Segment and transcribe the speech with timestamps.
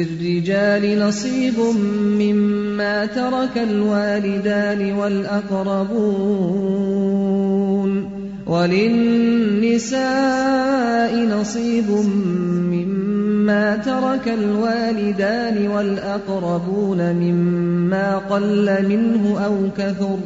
[0.00, 1.58] للرجال نصيب
[2.20, 5.96] مما ترك الوالدان والأقربون
[8.46, 9.96] وللنساء
[11.16, 11.90] نصيب
[12.74, 20.18] مما ترك الوالدان والأقربون مما قل منه أو كثر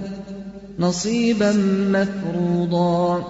[0.78, 1.52] نصيبا
[1.94, 3.24] مفروضا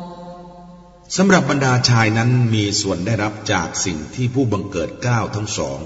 [1.16, 5.80] สำหรับบรรดาชายนั้นมีส่วนได้รับจากสิ่งที่ผู้บังเกิดเกล้าวทั้งสอง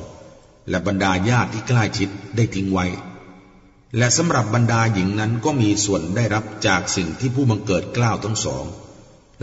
[0.70, 2.86] และบรรดาญาติที่ใกล้ชิดได้ทิ้งไว้
[3.98, 8.66] และสำหรับบรรดาหญิงนั้นก็มีส่วนได้รับจากสิ่งที่ผู้บังเกิดเกล้าวทั้งสอง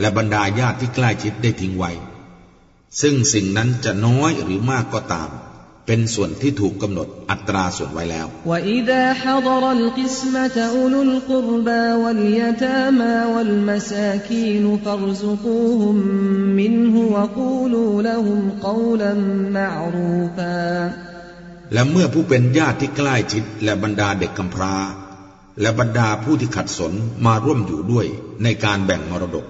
[0.00, 1.90] และบรรดาญาติที่ใกล้ชิดได้ทิ้งไว้
[3.00, 5.30] ซึ่งสิ่งนั้นจะน้อยหรือมากก็ตาม
[5.86, 15.96] เป็นส่วนที่ถูกกำหนดอัตราส่วนไว้แล้ว وإذا حضر القسمة أولو القربى واليتامى والمساكين فارزقوهم
[16.60, 19.12] منه وقولوا لهم قولا
[19.58, 20.66] معروفا
[21.72, 24.76] และเมื่อผู้เป็นญาติที่ใกล้ชิดและบรรดาเด็กกำพร้า
[25.60, 26.92] และบรรดาผู้ที่ขัดสน
[27.26, 28.06] มาร่วมอยู่ด้วย
[28.42, 29.46] ในการแบ่งมรดก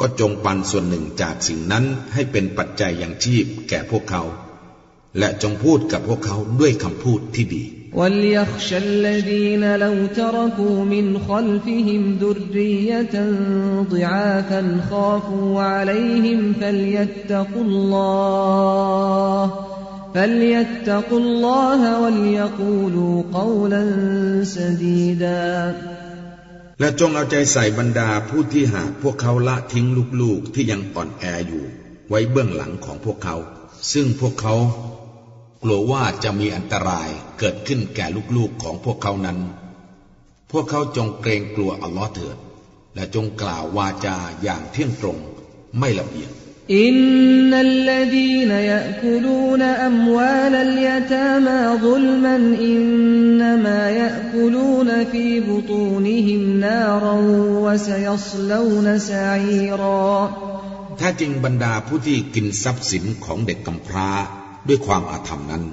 [0.00, 4.22] ก็จงปันส่วนหนึ่งจากสิ่งนั้นให้เป็นปัจจัยอย่างชีพแก่พวกเขา
[5.18, 7.64] และจงพูดกับพวกเขาด้วยคำพูดที่ดี
[8.00, 13.14] وليخشى الذين لو تركوا من خلفهم ذرية
[13.92, 19.42] ضعافا خافوا عليهم فليتقوا الله
[20.14, 23.82] فليتقوا الله وليقولوا قولا
[24.56, 25.52] سديدا
[26.80, 29.86] และจงเอาใจใส่บรรดาผู้ที่หากพวกเขาละทิ้ง
[30.20, 31.64] ลูกๆที่ยังอ่อนแออยู่
[32.08, 33.36] ไว้เบื้องหลังของพวกเขา
[33.92, 34.54] ซึ่งพวกเขา
[35.62, 39.38] กลัวว่าจะมีอันตรายเกิดขึ้นแก่ลูกๆของพวกเขานั้น
[40.50, 42.36] พวกเขาจงเกรงกลัวอัลลอฮ์เถิด
[42.94, 45.18] และจงกล่าววาจาอย่างเที่ยงตรง
[45.78, 46.32] ไม่ละเอียด
[46.70, 52.36] إن الذين يأكلون أموال اليتامى ظلما
[52.70, 57.16] إنما يأكلون في بطونهم نارا
[57.64, 60.30] وسيصلون سعيرا
[60.98, 64.10] แท้จริงบรรดาผู้ที่กินทรัพย์สินของเด็กกำพร้า
[64.68, 65.64] ด้วยความอาธรรมนั้น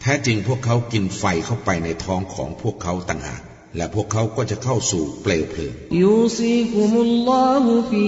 [0.00, 3.42] แท้จริงพวกเขากินไฟเข้าไปในท้องของพวกเขาต่างหาก
[3.76, 5.72] และพวกเขาก็จะเข้าสู่เปลวเพลิง
[6.04, 8.06] يوصيكم الله في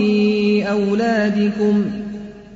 [0.77, 1.75] أولادكم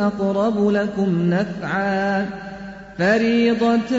[0.00, 2.30] أقرب لكم نفعا
[2.98, 3.92] فريضة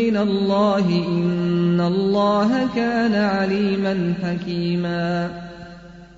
[0.00, 5.06] من الله إن الله كان عليما حكيما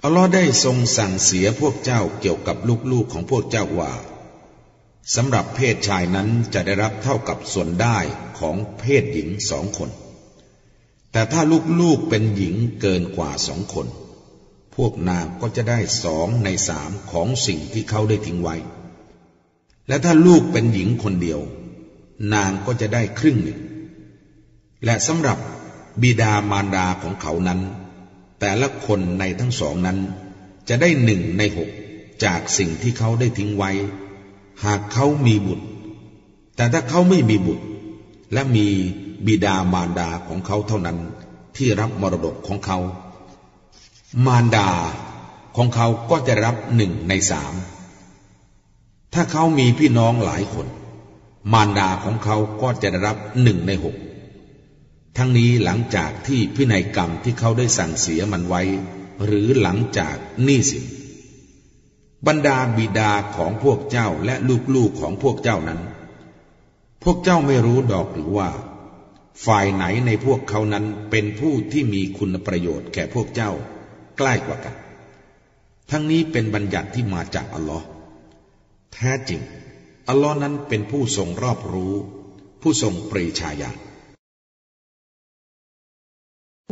[0.04, 2.56] อัลลอฮ์ได้ทรงสั่งเสียพวกเจ้าเกี่ยวกับ
[2.92, 3.92] ลูกๆของพวกเจ้าว่า
[5.14, 7.98] สำหรับเพศชายนั้นจะได้รับเท่ากับส่วนได้
[8.38, 9.90] ของเพศหญิงสองคน
[11.12, 11.42] แต่ถ้า
[11.80, 13.86] ลูกๆเป็นหญิงเกินกว่าสองคน
[14.77, 18.55] พวกนางก็จะได้สองในสามของสิ่งที่เขาได้ทิ้งไว้
[19.87, 21.39] และถ้าลูกเป็นหญิงคนเดียว
[22.33, 23.59] นางก็จะได้ครึ่งหนึ่ง
[24.85, 25.37] และสำหรับ
[26.01, 27.59] บิดามารดาของเขานั้น
[28.39, 29.99] แต่ละคนในทั้งสองนั้น
[30.69, 31.69] จะได้หนึ่งในหก
[32.23, 33.71] จากสิ่งที่เขาได้ทิ้งไว้
[34.63, 35.65] หากเขามีบุตร
[36.55, 37.65] แต่ถ้าเขาไม่มีบุตร
[38.33, 38.67] และมี
[39.25, 40.97] บิดามารดาของเขาเท่านั้น
[41.55, 42.77] ที่รับมรดกของเขา
[44.25, 44.69] มารดา
[45.55, 47.53] ของเขาก็จะรับหนึ่งในสาม
[49.13, 50.67] ถ้าเขามีพี่น้องหลายคน
[51.51, 53.95] มารดาของเขาก็จะได้รับหนึ่งในหก
[55.17, 58.61] ทั้งนี้หลังจากที่พินัยกรรมที่เขาได้สั่งเสียมันไว้
[59.25, 60.85] หรือหลังจากหนี้สิน
[62.27, 64.35] บรรดาบิดาของพวกเจ้าและ
[64.75, 65.79] ลูกๆของพวกเจ้านั้น
[67.03, 68.49] พวกเจ้าไม่รู้ดอกหรือว่า
[69.45, 73.51] ฝ่ายไหนในพวกเขานั้นเป็นผู้ที่มีคุณประโยชน์แก่พวกเจ้า
[74.18, 74.74] ใกล้กว่ากัน
[75.90, 77.86] ทั้งนี้เป็นบัญญัติที่มาจากอัลลอฮ์
[78.94, 79.40] แท้จริง
[80.08, 81.94] อัลลอฮ์นั้นเป็นผู้ทรงรอบรู้
[82.62, 83.78] ผู้ทรงปรีชาญาณ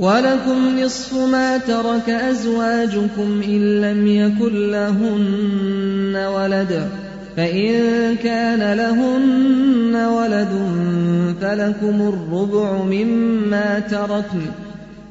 [0.06, 6.72] ولكم نصف ما ترك أزواجكم إن لم يكن لهن ولد
[7.36, 7.72] فإن
[8.16, 10.54] كان لهن ولد
[11.40, 14.46] فلكم الربع مما تركن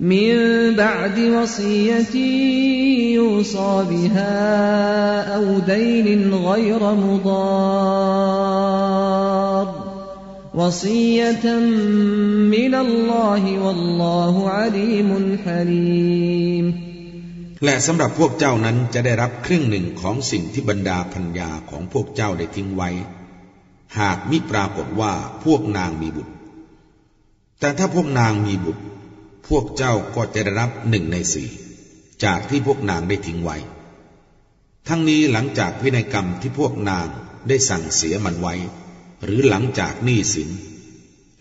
[0.00, 2.16] من بعد وصية
[3.14, 8.06] يوصى بها أو دين غير مضار
[10.54, 11.58] وصية
[12.56, 16.66] من الله والله عليم حليم
[17.64, 22.90] และสำหรับพวกเจ้านั้นจะได้รับครึ่งหนึ่งของสิ่งที่บรรดาพัญญาของพวกเจ้าได้ทิ้งไว้
[23.98, 25.12] หากมิปรากฏว่า
[25.44, 26.32] พวกนางมีบุตร
[27.60, 28.82] แต่ถ้าพวกนางมีบุตร
[29.51, 31.49] พวกเจ้าก็จะได้รับหนึ่งในสี่
[32.23, 33.57] จากที่พวกนางได้ทิ้งไว้
[34.87, 37.07] ทั้งนี้หลังจากพินัยกรรมที่พวกนาง
[37.47, 38.55] ได้สั่งเสียมันไว้
[39.23, 40.49] หรือหลังจากหนี้สิน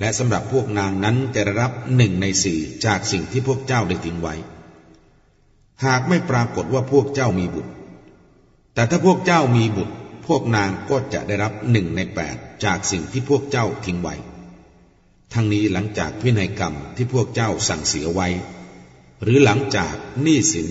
[0.00, 4.34] และสำหรับพวกนางนั้นจะได้รับหนึ่งในสี่จากสิ่งที่พวกเจ้าได้ทิ้งไว้
[5.84, 7.70] หากไม่ปรากฏว่าพวกเจ้ามีบุตร
[8.74, 9.94] แต่ถ้าพวกเจ้ามีบุตร
[10.26, 14.14] พวกนางก็จะได้รับหนึ่งในแปดจากสิ่งที่พวกเจ้าทิ้งไว้
[15.32, 18.28] ทั้งนี้หลังจากพินัยกรรมที่พวกเจ้าสั่งเสียไว้
[19.22, 20.68] หรือหลังจากหนี้สิน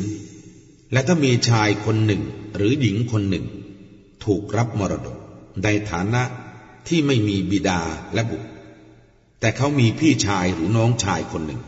[0.91, 2.23] และถ้ามีชายคนหนึ่ง
[2.55, 3.45] หรือหญิงคนหนึ่ง
[4.23, 5.17] ถูกรับมรดก
[5.63, 6.23] ในฐานะ
[6.87, 7.81] ที่ไม่มีบิดา
[8.13, 8.47] และบุตร
[9.39, 11.61] แต่เขามีพี่ชายหรือน้องชายคนหนึ่ง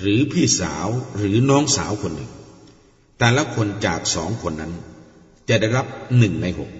[0.00, 2.30] หรือพี่สาวหรือน้องสาวคนหนึ่ง
[3.18, 4.72] แต่ละคนจากสองคนนั้น
[5.48, 5.86] จะได้รับ
[6.18, 6.70] หนึ่งในหก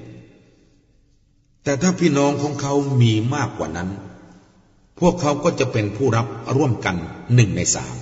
[1.65, 2.73] แต่ถ้าพี่น้องของเขา
[3.03, 3.89] มีมากกว่านั้น
[5.00, 6.96] พวกเขาก็จะเป็นผู้รับร่วมกัน
[7.36, 7.96] หนึ่งในสาม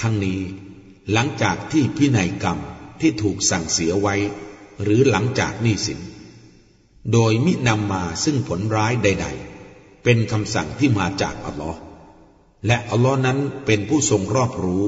[0.00, 0.40] ทั้งนี้
[1.12, 2.58] หลังจากที่พินัยกรรม
[3.00, 4.14] ที่ถูกสั่งเสียไว้
[4.82, 6.00] หรือหลังจากหนี้สิน
[7.12, 9.26] โดยมินำมาซึ่งผลร้ายใด
[9.64, 11.80] ๆ เป็นคำสั่งที่มาจากอัลลอฮ์
[12.66, 14.84] และอัลลอฮ์นั้นเป็นผู้ทรงรอบรู้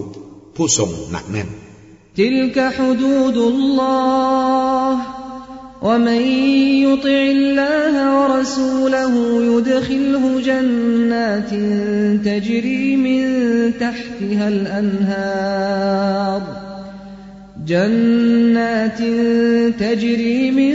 [0.56, 1.49] ผู้ทรงหนักแน่น
[2.19, 4.53] تلك حدود الله
[5.82, 6.22] ومن
[6.87, 11.50] يطع الله ورسوله يدخله جنات
[12.25, 13.22] تجري من
[13.81, 16.43] تحتها الأنهار
[17.67, 18.99] جنات
[19.81, 20.75] تجري من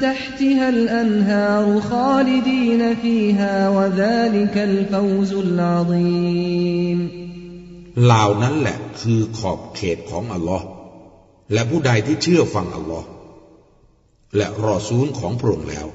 [0.00, 7.00] تحتها الأنهار خالدين فيها وذلك الفوز العظيم
[8.06, 10.66] เหล่านั้นแหละคือขอบเขตของอัลลอฮ์
[11.52, 13.06] และผู้ใดที่เชื่อฟังอัลลอฮ์
[14.36, 15.86] และรอซูลของพระองค์แล้ว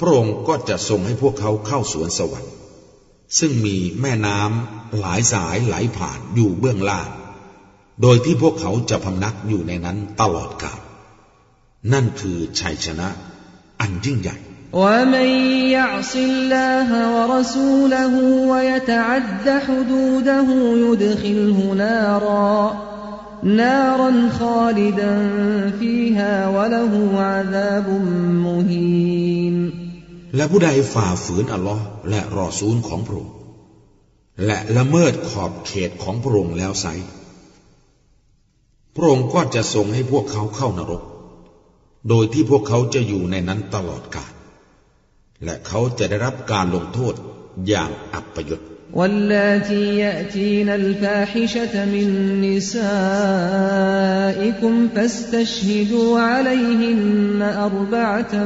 [0.00, 2.52] พระองค์ก็จะทรงให้พวกเขาเข้าสวนสวรรค์
[3.38, 7.08] ซึ่งมีแม่น้ำหลายสายไหลผ่านอยู่เบื้องล่าง
[8.02, 10.80] โดยที่พวกเขาจะพำนักอยู่ในนั้นตลอดกาล
[11.92, 13.08] นั่นคือชัยชนะ
[13.80, 14.36] อันยิ่งใหญ่
[14.72, 15.28] ومن
[15.76, 18.14] يعص الله ورسوله
[18.50, 20.48] ويتعد حدوده
[20.84, 22.88] يدخله نارا
[23.42, 25.14] نارا خالدا
[25.80, 27.88] فيها وله عذاب
[28.46, 29.56] مهين
[30.36, 33.34] และผู้ใดฝ่าฝืนอัลลอฮ์และรอซูลของพระองค์
[34.46, 36.86] และละเมิดขอบเขตของพระองค์แล้วไซ
[38.96, 41.02] พระองค์ก็จะทรงให้พวกเขาเข้านรก
[42.08, 44.32] โดยที่พวกเขาจะอยู่ในนั้นตลอดกาล
[45.44, 47.14] และเขาจะได้รับการลงโทษ
[47.68, 48.60] อย่างอัปยศ
[48.92, 52.88] واللاتي يأتين الفاحشة من نسائكم
[54.94, 58.44] فاستشهدوا عليهن أربعة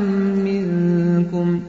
[0.49, 1.63] منكم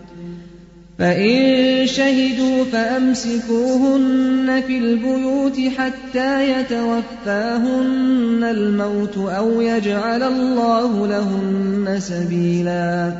[1.00, 13.13] فإن شهدوا فأمسكوهن في البيوت حتى يتوفاهن الموت أو يجعل الله لهن سبيلا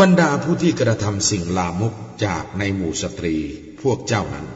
[0.00, 1.94] บรรดาผู้ที่กระทำสิ่งลามก
[2.24, 3.36] จากในหมู่สตรี
[3.82, 4.46] พวกเจ้านั้น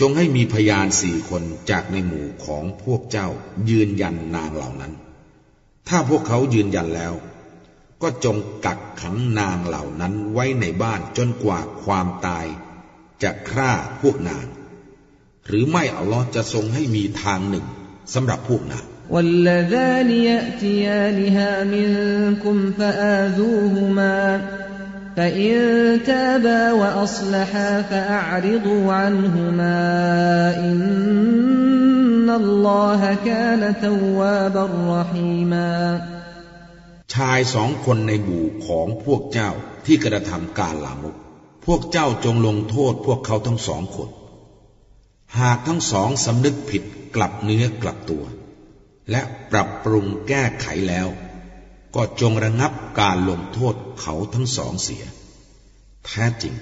[0.00, 3.28] จงให้มีพยานสี่คนจากในหมู่ของพวกเจ้า
[3.70, 4.92] ยืนยันนางเหล่านั้น
[5.88, 7.14] ถ้าพวกเขายืนยันแล้ว
[8.02, 12.46] ก็จงกักขังนางเหล่านั้นไว้ในบ้านจนกว่าความตาย
[13.22, 13.70] จะฆ่า
[14.00, 14.46] พวกนาง
[15.46, 17.66] หรือไม่อัลลอฮ์จะทรงให้มีทางหนึ่ง
[18.14, 24.18] สำหรับพวกนาง واللذان يأتيانها منكم فآذوهما
[25.16, 25.52] فإن
[26.06, 29.80] تابا وأصلحا فأعرضوا عنهما
[30.68, 36.00] إن الله كان توابا رحيما
[37.14, 39.50] ชายสองคนในหมู่ของพวกเจ้า
[39.86, 41.16] ที่กระทำการลามก
[41.66, 44.08] พวกเจ้าจงลงโทษพวกเขาทั้งสองคน
[45.40, 46.82] หากทั้งสองสำนึกผิด
[47.16, 48.24] กลับเนื้อกลับตัว
[49.10, 49.22] และ
[49.52, 51.08] ปรับปรุงแก้ไขแล้ว
[51.95, 55.03] ก็จงระงับการลงโทษเขาทั้งสองเสีย
[56.05, 56.55] แท้จริง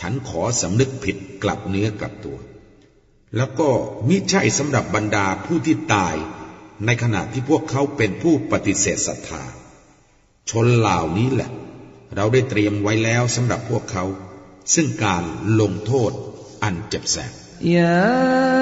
[0.06, 2.38] ันขอสำนึกผิดกลับเนื้อกลับตัว
[3.36, 3.68] แล้วก็
[4.08, 6.14] มิใช่สำหรับบรรดาผู้ที่ตาย
[6.84, 9.44] ในขณะที่พวกเขาเป็นผู้ปฏิเสธศรัทธา
[10.50, 11.50] ชนเหล่านี้แหละ
[12.14, 14.04] เราได้เตรียมไว้แล้วสำหรับพวกเขา
[14.74, 15.22] ซึ่งการ
[15.60, 16.10] ลงโทษ
[16.62, 17.32] อันเจ็บแสบ
[17.74, 18.61] يا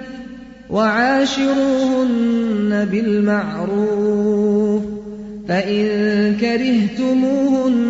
[0.70, 2.08] وعاشروهن
[2.90, 4.82] بالمعروف
[5.48, 5.86] فإن
[6.36, 7.86] كرهتموهن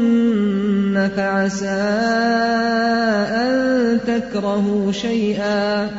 [1.16, 1.66] فعسى
[3.44, 3.52] أن
[4.06, 5.90] تكرهوا شيئا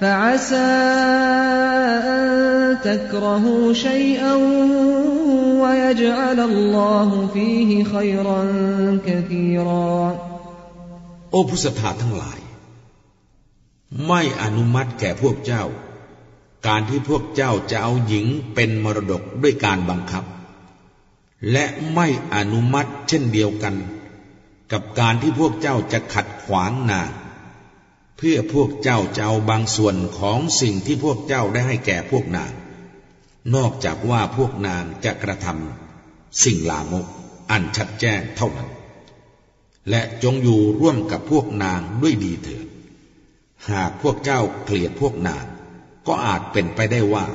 [0.00, 0.56] فعسى
[2.16, 4.34] أن تكرهوا شيئا
[5.62, 8.40] ويجعل الله فيه خيرا
[9.06, 10.18] كثيرا
[11.32, 12.38] โอ้ผู้ศรัทธาทั้งหลาย
[14.06, 15.64] ไม่อนุมัติแก่พวกเจ้า
[16.67, 20.23] การที่พวกเจ้าจะเอาหญิงเป็นมรดกด้วยการบังคับ
[21.51, 23.75] และไม่อนุมัติเช่นเดียวกัน
[24.71, 27.11] กับการที่พวกเจ้าจะขัดขวางนาง
[28.17, 32.51] เพื่อพวกเจ้าจะเอาบางส่วนของสิ่งที่พวกเจ้าได้ให้แก่พวกนาง
[33.55, 37.05] นอกจากว่าพวกนางจะกระทำสิ่งลามก
[37.51, 38.69] อันชัดแจ้งเท่านั้น
[39.89, 42.67] และจงอยู่ร่วมกับพวกนางด้วยดีเถิด
[43.69, 45.45] หากพวกเจ้าเกลียดพวกนาง
[46.06, 47.26] ก็อาจเป็นไปได้ว่า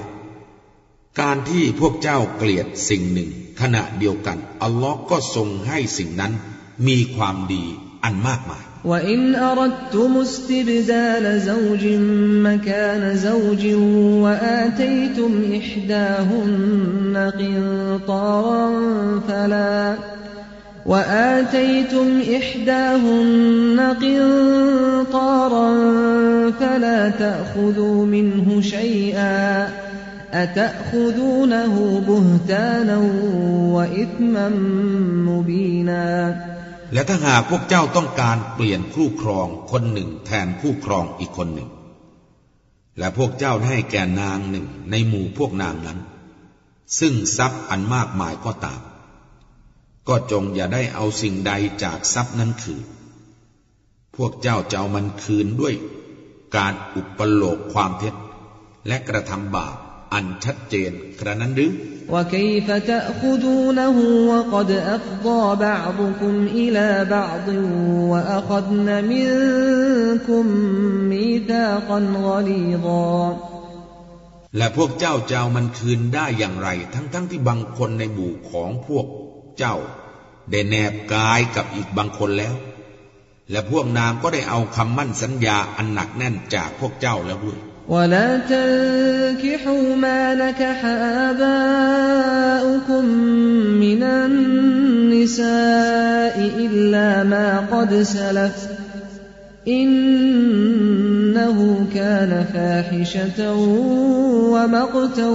[1.20, 3.30] การที่พวกเจ้าเกลียดสิ่งหนึ่ง
[3.62, 6.34] ขณะเดียวกัน อัลลอฮ์ก็ทรงให้สิ่งนั้น
[6.88, 7.66] มีความดี
[8.04, 11.86] อันมากมาย وإن أردتم استبدال زوج
[12.48, 13.64] مكان زوج
[14.24, 18.66] وآتيتم إحداهن قنطارا
[19.28, 19.98] فلا
[20.86, 25.70] وآتيتم إحداهن قنطارا
[26.60, 29.70] فلا تأخذوا منه شيئا
[30.34, 31.74] أتأخذونه
[32.08, 32.98] بهتانا
[33.76, 34.50] وإثما
[35.30, 36.06] مبينا
[36.94, 41.70] และถ้าหากพวกเจ้าต้องการเปลี่ยนคู่ครองคนหนึ่งแทนคู่ครองอีกคนหนึ่ง
[43.00, 46.00] และพวกเจ้าให้แก่นางหนึ่งในหมู่พวกนางนั้น
[47.00, 48.80] ซึ่งทรัพย์อันมากมายก็ตาม
[50.11, 51.53] ก็จงอย่าได้เอาสิ่งใด
[51.83, 52.85] จากทรัพย์นั้นคืน
[54.17, 55.75] พวกเจ้าจะเอามันคืนด้วย
[56.57, 58.15] การอุปโลกความเท็จ
[58.87, 59.77] และกระทำบาป
[60.13, 61.73] อันชัดเจนกระนั้นหรือ
[62.13, 67.49] ว่าคยฟะตะขุดูนหูวะกดอัฟดาบะดุคุมอิลาบะด
[68.11, 69.25] วะอัคดนมิ
[70.17, 70.17] น
[74.57, 79.07] และพวกเจ้าจะเอามันคืนได้อย่างไร ทั้งๆทที่บางคนในหมู่ของพวก
[79.59, 79.77] เจ้า
[80.52, 82.56] ได้แนบกายกับอีกบางคนแล้ว
[83.52, 87.60] และพวกนางก็ได้เอาคำมั่นสัญญาอันหนักแน่นจากพวกเจ้าแล้วด้วย
[87.90, 90.86] ولا تنكحوا ما نكح
[91.30, 93.06] آباؤكم
[93.86, 95.46] من النساء
[96.66, 98.68] إلا ما قد سلف
[99.68, 101.58] إنه
[101.94, 103.54] كان فاحشة
[104.54, 105.30] ومقتا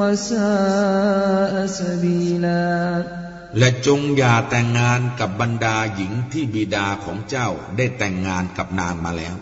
[0.00, 3.19] وساء سبيلا
[3.58, 9.36] และจงอย่าแต่งงานกับบรรดาหญิงที่บิดาของเจ้าได้แต่งงานกับนางมาแล้ว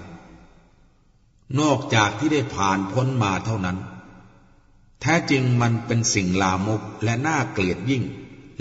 [1.61, 3.79] นอกจากที่ได้ผ่านพ้นมาเท่านั้น
[5.01, 8.05] แท้จริงมันเป็นสิ่งลามกและน่าเกลียดยิ่ง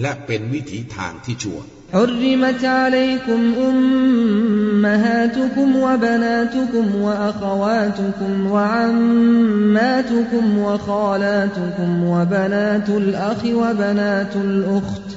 [0.02, 1.60] และเป็นวิถีทางที่ชั่ว
[1.94, 3.42] حرمت عليكم
[4.84, 15.17] أمهاتكم وبناتكم وأخواتكم وعماتكم وخالاتكم وبنات الأخ وبنات الأخت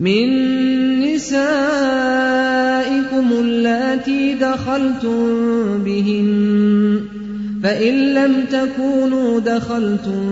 [0.00, 0.28] من
[1.00, 1.60] نسائكم
[3.32, 7.00] اللاتي دخلتم بهن
[7.62, 10.22] فإن لم تكونوا دخلتم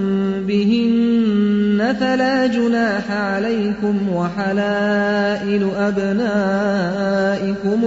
[0.46, 7.08] بهن فلا جناح عليكم وحلائل أبنائكم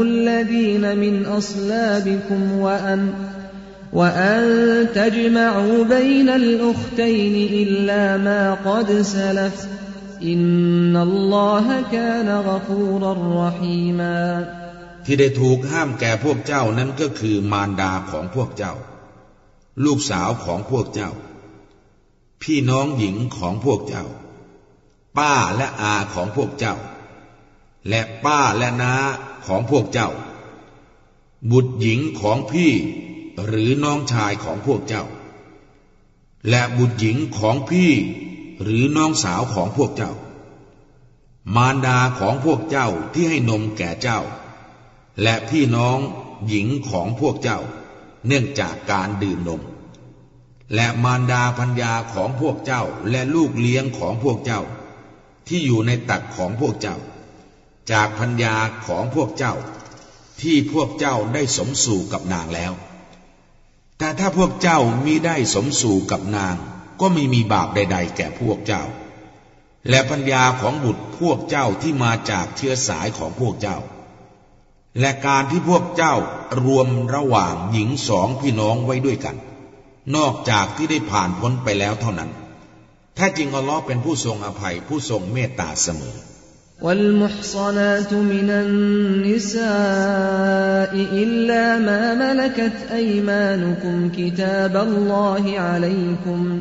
[0.02, 3.10] الذين من أصلابكم وأن
[3.94, 9.02] وأن تجمعوا بين الأختين إلا ما قد
[10.28, 10.42] อิน
[10.94, 13.04] นัลลอฮะกานกฟูร
[13.40, 14.16] รหีมา
[15.06, 18.74] ที่ได้ถูกห้ามแก่พวกเจ้านั้นก็คือมารดาของพวกเจ้า
[19.84, 21.12] ลูกสาวของพวกเจ้า
[22.42, 24.06] พี่น้องหญิงของพวกเจ้า
[25.18, 26.76] ป้าและอาของพวกเจ้า
[27.90, 28.94] และป้าและน้า
[29.46, 30.10] ของพวกเจ้า
[31.52, 32.72] บุตรหญิงของพี่
[33.46, 35.04] หรือน้องชายของพวกเจ้า
[36.50, 37.92] และบุตรหญิงของพี่
[38.62, 40.12] หรือน้องสาวของพวกเจ้า
[41.56, 44.20] มารดาของพวกเจ้าที่ให้นมแก่เจ้า
[45.22, 45.98] และพี่น้อง
[46.48, 47.60] หญิงของพวกเจ้า
[48.28, 49.62] เนื่องจากการดื่มนม
[50.76, 54.62] และมารดาพัญญาของพวกเจ้าและลูกเลี้ยงของพวกเจ้า
[55.48, 56.98] ที่อยู่ในตักของพวกเจ้า
[57.92, 58.56] จากพัญญา
[58.88, 59.54] ของพวกเจ้า
[60.42, 62.74] ที่พวกเจ้าได้สมสู่กับนางแล้ว
[63.98, 66.56] แต่ถ้าพวกเจ้ามิได้สมสู่กับนาง
[67.01, 68.83] ก็ไม่มีบาปใด ๆ แก่พวกเจ้า
[69.91, 73.79] และพัญญาของบุตรพวกเจ้าที่มาจากเชื้อสายของพวกเจ้า
[75.01, 76.15] และการที่พวกเจ้า
[76.65, 79.37] รวมระหว่างหญิงสองพี่น้องไว้ด้วยกัน
[80.17, 82.31] นอกจากที่ได้ผ่านพ้นไปแล้วเท่านั้น
[83.15, 86.17] แท้จริงอัลลอฮ์เป็นผู้ทรงอภัยผู้ทรงเมตตาเสมอ
[86.85, 89.63] والمحصنات من النساء
[91.23, 96.61] إلا ما ملكت أيمانكم كتاب الله عليكم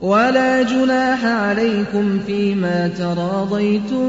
[0.00, 4.08] ولا جناح عليكم فيما تراضيتم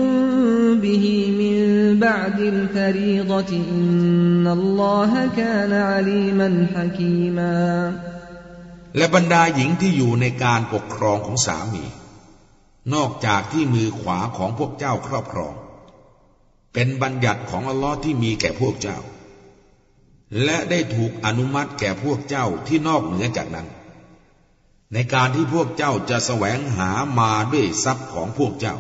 [0.83, 1.05] به
[1.41, 1.57] من
[1.99, 7.93] بعد الفريضة إن الله كان عليما حكيما
[8.97, 11.85] และบรรดาหญิงที่อยู่ในการปกครองของสามี
[12.93, 15.53] นอกจากที่มือขวาของพวกเจ้าครอบครอง
[16.73, 18.97] เป็นบัญญัติของอัลลอฮ์ที่มีแก่พวกเจ้า
[20.43, 23.67] และได้ถูกอนุมัติแก่พวกเจ้าที่นอกเหนือจากนั้น
[24.92, 28.76] ในการที่พวกเจ้าจะแสวงหามาด้วยทรัพย์ของพวกเจ้า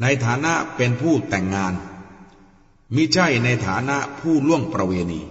[0.00, 1.74] ในฐานะเป็นผู้แต่งงาน
[2.94, 5.22] มิใช่ในฐานะผู้ล่วงประเวณี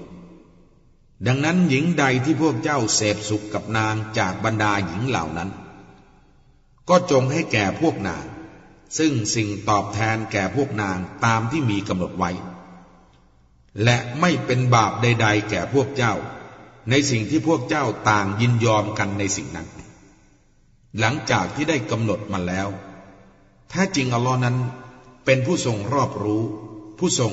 [1.26, 5.50] ดังนั้นหญิงใดที่พวกเจ้าเสพสุขกับนางจากบรรดาหญิงเหล่านั้น
[6.90, 8.26] ก็จงให้แก่พวกนาง
[8.98, 12.32] ซึ่งสิ่งตอบแทนแก่พวกนางตามที่มีกำหนดไว้
[13.84, 16.14] และไม่เป็นบาปใด ๆ แก่พวกเจ้า
[16.91, 19.69] ในสิ่งที่พวกเจ้าต่างยินยอมกันในสิ่งนั้น
[21.01, 22.69] หลังจากที่ได้กำหนดมาแล้ว
[23.71, 24.57] แท้จริงอัลลอฮ์นั้น
[25.25, 26.43] เป็นผู้ทรงรอบรู้
[26.99, 27.33] ผู้ทรง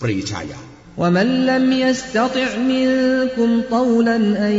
[0.00, 0.60] ปรีชาญา
[1.02, 4.16] ومن لم يستطع منكم طولا
[4.48, 4.52] أن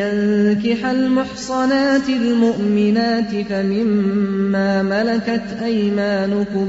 [0.00, 6.68] ينكح المحصنات المؤمنات فمما ملكت أيمانكم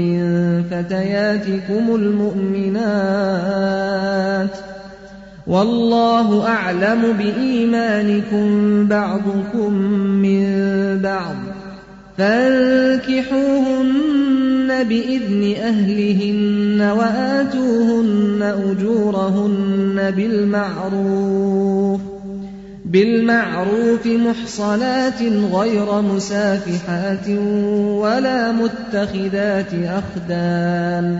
[0.00, 0.18] من
[0.70, 2.76] فتياتكم المؤمنات
[5.47, 8.47] والله أعلم بإيمانكم
[8.87, 9.73] بعضكم
[10.21, 10.45] من
[11.03, 11.35] بعض.
[12.17, 22.01] فانكحوهن بإذن أهلهن وآتوهن أجورهن بالمعروف.
[22.85, 25.21] بالمعروف محصنات
[25.53, 27.29] غير مسافحات
[27.99, 31.19] ولا متخذات أخدان.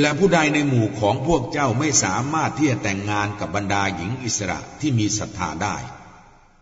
[0.00, 5.76] และผู้ใดในหมู่ของพวกเจ้าไม่สามารถที่จะแต่งงานกับบรรดาหญิงอิสระที่มีศรัทธาได้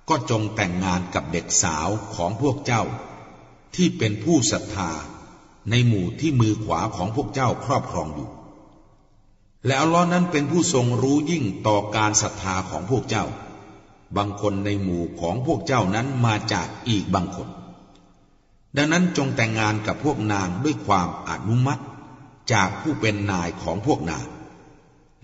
[0.09, 2.83] ก็จงแต่งงานกับเด็กสาวของพวกเจ้า
[3.75, 4.91] ที่เป็นผู้ศรัทธา
[5.71, 8.29] ในหมู่ที่มือขวาของพวกเจ้าครอบครองอยู่
[9.67, 13.25] และอัลลอฮ์นั้นเป็นผู้ทรงรู้ยิ่งต่อการศรัทธาของพวกเจ้า
[14.17, 17.49] บางคนในหมู่ของพวกเจ้านั้นมาจากอีกบางคน
[18.77, 21.83] ดังนั้นจงแต่งงานกับพวกนางด้วยความอนุมัติ
[22.53, 24.27] จากผู้เป็นนายของพวกนาง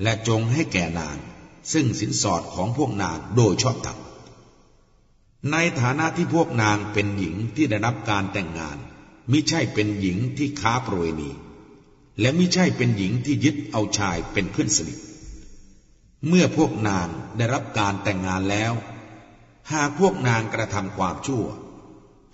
[0.02, 1.16] และจงให้แก่นาง
[1.72, 3.98] ซึ่งสินสอดของพวกนางโดยชอบธรรม
[5.50, 8.78] ในฐานะที่พวกนางเป็นหญิงที่ได้รับการแต่งงาน
[9.30, 11.30] มิใช่เป็นหญิงที่ค้าประเวณี
[12.20, 14.98] และมิใช่เป็นหญิงที่ยึดเอาชายเป็นเพื่อนสนิท
[16.28, 18.72] เมื่อพวกนางได้รับการแต่งงานแล้ว
[19.72, 21.44] หากพวกนางกระทำความชั่ว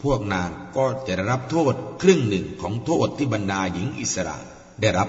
[0.02, 4.38] พวกนางก็จะได้รับโทษครึ่งหนึ่งของโทษที่บรรดาหญิงอิสระ
[4.80, 5.08] ได้รับ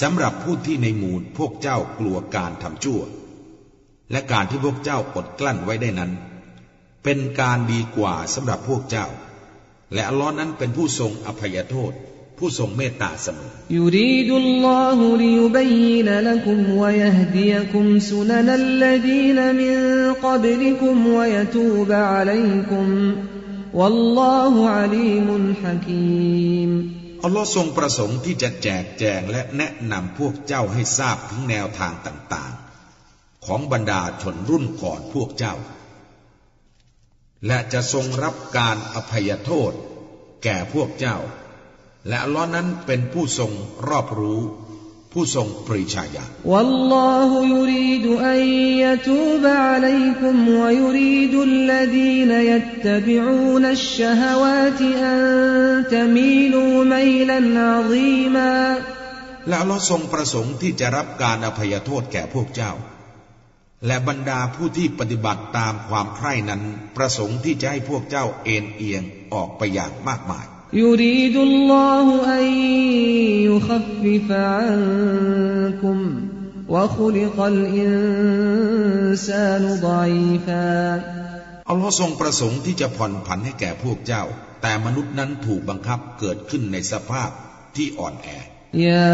[0.00, 3.00] สำหรับผู้ที่ในหมู่พวกเจ้ากลัวการทำชั่ว
[4.10, 6.10] และการที่พวกเจ้าอดกลั้นไว้ได้นั้น
[7.04, 9.06] เป็นการดีกว่าสำหรับพวกเจ้า
[9.92, 11.92] และอัลลอฮ์นั้นเป็นผู้ทรงอภัยโทษ
[12.38, 13.38] ผู้ทรงเมตตาเสม
[13.72, 15.72] อยูรีดุลลอฮุลิยุบัย
[16.06, 19.78] นละกุมวยฮดียคุมสุนันัลลดีนมิน
[20.24, 22.88] กับลิคุมวยตูบะลัยคุม
[23.78, 26.70] วัลลอฮุอะลีมุนฮะกีม
[27.24, 35.54] อัลลอฮ์ทรงประสงค์ที่จะแจกแจงและแนะนำพวกเจ้าให้ทราบถึงแนวทางต่างๆ ของบรรดาชนรุ่นก่อนพวกเจ้า
[37.46, 39.72] และจะทรงรับการอภัยโทษ
[40.44, 41.16] แก่พวกเจ้า
[42.08, 43.52] และอัลลอฮ์นั้นเป็นผู้ทรง
[43.88, 44.40] รอบรู้
[45.12, 48.44] ผู้ทรงปริชาญาวัลลอฮุยุรีดอัน
[48.82, 55.22] ยตูบะอะลัยคุมวะยุรีดุลลดีนยัตตบิอูนัชชะฮวาตอัน
[55.92, 58.50] ตะมีลูมัยลันอะซีมา
[59.48, 62.72] และอัลลอฮ์ทรงประสงค์ที่จะรับการอภัยโทษแก่พวกเจ้า
[63.86, 66.62] และบรรดาผู้ที่ปฏิบัติตามความใคร่นั้น
[66.96, 69.02] ประสงค์ที่จะให้พวกเจ้าเอ็นเอียง
[69.34, 72.45] ออกไปอย่างมากมาย يريد الله أن
[73.49, 75.97] يخفف عنكم
[76.69, 78.83] وخلق الإنسان
[79.81, 81.01] ضعيفا
[81.69, 84.23] อัลลอฮ์ทรงประสงค์ที่จะผ่อนผันให้แก่พวกเจ้า
[84.61, 87.29] แต่มนุษย์นั้นถูกบังคับเกิดขึ้นในสภาพ
[87.75, 88.29] ที่อ่อนแอ
[88.85, 89.13] ยา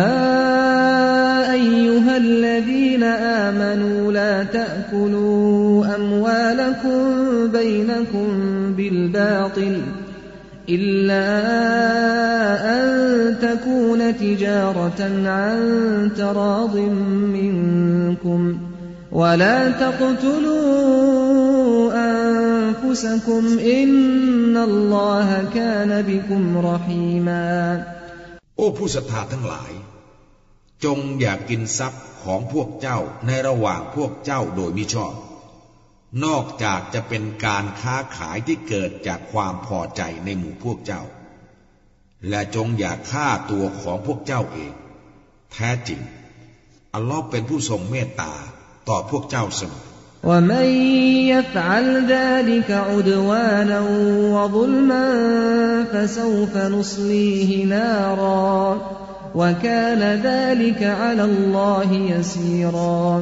[1.54, 5.30] อัยยุฮัลลดีนอามานูลาตะกุลู
[5.94, 7.04] อัมวาลคุม
[7.56, 8.30] บัยนคุม
[8.78, 9.78] บิลบาติล
[10.70, 11.28] إلا
[12.76, 12.86] أن
[13.42, 15.58] تكون تجارة عن
[16.18, 16.76] تراض
[17.36, 18.42] منكم
[19.12, 21.10] ولا تقتلوا
[21.94, 27.84] أنفسكم إن الله كان بكم رحيما
[28.58, 29.72] โอ้ผู้ศรัทธาทั้งหลาย
[30.84, 35.14] จงอย่ากกินทรัพย์ของพวกเจ้าในระหว่างพวกเจ้าโดยมิชอบ
[36.25, 41.03] นอกจากจะเป็นการค้าขายที่เกิดจากความพอใจในหมู่พวกเจ้า
[42.29, 44.73] และจงอย่าฆ่าตัวของพวกเจ้าเอง
[45.53, 46.01] แท้จริง
[46.95, 48.33] อัลลอฮ์เป็นผู้ทรงเมตตา
[48.89, 49.85] ต่อพวกเจ้าเสมอ
[50.25, 50.63] และ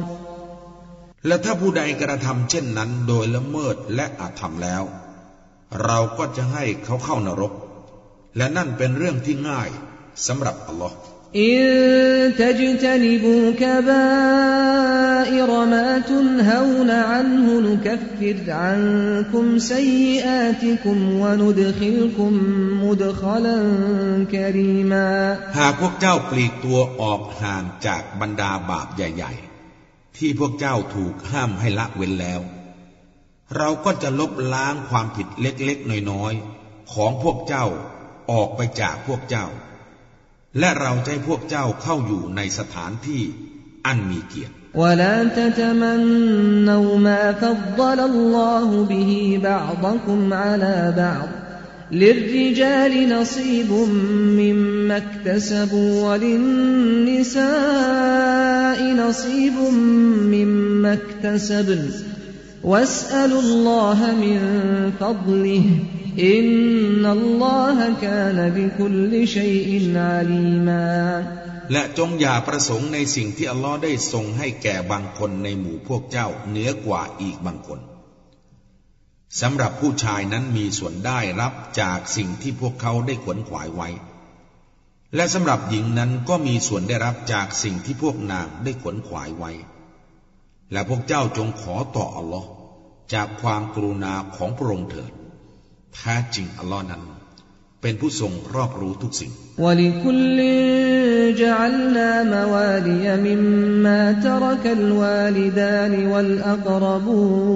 [0.03, 0.22] ผู้
[1.27, 4.83] และถ้าผู้ใดกระทำเช่นนั้นโดยละเมิดและอาธรรมแล้ว
[5.83, 7.53] เราก็จะให้เขาเข้านรก
[8.37, 9.69] และนั่นเป็นเรื่องที่ง่าย
[10.27, 10.95] สำหรับอัลลอฮ์
[11.41, 22.33] إن تجتنبوا كبائر ما تنهون عنه نكفر عنكم سيئاتكم وندخلكم
[22.83, 25.07] مدخلا كريما
[25.57, 29.52] หากพวกเจ้าปลีกตัวออกห่างจากบรรดาบาปใหญ่ ๆ
[30.16, 32.40] ที่พวกเจ้าถูกห้ามให้ละเว้นแล้ว
[33.56, 37.66] เราก็จะลบล้างความผิดเล็กๆน้อยๆของพวกเจ้า
[38.30, 39.46] ออกไปจากพวกเจ้า
[40.58, 43.22] และเราจะให้พวกเจ้าเข้าอยู่ในสถานที่
[43.86, 51.28] อันมีเกียรติ ولا تتمنوا ما فضل الله به بعضكم على بعض
[51.92, 53.72] للرجال نصيب
[54.40, 57.38] مما اكتسبوا وللنساء
[58.94, 59.54] نصيب
[60.34, 61.90] مما اكتسبن
[62.64, 64.38] واسألوا الله من
[65.00, 65.64] فضله
[66.26, 66.46] อิน
[67.02, 70.84] นัลลอฮะกานบิคุลชัยอินอาลีมา
[71.72, 77.80] และจงอย่าประสงค์ในสิ่งที่อัลลอฮ์ได้ทรงให้แก่บางคนในหมู่พวกเจ้าเหนือกว่าอีกบางคน
[79.40, 83.88] สำหรับผู้ชายนั้นมีส่วนได้รับจากสิ่งที่พวกเขาได้ขวนขวายไว้
[85.14, 89.50] และสำหรับหญิงนั้นก็มีส่วนได้รับจากสิ่งที่พวกนางได้ขวนขวายไว้
[90.72, 92.48] และพวกเจ้าจงขอต่ออัลลอฮ์
[93.14, 95.12] จากความกรุณาของพระองค์เถิด
[95.94, 97.02] แท้จริงอัลลอฮ์นั้น
[97.82, 99.32] เป็นผู้ทรงรอบรู้ทุกสิ่ง
[99.64, 100.38] ولكل
[101.42, 107.48] جعلنا موالي مما ترك الوالدان والأقربون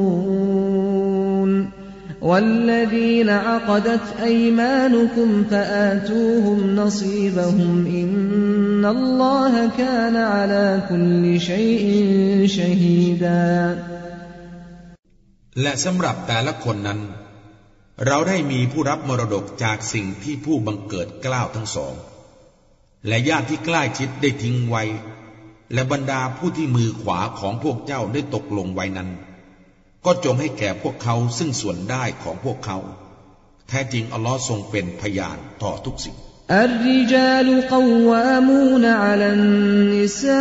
[2.22, 11.84] والذين عقدت أيمانكم فآتوهم نصيبهم إن الله كان على كل شيء
[12.46, 13.52] شهيدا
[15.62, 17.00] และสำหรับแต่ละคนนั้น
[18.06, 21.94] เราได้มีผู้รับมรดกจากสิ่งที่ผู้บังเกิดกล้าวทั้งสอง
[23.08, 24.82] และญาติที่ใกล้ชิดได้ทิ้งไว้
[25.72, 29.08] และบรรดาผู้ที่มือขวาของพวกเจ้าได้ตกลงไว้นั้น
[30.06, 32.78] ก็จงให้แก่พวกเขาซึ่งส่วนได้ของพวกเขา
[33.68, 36.16] แท้จริงอัลลอฮ์ทรงเป็นพยานต่อทุกสิ่ง
[36.50, 40.32] الرجال قوامون على النساء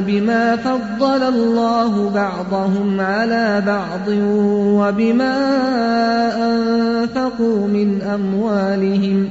[0.00, 4.08] بما فضل الله بعضهم على بعض
[4.80, 5.36] وبما
[6.48, 9.30] أنفقوا من أموالهم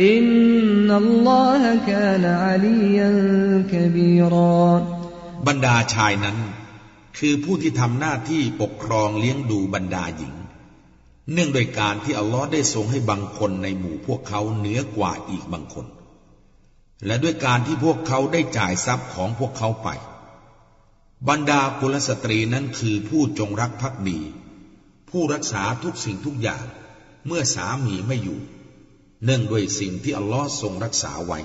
[0.00, 0.24] อิน
[0.88, 3.18] นัลลอฮะกานอาลียัน
[3.72, 4.66] กบีรอ
[5.46, 6.38] บรรดาชายนั้น
[7.18, 10.34] คือผู้ที่ทำหน้าที่ปกครองเลี้ยงดูบรรดาหญิง
[11.32, 15.86] เนื่องโดยการที่อัลลอฮ์ได้ทรงให้บางคนในหมู่พวกเขาเหนือกว่าอีกบางคน
[17.06, 19.88] และด้วยการที่พวกเขาได้จ่ายทรัพย์ของพวกเขาไป
[21.28, 24.20] บรรดากุลสตรีนั้นคือผู้จงรักภักดี
[25.10, 26.64] ผู้รักษาทุกสิ่งทุกอย่าง
[27.26, 28.38] เมื่อสามีไม่อยู่
[29.24, 31.40] เนื่องด้วยสิ่งที่อัลลอฮ์ทรงรักษาไว้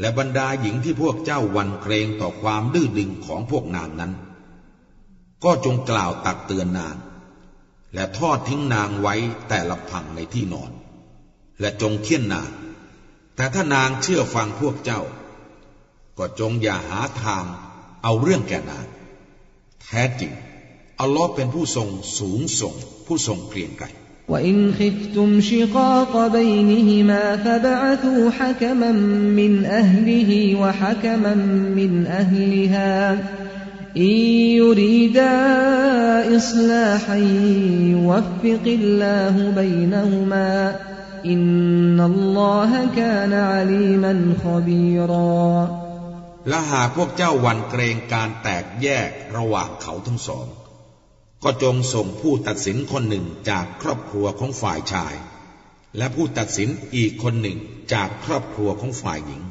[0.00, 4.12] และบรรดาหญิงที่พวกเจ้าวันเกรงต่อความดื้อดึงของพวกนางนั้น
[5.44, 6.96] ก็จงกล่าวตักเตือนนาง
[7.94, 9.14] และทอดทิ้งนางไว้
[9.48, 10.70] แต่ละพังในที่นอน
[11.60, 12.50] และจงเคี่ยนนาง
[13.36, 15.00] แต่ถ้านางเชื่อฟังพวกเจ้า
[16.18, 17.44] ก็จงอย่าหาทาง
[18.02, 18.86] เอาเรื่องแก่นาง
[19.82, 20.32] แท้จริง
[21.00, 22.74] อัลลอฮ์เป็นผู้ทรงสูงส่ง
[23.06, 23.86] ผู้ทรงเกรียงไกร
[24.29, 28.91] وإن خفتم شقاق بينهما فبعثوا حكما
[29.39, 31.35] من أهله وحكما
[31.75, 33.11] من أهلها
[33.97, 34.15] إن
[34.61, 35.35] يريدا
[36.37, 37.15] إصلاحا
[37.95, 40.75] يوفق الله بينهما
[41.25, 45.79] إن الله كان عليما خبيرا
[46.49, 50.45] และหากพวกเจ้าหวันเกรงการแตกแยกระหว่างเขาทั้งสอง
[51.43, 55.15] ก็จงส่งผู้ตัดสินคนหนึ่งจากครอบครัวของฝ่ายชาย
[55.97, 57.57] และผู้ตัดสินอีกคนหนึ่ง
[57.93, 59.41] จากครอบครัวของฝ่ายหญิง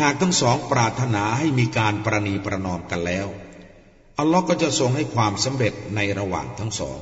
[0.00, 3.26] หากทั้งสองปรารถนาให้มีการประนีประนอมกันแล้ว
[4.18, 6.98] อัลลอฮ์ก็จะทรงให้ความสำเร็จในระหว่างทั้งสอง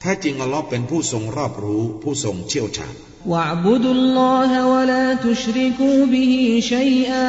[0.00, 2.94] แท้จริงอัลลอฮ์เป็นผู้ทรงรอบรู้ผู้ทรงเชี่ยวชาญ
[3.32, 6.32] واعبدوا الله ولا تشركوا به
[6.72, 7.28] شيئا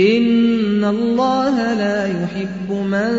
[0.00, 0.24] อิน
[0.80, 3.16] นัลลอฮะลายุฮิบุมัน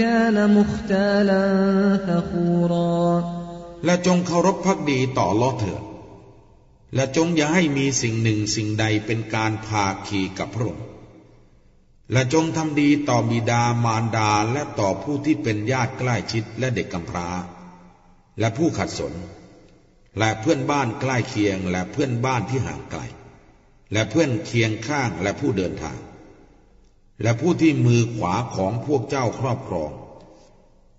[0.00, 1.44] กาลมุขตาลั
[2.06, 3.06] ฟะคูรอ
[3.84, 5.82] และจงเคารพพักดีต่อลอเถิด
[6.94, 10.86] และจงอย่าให้มีสิ่งหนึ่งสิ่งใดเป็นการพาขี่กับพระองค์
[12.12, 17.28] และจงทำดีต่อบิดามารดาและต่อผู้ที่เป็นญาติใกล้ชิดและเด็กกำพร้า
[18.38, 19.12] และผู้ขัดสน
[20.18, 23.02] และเพื่อนบ้านใกล้เคียงและเพื่อนบ้านที่ห่างไกล
[23.93, 25.97] และเพื่อนเคียงข้างและผู้เดินทาง
[27.23, 29.91] และผู้ที่มือขวาของพวกเจ้าครอบครอง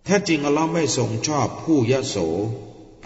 [0.04, 2.16] แท้จริงอัลลอฮ์ไม่ทรงชอบผู้ยโส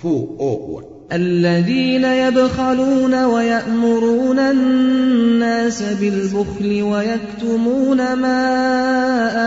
[0.00, 8.42] ผู้โอ้อวด الذين يبخلون ويأمرون الناس بالبخل ويكتمون ما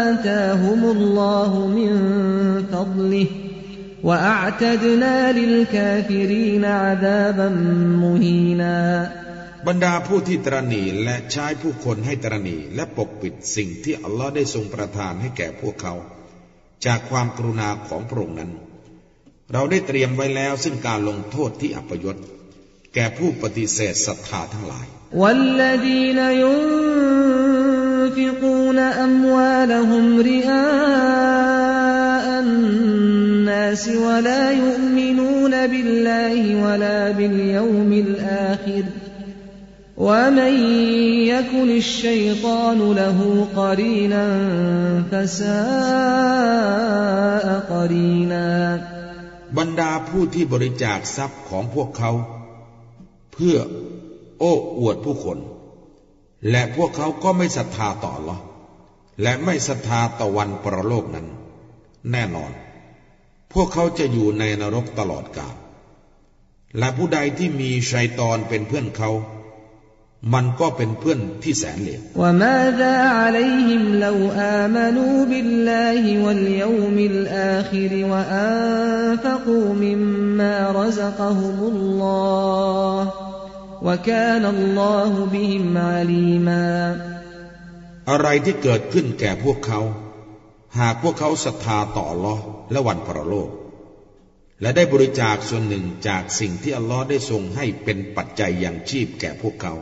[0.10, 1.92] آتاهم الله من
[2.72, 3.28] فضله
[4.04, 7.50] وأعتدنا للكافرين عذابا
[8.04, 9.12] مهينا
[9.68, 15.94] บรรดาผู้ที่ตรณีและใช้ผู้คนให้ตรณีและปกปิดสิ่งที่อัลลอฮ์ได้ทรงประทานให้แก่พวกเขา
[16.86, 18.52] จากความกรุณาของพระองค์นั้น
[19.54, 22.16] เราได้เตรียมไว้แล้วซึ่งการลงโทษที่อัปยศ
[22.94, 24.88] แก่ผู้ปฏิเสธศรัทธาทั้งหลาย
[25.22, 26.20] والذين
[28.16, 38.84] ينفقون أموالهم رئاء الناس ولا يؤمنون بالله ولا باليوم الآخر
[40.00, 40.54] ومن
[41.32, 44.26] يكن الشيطان له قرينا
[45.12, 45.56] فساء
[47.74, 48.48] قرينا
[49.58, 52.12] บรรดาผู้ที่บริจาคทรัพย์ของพวกเขา
[53.34, 53.58] เพื่อ
[54.40, 55.38] โอ้อวดผู้คน
[56.50, 58.38] และพวกเขาก็ไม่ศรัทธาต่อหรอ
[59.22, 61.28] และไม่ศรัทธาต่อวันปรโลกนั้น
[62.12, 62.52] แน่นอน
[63.54, 65.56] พวกเขาจะอยู่ในนรกตลอดกาล
[66.78, 69.10] และผู้ใดที่มีชัยตอนเป็นเพื่อนเขา
[70.35, 72.01] มันก็เป็นเพื่อนที่แสนเลว
[88.11, 89.81] อะไรที่เกิดขึ้นแก่พวกเขา
[90.79, 92.37] หากพวกเขาศรัทธาต่อลอ
[92.73, 93.51] และวันพระโลก
[94.61, 99.75] และได้บริจาคส่วนหนึ่งจากสิ่งที่อัลลอฮ์ได้ทรงให้เป็นปัจจัยอย่างชีพแก่พวกเขา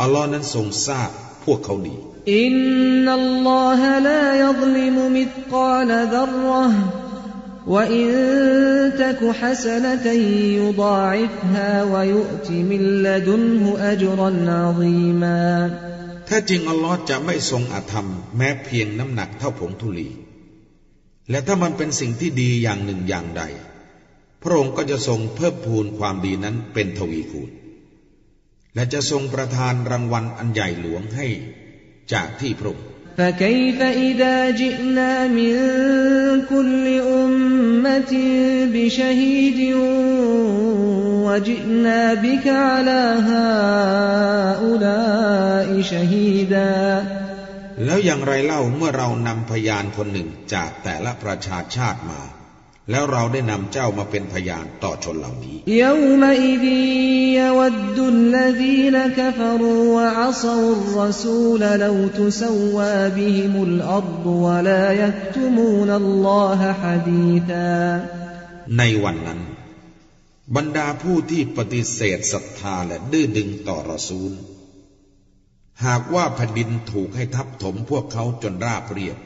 [0.00, 1.10] อัลลอฮ์นั้นทรงทราบ
[1.44, 1.96] พวกเขาดี
[2.28, 6.66] إن الله لا يظلم مثقال ذرة
[7.66, 8.06] وإن
[9.02, 10.06] تك حسنة
[10.60, 14.30] يضاعفها ويؤت من لدنه أجرا
[14.60, 15.46] عظيما
[16.26, 18.06] แท้จริงอัลลอฮ์จะไม่ทรงอาธรรม
[18.36, 20.08] แม้เพียงน้ำหนักเท่าผงธุลี
[21.30, 23.42] และถ้ามันเป็นสิ่งที่ดีอย่างหนึ่งอย่างใด
[24.42, 27.50] พระองค์ก็จะทรงเพิ่มพูนความดีนั้นเป็นทวีคูณ
[28.74, 31.26] และจะทรงประทานรางวัลอันใหญ่หลวงให้
[32.12, 32.84] จากที่พระองค์
[33.18, 33.78] فكيف
[34.08, 35.54] إذا جئنا من
[36.52, 36.86] كل
[37.20, 38.12] أمة
[38.74, 39.60] بشهيد
[41.26, 43.02] وجئنا بك على
[44.60, 47.04] هؤلاء شهيدا
[47.84, 52.20] แล้วอย่างไรเล่าเมื่อเรานำพยานคนหนึ่งจากแต่ละประชาชาติมา
[52.91, 55.57] แล้วเราได้นำเจ้ามาเป็นพยานต่อชนเหล่านี้
[68.77, 69.41] ในวันนั้น
[70.55, 74.31] บรรดาผู้ที่ปฏิเสธศรัทธาและดื้อดึงต่อรอซูล
[75.85, 79.17] หากว่าแผ่นดินถูกให้ทับถมพวกเขาจนราบเรียบ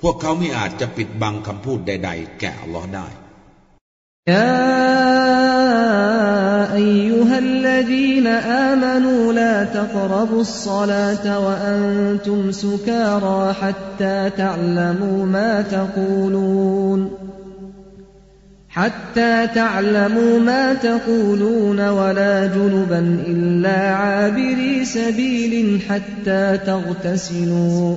[0.00, 3.08] พวกเขาไม่อาจจะปิดบังคำพูดใด ๆ แก่อัลลอฮ์ได้
[4.28, 4.74] يا
[6.74, 17.10] أيها الذين آمنوا لا تقربوا الصلاة وأنتم سكارى حتى تعلموا ما تقولون
[18.68, 27.96] حتى تعلموا ما تقولون ولا جنبا إلا عابري سبيل حتى تغتسلوا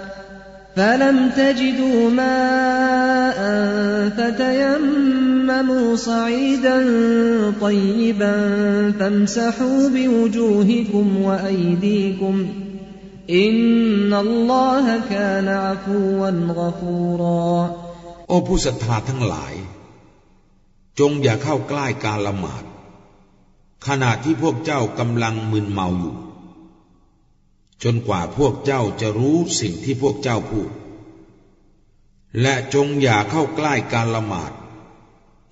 [0.76, 3.38] فلم تجدوا ماء
[4.16, 6.78] فتيمموا صعيدا
[7.60, 8.34] طيبا
[8.98, 12.46] فامسحوا بوجوهكم وأيديكم
[13.30, 17.76] إن الله كان عفوا غفورا
[18.28, 19.54] โอ้ผู้ศรัทธาทั้งหลาย
[20.98, 22.64] จงอย่าเข้าใกล้การละหมาด
[23.86, 26.16] ขณะที่พวกเจ้ากำลังมึนเมาอยู่
[27.83, 30.69] จนกว่าพวกเจ้าจะรู้สิ่งที่พวกเจ้าพูด
[32.41, 34.51] และจงอย่าเข้าใกล้การละหมาด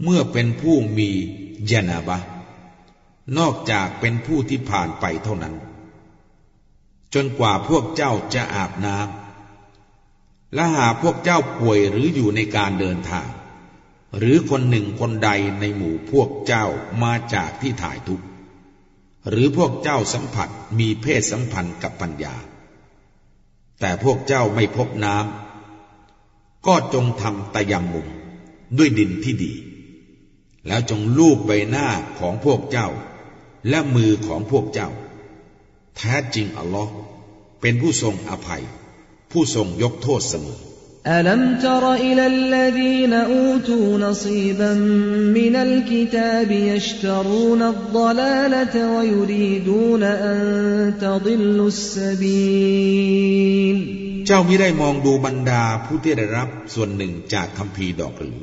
[0.03, 1.09] เมื่อเป็นผู้มี
[1.71, 2.19] ยานาบะ
[3.37, 5.55] นอกจากเป็นผู้ที่ผ่านไปเท่านั้น
[7.13, 13.29] จนกว่าพวกเจ้าจะอาบน้ำและหาพวกเจ้าป่วยหรืออยู่ในการเดินทาง
[14.17, 16.65] หรือคนหนึ่งคนใดในหมู่พวกเจ้า
[17.03, 18.25] มาจากที่ถ่ายทุกข์
[19.29, 20.49] หรือพวกเจ้าสัมผัส
[20.79, 22.35] มีเพศสัมพันธ์กับปัญญา
[23.79, 28.07] แต่พวกเจ้าไม่พบน้ำก็จงทำตะยำมุม
[28.77, 29.53] ด้วยดินที่ดี
[30.67, 31.87] แล้วจงลูบใบหน้า
[32.19, 32.87] ของพวกเจ้า
[33.69, 34.89] และมือของพวกเจ้า
[35.97, 36.93] แท้จริงอัลลอฮ์
[37.61, 38.63] เป็นผู้ทรงอภัย
[39.31, 40.61] ผู้ทรงยกโทษเสมอ
[41.08, 44.74] ألم تر إلى الذين أوتوا نصيبا
[45.38, 53.44] من الكتاب يشترون الضلالة ويريدون أن تضلوا السبيل
[54.26, 58.38] เจ้ามิได้มองดูบรรดาผู้ที่ได้รับส่วนหนึ่งจากคำพีดอกหรือ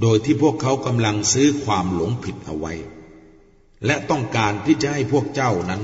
[0.00, 2.72] โดยที่พวกเขากำลังซื้อความหลงผิดเอาไว้
[3.86, 5.82] และต้องการที่จะให้พวกเจ้านั้น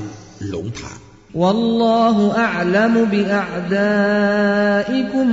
[0.48, 0.98] หลงทาง
[1.36, 3.36] والله أعلم بأعدائكم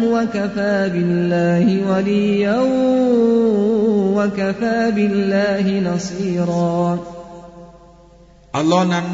[0.03, 2.59] وكفى بالله وليا
[4.17, 6.99] وكفى بالله نصيرا
[8.57, 9.07] อัลลอฮ์นั้น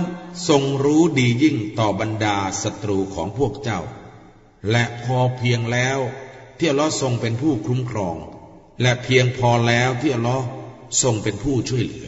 [0.49, 3.81] ทรงรู้ดียิ่งต่อบรรดาศัตรูของพวกเจ้า
[4.71, 5.99] และพอเพียงแล้ว
[6.57, 8.15] ที่อัลลอฮ์ทรงเป็นผู้คุ้มครอง
[8.81, 10.45] และเพียงพอแล้วที่อัลลอฮ์
[11.01, 12.07] ทรงเป็นผู้ช่วยเหลือ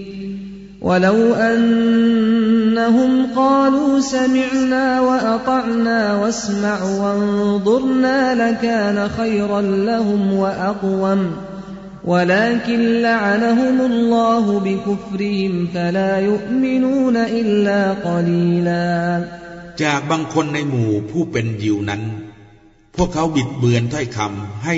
[0.82, 11.32] ولو أنهم قالوا سمعنا وأطعنا واسمع وانظرنا لكان خيرا لهم وأقوم
[12.04, 19.24] ولكن لعنهم الله بكفرهم فلا يؤمنون إلا قليلا
[19.82, 22.02] จากบางคนในหมู่ผู้เป็นยิวนั้น
[22.96, 24.76] พวกเขาบิดเบือนถ้อยคำให้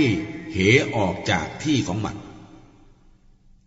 [0.52, 0.58] เห
[0.96, 2.16] ออกจากที่ของมัน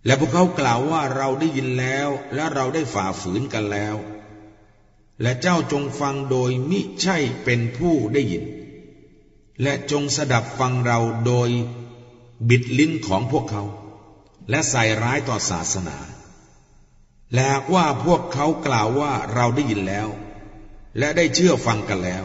[0.06, 3.96] และพวกเขากล่าวว่าเราได้ยินแล้ว และเราได้ฝ่าฝืนกันแล้ว
[5.22, 8.44] และเจ้าจงฟังโดยมิใช่เป็นผู้ได้ยิน
[9.62, 11.50] และจงสดับฟังเราโดย
[12.48, 13.62] บิดลิ้นของพวกเขา
[14.50, 15.98] และใส่ร้ายต่อศาสนา
[17.34, 20.08] และว่าพวกเขากล่าวว่าเราได้ยินแล้ว
[20.98, 22.24] และได้เชื่อฟังกันแล้ว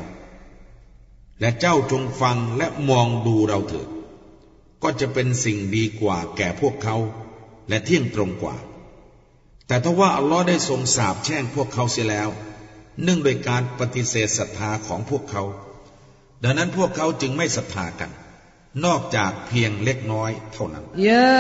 [1.40, 3.88] และเจ้าจงฟังและมองดูเราเถิด
[4.84, 6.98] ก็จะเป็นสิ่งดีกว่าแก่พวกเขา
[7.72, 8.56] และเที่ยงตรงกว่า
[9.68, 12.30] แต่ถ้าว่าอัลลอฮ์ได้ทรงสาบแช่งพวกเขาเสียแล้ว
[13.04, 15.44] เนื่องโดยการปฏิเสธศรัทธาของพวกเขา
[16.44, 18.12] ดังนั้นพวกเขาจึงไม่ศรัทธากัน
[18.86, 21.32] นอกจากเพียงเล็กน้อยเท่านั้นยา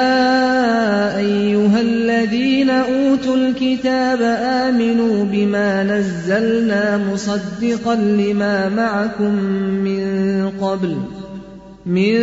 [1.17, 9.34] อายุฮัลลดีนอูตุลกิตาบอามินูบิมานัซซัลนามุซัดดิกันลิมามะคุม
[9.86, 10.05] มิน
[10.61, 10.95] กับล
[11.86, 12.18] من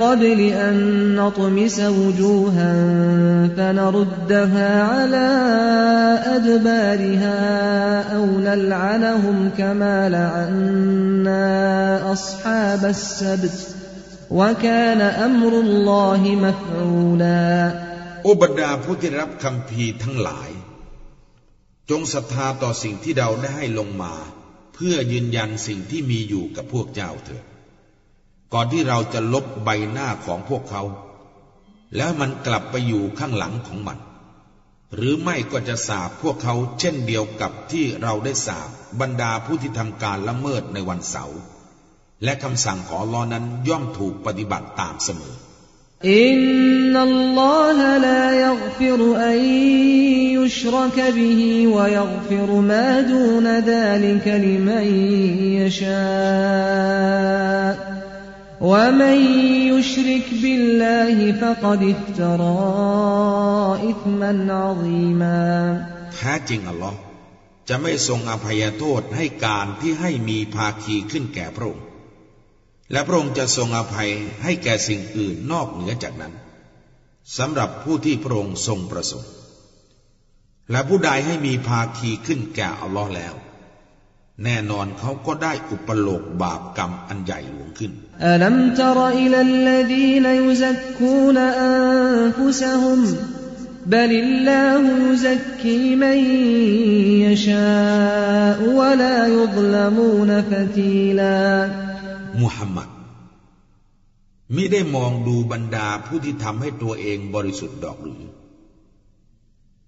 [0.00, 0.76] قبل أن
[1.16, 2.74] نطمس وجوها
[3.56, 5.28] فنردها على
[6.36, 7.38] أدبارها
[8.16, 11.42] أو نلعنهم كما لعنا
[12.12, 13.58] أصحاب السبت
[14.30, 17.82] وكان أمر الله مفعولا
[18.24, 20.50] โอบรรดาผู้ที่รับคำพีทั้งหลาย
[21.90, 24.14] จงศรัทธาต่อสิ่งที่เราได้ให้ลงมา
[24.74, 27.44] เพื่อยืนยันสิ่งที่มีอยู่กับพวกเจ้าเถิด
[28.53, 30.83] ก่อนที่เราจะลบใบหน้าของพวกเขา
[31.95, 33.97] แล้วมันกลับไปอยู่ข้างหลังของมัน
[34.95, 38.69] หรือไม่ก็จะสาบพวกเขาเช่นเดียวกับที่เราได้สาบ
[38.99, 41.39] บรรดาผู้ที่ทำการละเมิดในวันเสาร์
[42.23, 45.35] และคำสั่งของลอนั้นย่อมถูกปฏิบัติตามเสมอ
[46.11, 46.37] อิน
[46.93, 49.41] นัลลอฮะลายัฆฟิรอัน
[50.37, 54.87] ยุชรกบิฮิวยัฆฟิรมาดูนดาลิกลิมัน
[55.57, 57.96] ยชา
[58.70, 59.16] ومن
[59.72, 62.58] يشرك بالله فقد افترى
[63.90, 65.42] إثما عظيما
[66.14, 66.98] แท้จริงอัลลอฮ์
[67.68, 71.84] จะไม่ทรงอภัยโทษให้การที่ให้มีภาคีขึ้นแก่พระองค์
[72.92, 74.10] และพระองค์จะทรงอภัย
[74.42, 76.32] ให้แก่สิ่งอื่นนอกเหนือจากนั้น
[77.38, 79.30] สำหรับผู้ที่พระองค์ทรงประสงค์
[80.70, 83.34] และผู้ใดให้มีภาคีขึ้นแก่อัลลอฮ์แล้ว
[84.43, 87.91] แน่นอนเขาก็ได้อุปโลกบาปกรรมอันใหญ่หลวงขึ้น
[88.25, 91.73] อลัมตรอิลัลลดีนยุซักคูนอั
[92.19, 93.01] นฟุซะฮุม
[93.93, 94.93] บลิลลาฮู
[95.25, 96.19] ซักกีมัน
[97.25, 97.69] ยะชา
[98.77, 101.35] วะลายุซลัมูนฟะตีลา
[102.41, 102.89] มุฮัมมัด
[104.55, 108.23] มิได้มองดูบรรดาผู้ที่ทำให้ตัวเองบริสุทธิ์ดอกหรือ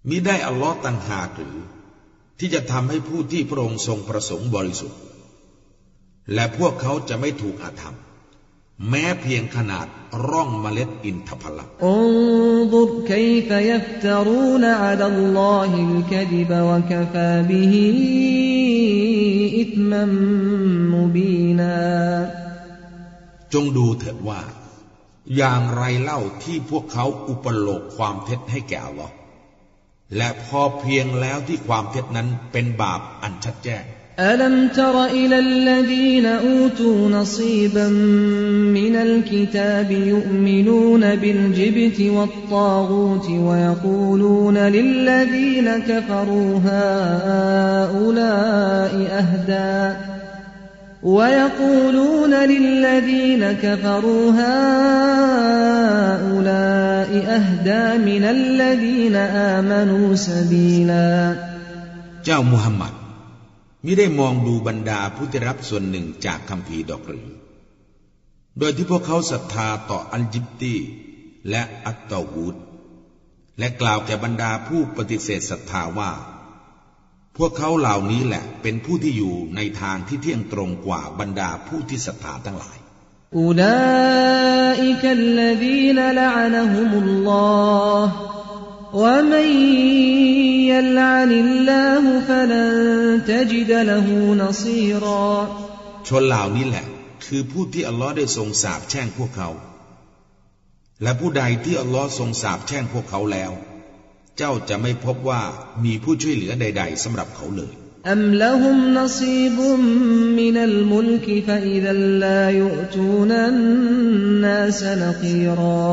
[0.10, 1.58] มิได้อัลลอฮ์ตังหาหรือ
[2.40, 5.00] ที่จะทำให้ผู้ที่พระองค์ทรงประสงค์บริสุทธิ์
[6.34, 7.96] และพวกเขาจะไม่ถูกอาธรรม
[8.90, 9.88] แม้เพียงขนาด
[10.28, 11.70] ร่องเมล็ดอินทผลัม
[23.54, 24.42] จงดูเถิดว่า
[25.38, 29.10] อย่างไรเล่าที่พวกเขาอุปโลกความเท็จให้แก่อัลอ
[30.17, 33.85] และพอเพียงแล้วที่ความเท็จนั้นเป็นบาปอันชัดแจ้ง
[34.21, 37.89] ألم تر إلى الذين أوتوا نصيبا
[38.79, 48.13] من الكتاب يؤمنون بالجبت والطاغوت ويقولون للذين كفروا هؤلاء
[49.21, 49.97] أهدى
[51.05, 55.65] ويقولون للذين كفروا هؤلاء
[57.39, 59.17] أهدى من الذين
[59.57, 61.37] آمنوا سبيلا
[62.25, 62.95] เจ้ามุฮัมมัด
[63.85, 67.29] มิได้มองดูบรรดาผู้ที่รับส่วนหนึ่งจากคำพีดอกหรือ
[68.59, 70.75] โดยที่พวกเขาศรัทธาต่ออัลจิบตี
[71.51, 72.57] และอัตตาวูด
[73.59, 76.11] และกล่าวแก่บรรดาผู้ปฏิเสธศรัทธาว่า
[77.39, 82.79] พวกเขาเหล่านี้แหละเป็นผู้ที่อยู่ในทางที่เที่ยงตรงกว่าบรรดาผู้ที่ศรัทธาทั้งหลาย
[83.43, 88.03] أولئك الذين لعنهم الله
[88.95, 89.49] ومن
[90.73, 94.07] يلعن الله فلن تجد له
[94.43, 95.31] نصيرا
[96.09, 96.87] ชนเหล่านี้แหละ
[97.27, 99.49] คือผู้ที่อัลลอฮ์ได้ทรงสาปแช่งพวกเขา
[101.03, 103.53] และผู้ใดที่อัลลอฮ์ทรงสาปแช่งพวกเขาแล้ว
[104.39, 105.43] เจ้าจะไม่พบว่า
[105.85, 107.75] มีผู้ช่วยเหลือใด ๆสำหรับเขาเลย
[108.13, 109.59] أم لهم نصيب
[110.41, 115.91] من الملك فإذا لا يؤتون الناس نقيرا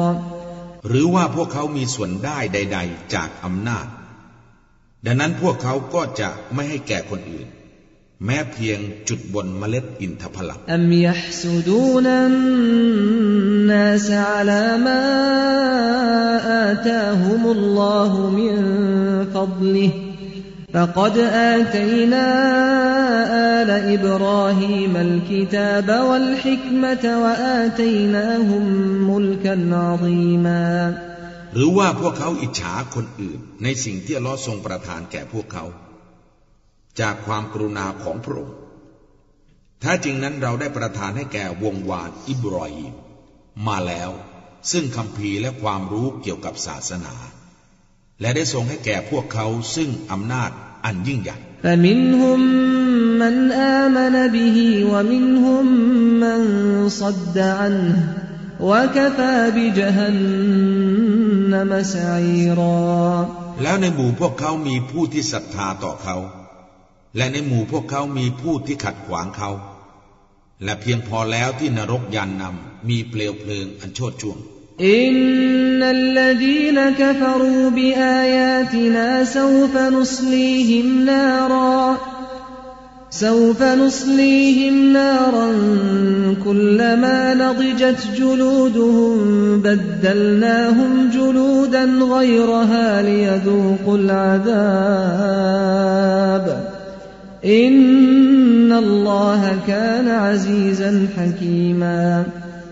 [0.88, 3.86] หรือว่าพวกเขามีส่วนได้ใด ๆ จากอำนาจ
[5.06, 7.48] ดังนั้นพวกเขาก็จะไม่ให้แก่คนอื่น
[8.26, 8.80] แม้เพียง
[9.10, 12.08] จุดบนเมล็ดอินทผลัม أم يحسدون
[13.66, 15.04] الناس على ما
[16.72, 18.54] آتاهم الله من
[19.36, 19.92] فضله
[20.74, 21.18] فقد
[21.54, 22.28] آتينا
[23.60, 28.64] آل إبراهيم الكتاب والحكمة وآتيناهم
[29.12, 30.72] ملكا عظيما
[31.56, 35.66] หรือว่าพวกเขาอิจฉาคนอื่น ในสิ่งที่อัลลอฮ์ทรงประทานแก่พวกเขา
[37.00, 38.56] จากความกรุณาของพระองค์
[39.82, 42.94] แท้จริงนั้นเราได้ประทานให้แก่วงวานอิบรอฮิม
[43.67, 44.11] มาแล้ว
[44.71, 47.15] ซึ่งคำพีและความรู้เกี่ยวกับศาสนา
[48.21, 49.47] และได้ทรงให้แก่พวกเขา
[49.77, 50.51] ซึ่งอำนาจ
[50.85, 51.37] อันยิ่งใหญ่
[63.63, 66.17] แล้วในหมู่พวกเขามีผู้ที่ศรัทธาต่อเขา
[67.17, 69.51] และในหมู่พวกเขามีผู้ที่ขัดขวางเขา
[70.64, 74.39] และเพียงพอแล้วที่นรกยานนำมีเปลวเพลิงอันโชดช่วง
[74.82, 81.98] إن الذين كفروا بآياتنا سوف نصليهم نارا
[83.10, 85.48] سوف نصليهم نارا
[86.46, 89.18] كلما نضجت جلودهم
[89.62, 94.52] بدلناهم جلودا غيرها ليذوقوا العذاب
[97.51, 97.75] อิน
[98.69, 101.99] นัลลอฮะกานอาซีซันฮะกีมา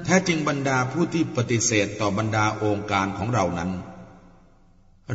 [0.04, 3.70] แท้จริงบรรดาผู้ที่ปฏิเสธต่อบรรดาองค์การของเรานั้น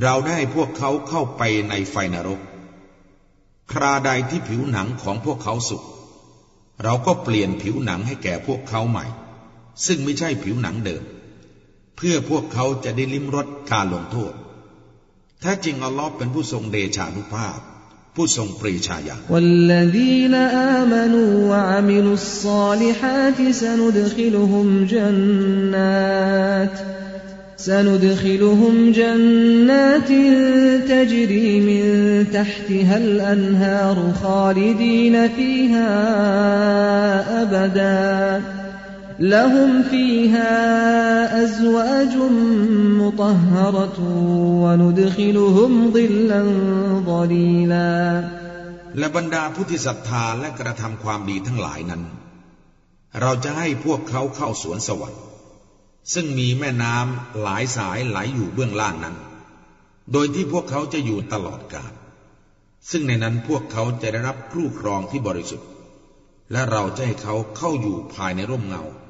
[0.02, 2.40] เราได้พวกเขาเข้าไปในไฟนรก
[3.72, 5.84] คราใดที่ผิวหนังของพวกเขาสุก
[6.84, 9.06] เราก็เปลี่ยนผิวหนังให้แก่พวกเขาใหม่
[9.86, 11.04] ซึ่งไม่ใช่ผิวหนังเดิม
[11.96, 14.34] เพื่อพวกเขาจะได้ลิ้มรสการลงโทษ
[15.42, 17.60] แท้จริงอัลลอฮ์เป็นผู้ทรงเดชานุภาพ
[18.19, 20.35] ผู้ทรงปรีชาญาณ والذين
[20.81, 26.77] آمنوا وعملوا الصالحات سندخلهم جنات
[27.57, 30.11] سندخلهم جنات
[30.93, 31.85] تجري من
[32.33, 35.91] تحتها الأنهار خالدين فيها
[37.43, 38.43] أبدا
[39.19, 40.53] لهم فيها
[41.45, 42.17] أزواج
[43.03, 43.99] مطهرة
[44.63, 46.43] وندخلهم ظلا
[47.11, 47.95] ظليلا
[48.99, 52.03] และบรรดาผู้ที่ศรัทธาและกระทำความดีทั้งหลายนั้น
[53.21, 55.23] เราจะให้พวกเขาเข้าสวนสวรรค์
[56.15, 59.17] ซึ่งมีแม่น้ำหลายสายไหลอยู่เบื้องล่างนั้น
[60.13, 61.93] โดยที่พวกเขาจะอยู่ตลอดกาล
[62.91, 65.69] ซึ่งในนั้นพวกเขาจะได้รับครู่ครองที่บริสุทธิ์
[66.53, 68.83] และเราจะให้เขาเข้าอยู่ภายในร่มเงา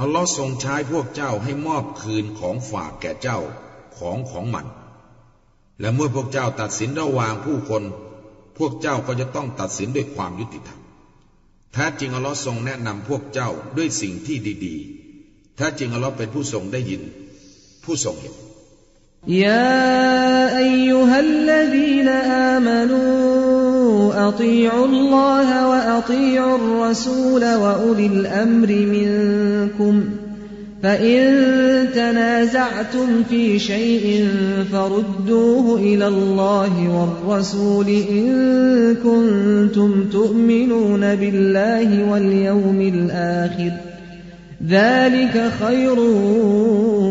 [0.00, 3.38] อัลลอฮ์ทรงใช้พวกเจ้าให้มอบคืนของฝากแก่เจ้า
[3.96, 4.66] ของของมัน
[5.80, 7.82] และเมื่อพวกเจ้าตัดสินระหว่างผู้คน
[8.58, 10.80] พวกเจ้าก็จะต้องตัดสินด้วยความยุติธรรม
[11.72, 17.02] แท้จริงอัลลอฮ์ทรงแนะนำพวกเจ้าด้วยสิ่งที่ดีๆแท้จริงอัลลอฮ์เป็นผู้ทรงได้ยิน
[17.84, 18.34] ผู้ทรงเห็น
[19.44, 19.64] ยา
[20.56, 23.35] อายุฮัลลดีนอามานู
[24.27, 30.03] أطيعوا الله وأطيعوا الرسول وأولي الأمر منكم
[30.83, 31.21] فإن
[31.95, 34.27] تنازعتم في شيء
[34.71, 43.71] فردوه إلى الله والرسول إن كنتم تؤمنون بالله واليوم الآخر
[44.67, 45.99] ذلك خير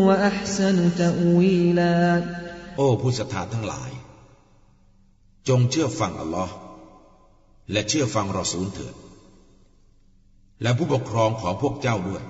[0.08, 2.22] وأحسن تأويلا
[2.76, 3.90] โอ้ผู้ศรัทธาทั้งหลาย
[5.48, 6.54] จงเชื่อฟังอัลลอฮ์
[7.72, 8.94] และเชื่อฟังรอซูลเถิด
[10.62, 12.22] และผู้ปกครองของพวกเจ้าด้วย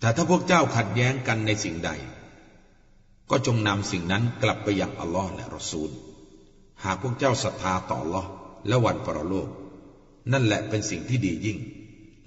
[0.00, 1.90] แต่ถ้าพวกเจ้าขัดแย้งกันในสิ่งใด
[3.30, 5.90] ก็จงนำสิ่งนั้นกลับไปยังอัลลอฮ์และรอซูล
[6.84, 8.28] หากพวกเจ้าศรัทธาต่ออัลลอฮ์
[8.68, 9.48] และวันปรโลก
[10.32, 11.58] นั่นแหละเป็นสิ่งที่ดียิ่ง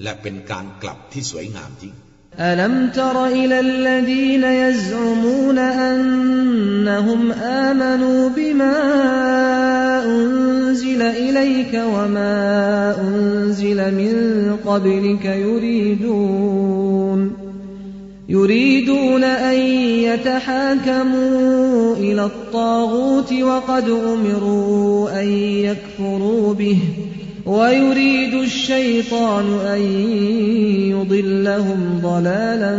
[0.02, 1.96] และเป็นการกลับที่สวยงามยิ่ง
[2.40, 8.78] ألم تر إلى الذين يزعمون أنهم آمنوا بما
[10.05, 14.15] أنزل إليك وما أنزل من
[14.67, 16.67] قبلك يريدون
[18.29, 19.61] يريدون أن
[20.05, 26.79] يتحاكموا إلى الطاغوت وقد أمروا أن يكفروا به
[27.47, 29.81] ويريد الشيطان أن
[30.91, 32.77] يضلهم ضلالا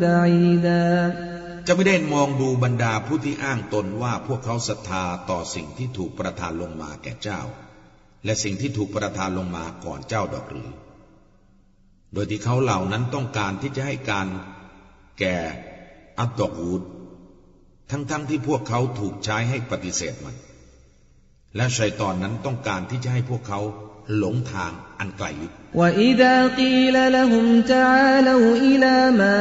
[0.00, 1.25] بعيدا
[1.66, 7.40] จะไม่ได้มองดูบรรดาผู้ที่อ้างตนว่าพวกเขาศรัทธาต่อสิ่งที่ถูกประทานลงมาแก่เจ้า
[8.24, 10.70] และสิ่งที่ถูกประทานลงมาก่อนเจ้าดอกหรือ
[12.12, 14.26] โดยที่เขาเหล่านั้นต้องการที่จะให้การ
[15.18, 15.36] แก่
[16.18, 16.82] อัตตอูด
[17.90, 20.36] ทั้งๆทที่พวกเขาถูกใช้ให้ปฏิเสธมัน
[21.56, 23.60] และชัยตอนนั้นต้องการที่จะให้พวกเขา
[24.16, 29.39] หลงทาง อันไกลลิบ وإذا قيل لهم تعالوا إلى ما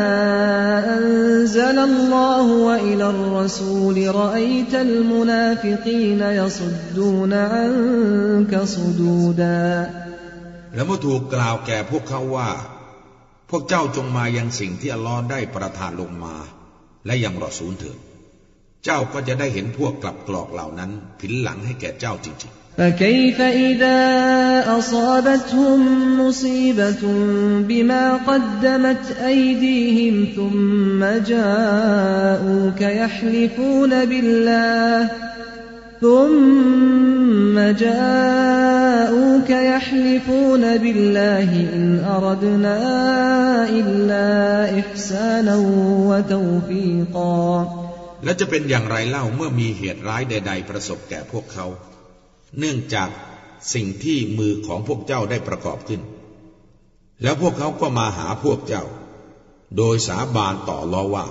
[0.99, 9.71] أنزل الله وإلى الرسول رأيت المنافقين يصدون عنك صدودا
[10.75, 12.51] และเมื่อถูกกล่าวแก่พวกเขาว่า
[13.51, 16.37] พวกเจ้าจงมายังสิ่งที่อัลลอฮ์ได้ประทานลงมา
[17.07, 17.99] และยังรอซูลเถิด
[18.85, 23.99] เจ้าก็จะได้เห็นพวกกลับกรอกเหล่านั้นผินหลังให้แก่เจ้าจริง فكيف إذا
[24.79, 25.81] أصابتهم
[26.21, 27.03] مصيبة
[27.69, 35.11] بما قدمت أيديهم ثم جاءوك يحلفون بالله
[36.01, 42.79] ثم جاءوك يحلفون بالله إن أردنا
[43.69, 45.57] إلا إحسانا
[46.09, 47.84] وتوفيقا
[48.26, 51.66] และจะเป็นอย่างไรเล่าเมื่อมีเหตุร้ายใด ๆ ประสบแก่พวกเขา
[52.60, 53.10] เนื่องจาก
[53.74, 56.02] สิ่งที่มือของพวกเจ้าได้ประกอบขึ้น
[57.22, 58.84] แล้วพวกเขาก็มาหาพวกเจ้า
[59.78, 61.28] โดยสาบานต่อรอว่า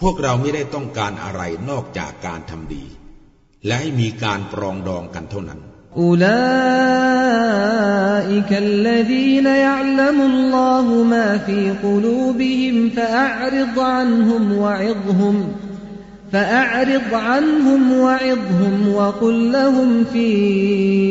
[0.00, 2.84] พวกเราไม่ได้ต้องการอะไรนอกจากการทำดี
[3.66, 5.60] และให้มีการปรองดองกันเท่านั้น
[5.97, 6.25] أولئك
[8.51, 15.47] الذين يعلم الله ما في قلوبهم فأعرض عنهم وعظهم
[16.31, 20.29] فأعرض عنهم وعظهم وقل لهم في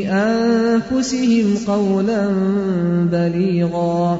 [0.08, 2.22] أنفسهم قولا
[3.12, 4.18] بليغا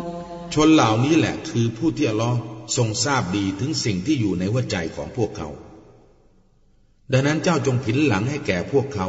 [0.55, 2.39] ชนเหล่านี้แหละคือผู้ที่อัลลอฮ์
[2.77, 5.49] ทรงทราบดีถึงสิ่งที่อยู่ในหัวใจของพวกเขา
[7.13, 9.09] ดังนั้นเจ้าจงผินหลังให้แก่พวกเขา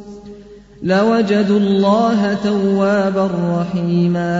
[0.82, 4.36] لوجدوا الله توابا رحيما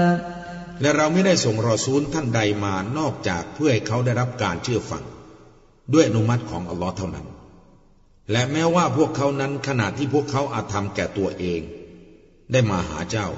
[0.80, 5.04] และเราไม่ได้ส่งรอซูลท่านใดมานอกจากเพื่อให้เขาได้รับการเชื่อฟัง
[5.92, 7.26] ด้วยอนุมัติของอัลลอฮ์เท่านั้น
[8.32, 11.60] และแม้ว่าพวกเขานั้นขณะที่พวกเขาอาจทำแก่ตัวเอง
[12.52, 13.28] ได้มาหาเจ้า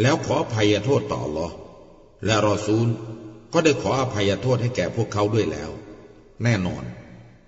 [0.00, 1.48] แล้วขออภัยโทษต่อหรอ
[2.24, 2.86] และรอซูล
[3.52, 5.70] ก็ได้ขออภัยโทษให้แก่พวกเขาด้วยแล้ว
[6.44, 6.82] แน่นอน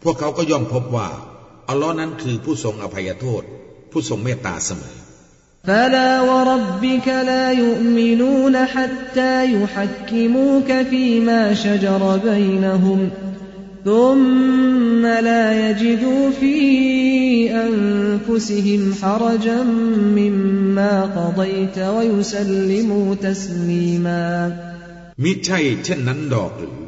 [0.02, 1.08] พวกเขาก็ย่อมพบว่า
[1.68, 3.42] อัลลอฮ์นั้นคือผู้ทรงอภัยโทษ
[3.94, 4.94] ผู้ทรงเมตตาเสมอ
[5.68, 13.11] فلا وربك لا يؤمنون حتى يحكموك فيما شجر بينهم
[13.84, 16.56] ثم لا يجدوا في
[17.66, 19.62] أنفسهم حرجا
[20.18, 24.56] مما قضيت ويسلموا تسليما
[25.24, 26.78] มิใช่เช่นนั้นดอกหรือ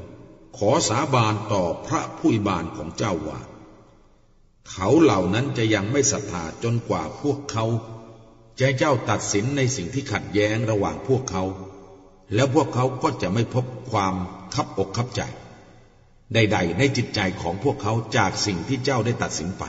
[0.57, 3.41] ขอสาบานต่อพระผู้บานของเจ้าว่า
[4.72, 7.66] เขาเหล่านั้นจะยังไม่ศรัทธาจนกว่าพวกเขา
[8.60, 11.44] จะเจ้าตัดสินในสิ่งที่ขัดแย้งระหว่างพวกเขา
[12.34, 14.16] แล้วพวกเขาก็จะไม่พบความ
[14.54, 15.22] คับอกคับใจ
[16.34, 19.64] ใด ๆ ในจิตใจของพวกเขาจากสิ่งที่เจ้าได้ตัดสินไป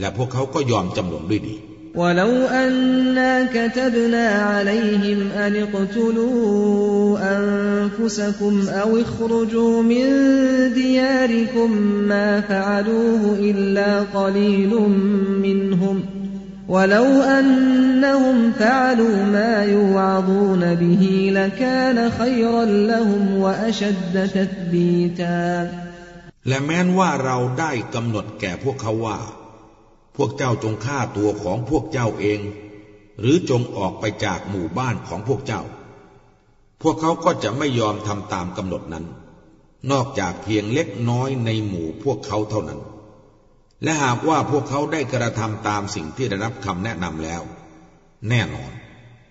[0.00, 1.56] และพวกเขาก็ยอมจำนนด้วยดี
[1.95, 10.05] ولو أنا كتبنا عليهم أن اقتلوا أنفسكم أو اخرجوا من
[10.73, 11.71] دياركم
[12.07, 14.69] ما فعلوه إلا قليل
[15.41, 16.03] منهم
[16.69, 25.71] ولو أنهم فعلوا ما يوعظون به لكان خيرا لهم وأشد تثبيتا
[26.47, 29.19] และแม้นว่าเราได้กำหนดแก่พวกเขาว่า
[30.16, 32.40] พวกเจ้าจงฆ่าตัวของพวกเจ้าเอง
[33.20, 35.62] หรือจงออกไปจากหมู่บ้านของพวกเจ้า
[36.82, 39.04] พวกเขาก็จะไม่ยอมทำตามกำหนดนั้น
[39.90, 42.80] นอกจากเพียงเล็กน้อยในหมู่พวกเขาเท่านั้น
[43.82, 47.42] และหากว่าพวกเขาได้กระทำตามสิ่งที่ได้รับคำแนะนำแล้ว
[48.28, 48.72] แน่นอน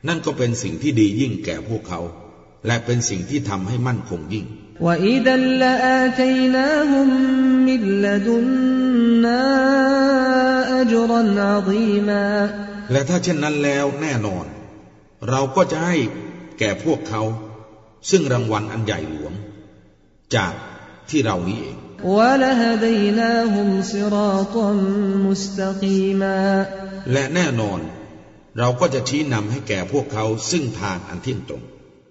[0.07, 1.99] นั่นก็เป็นสิ่งที่ดียิ่งแก่พวกเขา
[2.65, 4.45] และเป็นสิ่งที่ทำให้มั่นคงยิ่ง
[12.92, 14.46] และถ้าเช่นนั้นแล้วแน่นอน
[15.28, 15.96] เราก็จะให้
[16.58, 17.22] แก่พวกเขา
[18.11, 19.32] ซึ่งรางวัลอันใหญ่หลวง
[20.34, 20.52] จาก
[21.11, 21.76] ที่เรานี้เอง
[22.16, 24.68] ولهديناهم صراطا
[25.26, 26.40] مستقيما
[27.12, 27.80] และแน่นอน
[28.58, 31.62] เราก็จะชี้นำให้แก่พวกเขาซึ่งทางอันเที่ยงตรง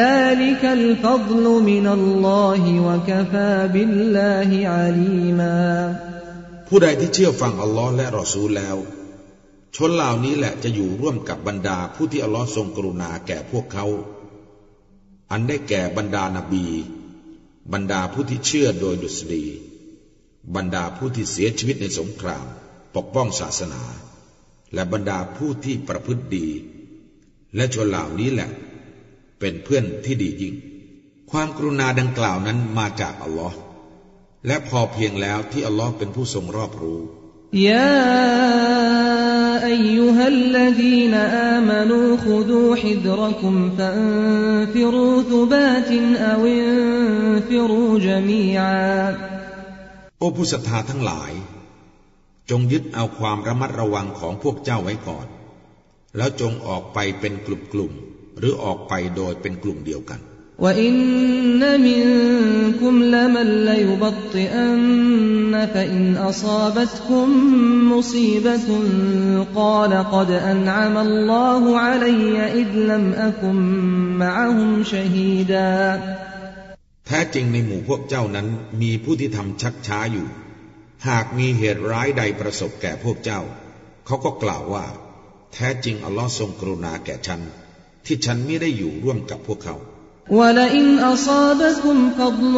[0.00, 5.62] ذلك الفضل من الله وكفى بالله عليما
[6.68, 8.76] ผู้ใดที่เชื่อฟังอัลลอฮ์และรอซูลแล้ว
[9.76, 13.86] ชนเหล่านี้แหละจะอยู่ร่วมกับบรรดาผู้ที่อัลลอฮ์ทรงกรุณาแก่พวกเขา
[15.30, 16.66] อันได้แก่บรรดานาบี
[17.72, 19.46] บรรดาผู้ที่เชื่อโดยดุษฎี
[20.54, 22.46] บรรดาผู้ที่เสียชีวิตในสงคราม
[22.96, 23.82] ปกป้องศาสนา
[24.74, 26.48] และบรรดาผู้ที่ประพฤติดี
[27.56, 28.50] และชนเหล่านี้แหละ
[29.40, 30.54] เป็นเพื่อนที่ดียิ่ง
[31.30, 33.58] ความกรุณาดังกล่าวนั้นมาจากอัลลอฮ์
[34.46, 37.00] และพอเพียงแล้วที่อัลลอฮ์เป็นผู้ทรงรอบรู้
[37.68, 37.90] ยา
[39.72, 41.14] أيها الذين
[41.54, 45.90] آمنوا خذوا حذركم فانفروا ثبات
[46.32, 48.92] أو انفروا جميعا
[50.18, 51.32] โอ้ผู้ศรัทธาทั้งหลาย
[52.50, 55.26] จงยึดเอาความระมัดระวังของพวกเจ้าไว้ก่อน
[56.16, 60.19] แล้วจงออกไปเป็นกลุ่มๆ หรือออกไปโดยเป็นกลุ่มเดียวกัน
[60.61, 60.95] และอิน
[61.61, 62.07] นมิน
[62.81, 67.29] คุมละมันลยุบตอันฟอินอซาบตคุม
[67.91, 68.87] มุซีบตุน
[69.57, 72.21] กาลกดอันอามัลลอฮุอะลัย
[72.59, 73.57] อิดลัมอคุม
[74.21, 75.71] มะฮุมชะฮีดา
[77.07, 78.47] แท้จริงในหมู่พวกเจ้านั้น
[78.81, 80.27] มีผู้ที่ทำชักช้าอยู่
[81.07, 83.41] หากมีเหตุร้ายใดประสบแก่พวกเจ้า
[84.05, 84.85] เขาก็กล่าวว่า
[85.53, 87.41] แท้จริงอัลลอฮ์ทรงกรุณาแก่ฉัน
[88.06, 89.76] ที่ฉันไม่ได้อยู่ร่วมกับพวกเขา
[90.30, 92.54] ولئن أصابكم فضل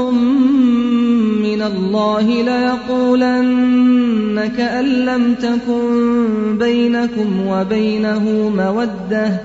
[1.46, 9.40] من الله ليقولن كأن لم تكن بينكم وبينه مودة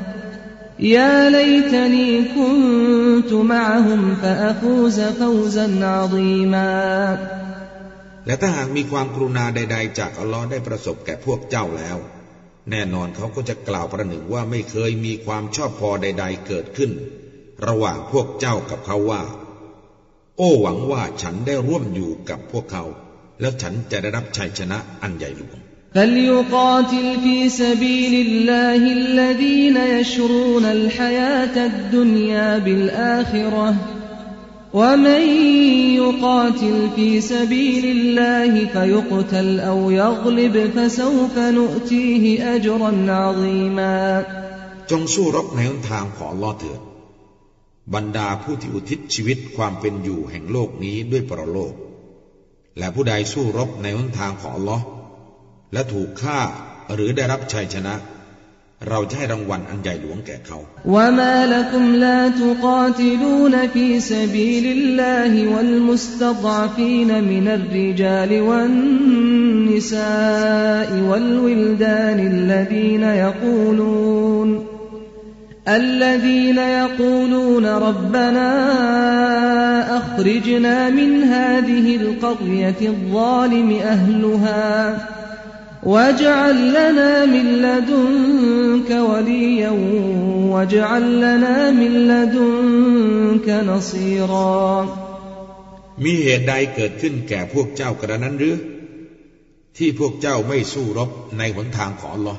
[0.80, 7.18] يا ليتني كنت معهم فأفوز فوزا عظيما
[8.26, 11.98] และถ้าหากมีความกรุณาใด ๆ จากอัลลอฮ์ได้ประสบแก่พวกเจ้าแล้ว
[12.70, 16.92] แน่นอนเขาก็จะกล่าวประหนึ่งว่าไม่เคยมีความชอบพอใด ๆ เกิดขึ้น
[17.68, 19.24] ระหว่างพวกเจ้ากับเขาว่า
[20.38, 22.84] โอ้หวังว่าฉันได้ร่วมอยู่กับพวกเขา
[23.40, 25.60] แล้วฉันจะได้รับชัยชนะอันใหญ่หลวง
[25.96, 33.93] فليقاتل في سبيل الله الذين يشرون الحياة الدنيا بالآخرة
[34.74, 35.22] ومن
[36.02, 44.26] يقاتل في سبيل الله فيقتل أو يغلب فسوف نؤتيه أجرا عظيما
[44.92, 46.80] จงสู้รบในหนทางของลอเถิด
[47.94, 51.74] บรรดาผู้ที่อุทิศชีวิตความเป็นอยู่แห่งโลกนี้ด้วยปรโลก
[52.78, 54.86] และผู้ใดสู้รบในหนทางของอัลลอฮ์
[55.74, 56.40] และถูกฆ่า
[56.94, 57.94] หรือได้รับชัยชนะ
[58.90, 60.60] เราจะให้รางวัลอันใหญ่หลวงแก่เขา
[60.94, 75.30] และ
[75.70, 78.50] الذين يقولون ربنا
[79.98, 84.98] أخرجنا من هذه القرية الظالم أهلها
[85.84, 89.70] واجعل لنا من لدنك وليا
[90.54, 94.88] واجعل لنا من لدنك نصيرا
[96.04, 98.58] มีเหตุใดเกิดขึ้นแก่พวกเจ้ากระนั้นหรือ
[99.78, 102.36] ที่พวกเจ้าไม่สู้รบในหนทางของลอ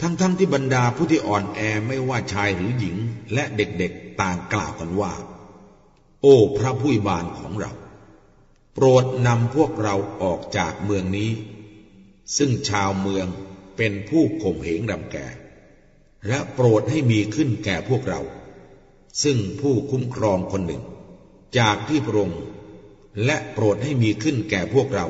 [0.00, 2.96] ทั้งๆทที่บรรดาผู้ที่อ่อนแอไม่ว่าชายหรือหญิง
[3.34, 5.12] และเด็กๆต่างกล่าวกันว่า
[6.22, 7.72] โอ้พระผู้บานของเรา
[8.74, 11.30] โปรดนำพวกเราออกจากเมืองนี้
[12.36, 13.26] ซึ่งชาวเมือง
[13.76, 15.26] เป็นผู้ข่มเหงรำแก่
[16.28, 18.20] และโปรดให้มีขึ้นแก่พวกเรา
[19.22, 20.82] ซึ่งผู้คุ้มครองคนหนึ่ง
[21.58, 22.40] จากที่พระองค์
[23.24, 25.06] และโปรดให้มีขึ้นแก่พวกเรา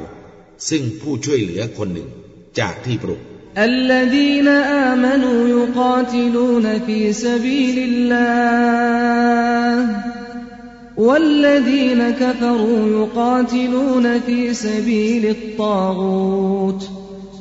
[0.69, 2.09] ซึ่งผู้ช่วยเหลือคนหนึ่ง
[2.59, 3.27] จากที่พระองค์
[3.71, 4.49] الذين
[4.89, 8.93] آمنوا يقاتلون في سبيل الله
[10.97, 16.96] والذين كفروا يقاتلون في سبيل الطاغوت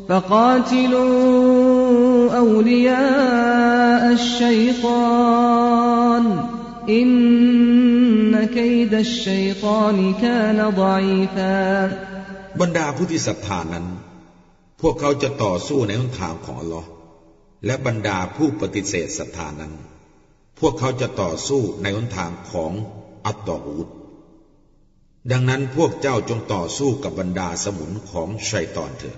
[0.10, 1.72] فقاتلوا
[2.44, 6.24] أولياء الشيطان
[6.90, 11.62] إن كيد الشيطان كان ضعيفا
[12.62, 13.86] บรรดาผู้ที่ศรัทธานั้น
[14.82, 16.90] พวกเขาจะต่อสู้ในหนทางของอัลลอฮ์
[17.66, 19.74] และบรรดาผู้ปฏิเสธศรัทธานั้น
[20.60, 22.72] พวกเขาจะต่อสู้ในหนทางของ
[23.26, 23.88] อัตตออูด
[25.32, 29.18] ดังนั้นพวกเจ้าจงต่อสู้กับบรรดาสมุนของชัยตอนเถิด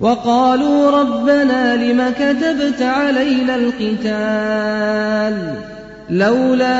[0.00, 5.36] وقالوا ربنا لم كتبت علينا القتال
[6.10, 6.78] لولا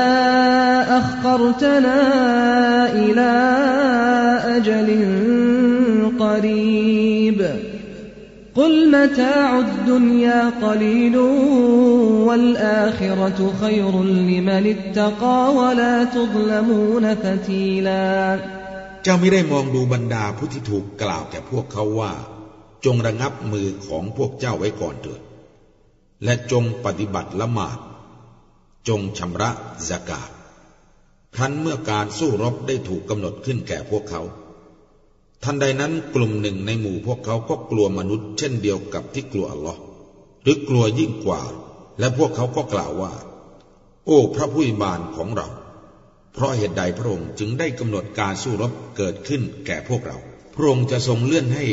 [0.99, 1.99] أخرتنا
[2.93, 3.33] إلى
[4.57, 4.89] أجل
[6.19, 7.47] قريب
[8.55, 11.17] قل متاع الدنيا قليل
[12.27, 18.39] والآخرة خير لمن اتقى ولا تظلمون فتيلا
[19.03, 22.12] เจ้าไม่ได้มองดูบรรดาผู้ที่ถูกกล่าวแก่พวกเขาว่า
[22.86, 25.22] จงระงับมือของพวกเจ้าไว้ก่อนเถิด
[26.24, 27.78] และจงปฏิบัติละหมาด
[28.88, 29.50] จงชำระ
[29.90, 30.30] สกาด
[31.36, 34.22] ครั้นเมื่อการสู้รบได้ถูกกำหนดขึ้นแก่พวกเขา
[35.44, 39.80] ทันใดนั้นกลุ่มหนึ่งในหมู่พวกเขาก็กลัวมนุษย์ เช่นเดียวกับที่กลัวอัลลอฮ์
[40.44, 41.42] หรือกลัวยิ่งกว่า
[42.00, 43.14] และพวกเขาก็กล่าวว่า
[44.06, 45.48] โอ้พระผู้อิบานของเรา
[46.34, 50.18] เพราะเหตุใดพระองค์จึงได้กำหนดการสู้รบเกิดขึ้นแก่พวกเรา
[50.54, 51.66] พระองค์จะทรงเลื่อนให้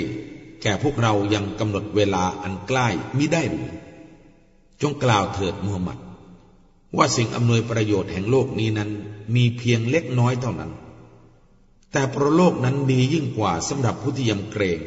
[0.62, 2.88] แก่พวกเรายังกำหนดเวลาอันใกล้
[3.18, 3.70] มิได้หรือ
[4.82, 5.98] จงกล่าวเถิดมูฮัมหมัด
[6.98, 8.90] ว่าสิ่งอำนวยประโยชน์แห่งโลกนี้นั้น
[9.36, 10.72] มีเพียงเล็กน้อยเท่านั้น
[11.92, 14.80] แต่พระโลกนั้นดียิ่งกว่าสำหรับผู้ที่ยำเกรง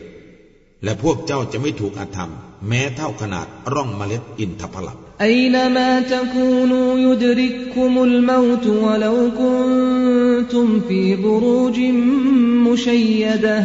[0.84, 2.32] และพวกเจ้าจะไม่ถูกอาธรรม
[2.68, 11.80] แม้เท่าขนาดร่องเมล็ดอินทผลัม أينما تكونوا يدرككم الموت ولو كنتم في بروج
[12.66, 13.64] مشيدة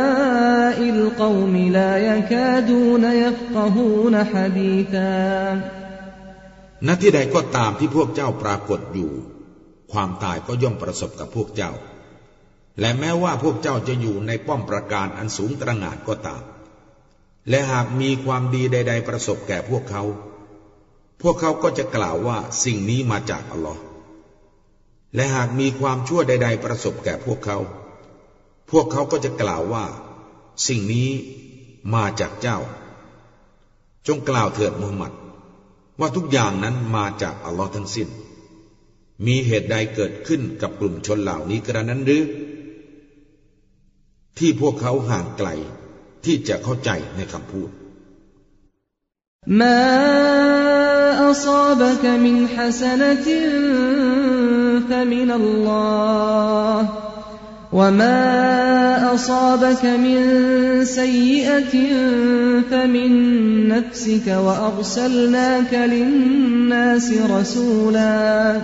[1.30, 5.14] القوم لا يكادون يفقهون حديثا
[6.86, 9.12] ณที่ใดก็ตามที่พวกเจ้าปรากฏอยู่
[9.92, 11.72] ความตายก็ย่อมประสบกับพวกเจ้า
[12.80, 16.42] และแม้ว่าพวกเจ้าจะอยู่ในป้อมประการอันสูงตระหง่านก็ตาม
[17.48, 20.02] และหากมีความดีใด ๆ ประสบแก่พวกเขา
[21.22, 23.82] พวกเขาก็จะกล่าวว่าสิ่งนี้มาจากอัลลอฮ์
[25.14, 27.58] และหากมีความชั่วใด ๆ ประสบแก่พวกเขา
[28.70, 29.84] พวกเขาก็จะกล่าวว่า
[30.67, 31.09] สิ่งนี้
[31.93, 32.59] มาจากเจ้า
[34.07, 35.11] จงกล่าวเถิดมุฮัมหมัด
[35.99, 38.07] ว่าทุกอย่างนั้นมาจากอัลลอฮ์ทั้งสิ้น
[39.25, 42.23] มีเหตุใดเกิดขึ้นกับกลุ่มชนเหล่านี้กระนั้นหรือ
[44.37, 45.49] ที่พวกเขาห่างไกล
[46.25, 47.69] ที่จะเข้าใจในคำพูด
[49.59, 49.77] มา
[51.21, 51.45] อัศ
[51.79, 51.81] บ
[56.97, 57.00] ก
[57.72, 60.20] وما أصابك من
[60.84, 61.74] سيئة
[62.70, 63.10] فمن
[63.68, 68.60] نفسك وأرسلناك للناس رسولا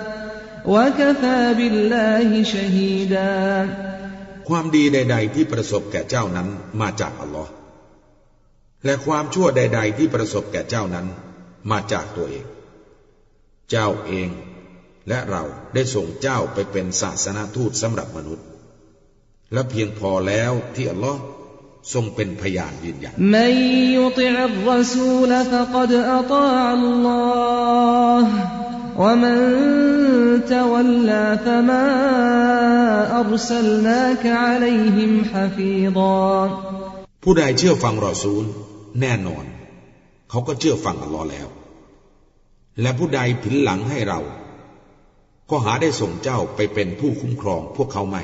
[0.66, 3.68] وكفى بالله شهيدا
[4.48, 6.48] ความดีใด ๆ ที่ประสบแก่เจ้านั้น
[6.80, 7.52] มาจากอัลลอฮ์
[8.84, 11.06] และความชั่วใด ๆ ที่ประสบแก่เจ้านั้น
[11.70, 12.44] มาจากตัวเอง
[13.70, 14.28] เจ้าเอง
[15.08, 15.42] และเรา
[15.74, 18.46] ได้ส่งเจ้าไปเป็นศาสนาทูตสำหรับมนุษย์
[19.53, 21.21] และเพียงพอแล้วที่อัลลอฮ์
[21.93, 23.47] ทรงเป็นพยานยืนยันมั
[23.95, 28.35] ยุติอัลรอซูลฟะกดอัตาอัลลอฮ์
[29.01, 29.39] วะมัน
[30.51, 31.83] ตะวัลลาฟะมา
[33.19, 36.47] อัรสลนากะอะลัยฮิมฮะฟีดา
[37.23, 38.43] ผู้ใดเชื่อฟังรอซูล
[39.01, 39.45] แน่นอน
[40.29, 41.47] เขาก็เชื่อฟังอัลลอฮ์แล้ว
[42.81, 44.19] และผู้ใดผินหลังให้เรา
[45.49, 48.23] ก็หาได้ส่งเจ้าไปเป็นผู้คุ้มครองพวกเขาไม่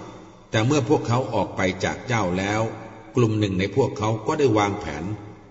[0.51, 2.61] แต่เมื่อพวกเขาออกไปจากเจ้าแล้ว
[3.15, 5.03] กลุ่มหนึ่งในพวกเขาก็ได้วางแผน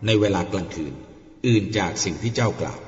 [0.06, 0.92] ในเวลากลางคืน
[1.46, 2.80] อื่นจากสิ่งที่เจ้ากล่าว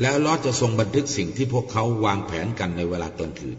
[0.00, 3.58] แล้วลอจะทรงบันทึกสิ่งที่พวกเขาวางแผนกันในเวลากลางคืน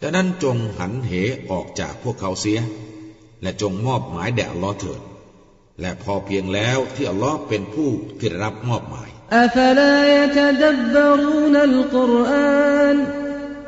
[0.00, 1.12] ดังนั้นจงหันเห
[1.50, 2.60] ออกจากพวกเขาเสีย
[3.42, 5.00] และจงมอบหมายแด่ลอเถิด
[5.80, 9.10] และพอเพียงแล้วที่อัลลอฮ์เป็นผู้ที่รับมอบหมาย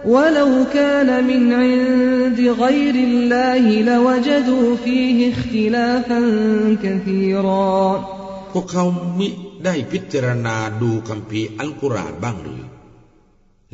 [0.05, 6.21] ولو كان من عند غير الله لوجدوا فيه اختلافا
[6.83, 8.05] كثيرا
[8.53, 8.85] พวกเขา
[9.19, 9.27] มิ
[9.65, 12.63] ได้พิจารณาดูคำพีอัลกุรอานบ้างหรือ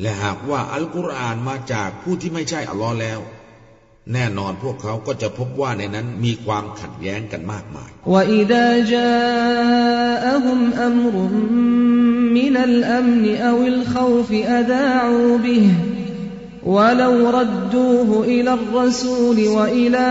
[0.00, 3.20] และหากว่าอัลกุรอานมาจากผู้ที่ไม่ใช่อัลลอฮ์แล้ว
[4.12, 7.90] แน่นอนพวกเขาก็จะพบว่าในนั้นมีความขัดแย้งกันมากมาย
[12.40, 15.66] من الأمن أو الخوف أذاعوا به
[16.66, 20.06] ولو ردوه إلى الرسول وإلى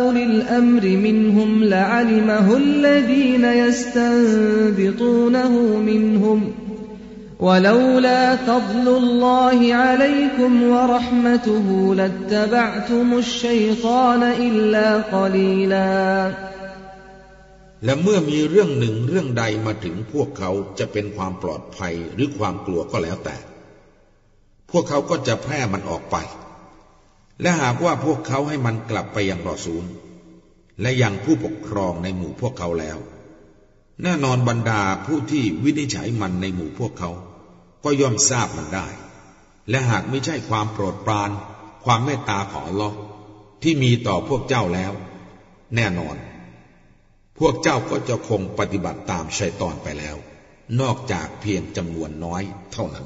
[0.00, 5.48] أولي الأمر منهم لعلمه الذين يستنبطونه
[5.78, 6.52] منهم
[7.40, 16.32] ولولا فضل الله عليكم ورحمته لاتبعتم الشيطان إلا قليلا
[17.84, 23.36] และเมื่อมีเรื่องหนึ่งเรื่องใดมาถึงพวกเขาจะเป็นความปลอดภัยหรือความกลัวก็แล้วแต่
[24.71, 26.15] พวกเขาก็จะแพร่มันออกไป
[27.41, 29.85] และหากว่าพวกเขาให้มันกลับไปยังรอซูล
[30.81, 32.97] และยังผู้ปกครองในหมู่พวกเขาแล้ว
[34.03, 37.11] แน่นอนบรรดาผู้ที่วินิจฉัยมันในหมู่พวกเขา
[37.83, 38.87] ก็ย่อมทราบมันได้
[39.69, 41.31] และหากไม่ใช่ความโปรดปราน
[41.83, 42.91] ความเมตตาของอัลอ
[43.63, 44.93] ที่มีต่อพวกเจ้าแล้ว
[45.75, 46.15] แน่นอน
[47.39, 50.15] พวกเจ้าก็จะคงปฏิบัติตามชัยตอนไปแล้ว
[50.79, 52.43] นอกจากเพียงจำนวนน้อย
[52.73, 53.05] เท่านั้น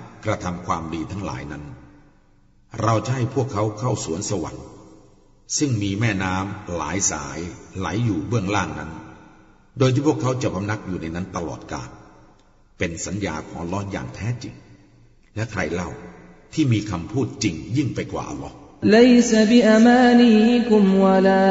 [0.24, 1.64] กระทำความดีทั้งหลายนั้น
[2.82, 4.66] เราจะให้พวกเขาเข้าสวนสวรรค์
[5.58, 7.38] ซึ่งมีแม่น้ำหลายสาย
[7.78, 8.90] ไหลอยู่เบื้องล่างนั้น
[9.78, 11.88] โดยที่พวกเขาจะพำนักอยู่ในนั้นตลอดกาล
[12.78, 14.54] เป็นสัญญาของลออย่างแท้จริง
[15.34, 15.90] และใครเล่า
[16.54, 21.46] ที่มีคำพูดจริงยิ่งไปกว่าอัลลอฮ์ ليس بأمانيكم ولا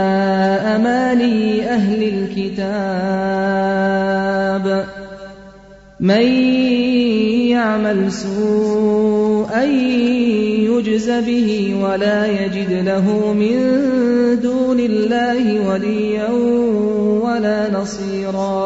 [0.76, 1.40] أماني
[1.78, 3.06] أهل الكتاب
[6.00, 6.28] من
[7.60, 9.64] يعمل سوءا
[10.70, 11.50] يجز به
[11.84, 13.56] ولا يجد له من
[14.42, 16.30] دون الله وليا
[17.26, 18.66] ولا نصيرا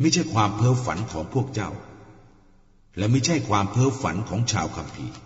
[0.00, 1.70] ไม่ใช่ความเพ้อฝันของพวกเจ้า
[2.98, 5.16] และไม่ใช่ความเพ้อฝันของชาวคัมภีร์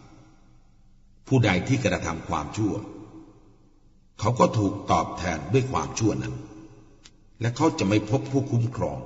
[1.28, 2.74] ผู้ใดที่กระทำความชั่ว
[4.20, 6.34] เขาก็ถูกตอบแทนด้วยความชั่วนั้น
[7.40, 8.98] และเขาจะไม่พบผู้คุ้มครอง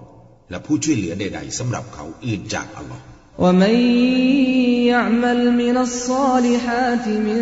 [0.50, 3.04] และผู้ช่วยเหลือใด ๆสำหรับเขาอื่นจากอัลลอฮ์
[3.38, 3.74] ومن
[4.92, 7.40] يعمل من الصالحات من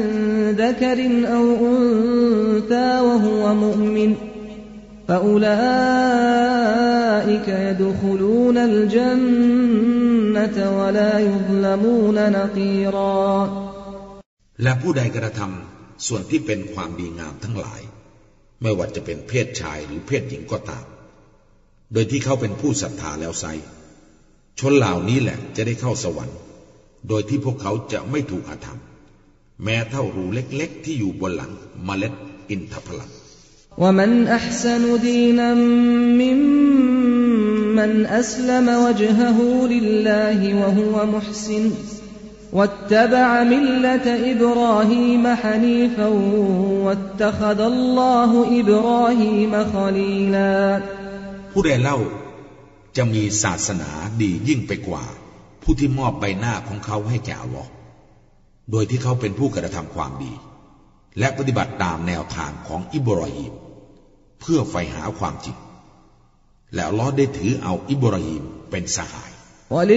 [0.63, 0.99] ذكر
[1.37, 4.15] أو أنثى وهو مؤمن
[5.09, 5.49] فأولئك
[7.49, 13.63] يدخلون الجنة ولا يظلمون نقيرا
[14.63, 17.81] และผู้ใดกระทำส่วนที่เป็นความดีงามทั้งหลาย
[18.63, 20.85] ไม่ว่าจะเป็นเพศชายหรือเพศหญิงก็ตาม
[21.93, 23.45] โดยที่เขาเป็นผู้ศรัทธาแล้วไซ
[24.61, 26.37] ชนเหล่านี้แหละจะได้เข้าสวรรค์
[27.09, 28.79] โดยที่พวกเขาจะไม่ถูกอาธรรม
[29.65, 31.53] แม้เท่ารูเล็กๆ ที่อยู่บนหลัง
[31.85, 32.13] เมล็ด
[32.51, 33.11] อินทผลัม
[33.79, 35.55] ومن أحسن دينا
[36.23, 41.71] ممن أسلم وجهه لله وهو محسن
[42.53, 46.07] واتبع ملة إبراهيم حنيفا
[46.87, 50.81] واتخذ الله إبراهيم خليلا
[51.53, 51.99] ผู้ใดเล่า
[52.98, 53.92] จะมีศาสนา
[54.22, 55.06] ดียิ่งไปกว่า
[55.62, 57.66] ผู้ที่มอบใบหน้าของเขาให้แก่อัลอ
[58.72, 60.34] โดยที่เขาเป็นผู้กระทำความดี
[61.20, 63.54] และปฏิบัติตามแนวทางของอิบราฮิม
[64.40, 65.58] เพื่อใฝ่หาความจริง
[66.76, 69.32] แล้วลอได้ถือเอาอิบราฮิมเป็นสหาย
[69.72, 69.92] แล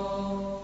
[0.00, 0.03] ะ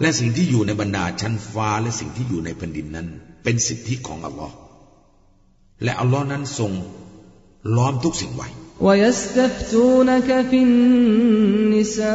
[0.01, 3.07] และสิ่งที่อยู่ในบรรดาชั้นฟ้าและสิ่งที่อยู่ในแผ่นดินนั้น
[3.43, 4.55] เป็นสิทธิของอัลลอฮ์
[5.83, 6.71] และอัลลอฮ์นั้นทรง
[7.75, 8.49] ล้อมทุกสิ่งไว้
[8.81, 12.05] ويستفتونك في النساء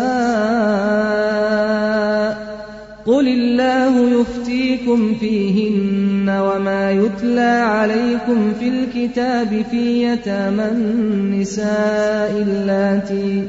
[3.07, 13.49] قل الله يفتيكم فيهن وما يتلى عليكم في الكتاب في يتامى النساء اللاتي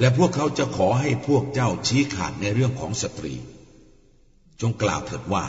[0.00, 3.34] และพวกเขาจะขอให้พวกเจ้าชี้ขาดในเรื่องของสตรี
[4.60, 5.46] จงกล่าวเถิดว่า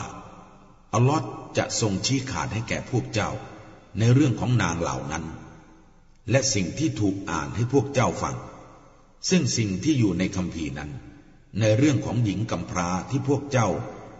[0.94, 1.24] อัลลอฮ์
[1.56, 3.30] จะทรงชี้ขาดให้แก่พวกเจ้า
[3.98, 5.24] ในเรื่องของนางเหล่านั้น
[6.30, 8.36] และสิ่งที่ถูกอ่านให้พวกเจ้าฟัง
[9.30, 10.90] ซึ่งสิ่งที่อยู่ในคำพีนั้น
[11.60, 13.68] ในเรื่องของหญิงกำพร้าที่พวกเจ้า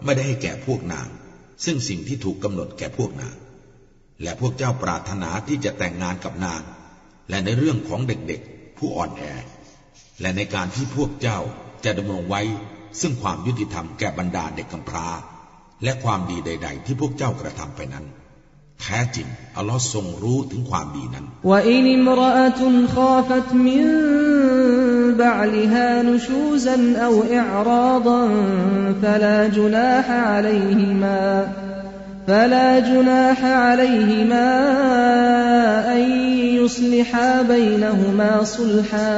[0.05, 1.09] ไม่ได้ให้แก่พวกนาง
[1.65, 3.37] ซึ่งสิ่งที่ถูกกำหนดแก่พวกนาง
[4.23, 6.63] และพวกเจ้าปรารถนาที่จะแต่งงานกับนาง
[7.29, 9.23] และในเรื่องของเด็กๆ ผู้อ่อนแอ
[10.22, 11.40] และในการที่พวกเจ้า
[11.86, 12.42] จะดำรงไว้
[13.02, 15.08] ซึ่งความยุติธรรมแก่บรรดาเด็กกำพร้า
[15.84, 18.06] และความดีใด ๆ ที่พวกเจ้ากระทำไปนั้น
[18.82, 22.62] แท้จริงอัลลอฮ์ทรงรู้ถึงความดีนั้น وإن امرأة
[22.96, 23.84] خافت من
[25.22, 28.22] بعلها نشوزا أو إعراضا
[29.02, 31.24] فلا جناح عليهما
[32.28, 34.50] فلا جناح عليهما
[35.96, 36.04] أن
[36.60, 39.18] يصلحا بينهما صلحا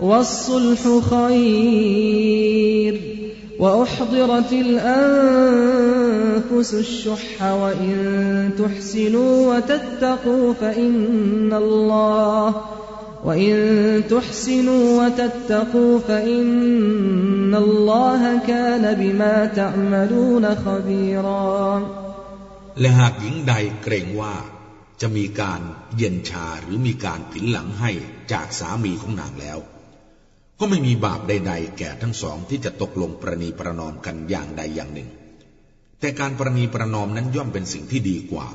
[0.00, 2.94] والصلح خير
[3.58, 6.00] وأحضرت الأنفس
[6.74, 12.62] الشح وإن تحسنوا وتتقوا فإن الله
[13.24, 13.54] وإن
[14.10, 21.82] تحسنوا وتتقوا فإن الله كان بما تعملون خبيرا
[22.80, 23.52] และหากหญิงใด
[23.82, 24.34] เกรงว่า
[25.00, 25.60] จะมีการ
[25.96, 27.90] เย็นชาหรือมีการผินหลังให้
[28.32, 29.58] จากสามีของนางแล้ว
[30.59, 35.09] ก็ไม่มีบาปใด ๆ แก่ทั้งสองที่จะตกลงประนีประนอมกันอย่างใดอย่างหนึ่ง
[35.99, 38.47] แต่การประนีประนอมนั้นย่อมเป็นสิ่งที่ดีกว่า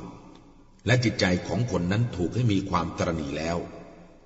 [0.86, 3.56] และจิตใจของคนนั้นถูกให้มีความตรณีแล้ว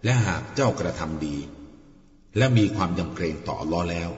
[0.04, 1.36] และหากเจ้ากระทำดี
[2.36, 4.10] และมีความยำเกรงต่ออัลลอฮ์แล้ว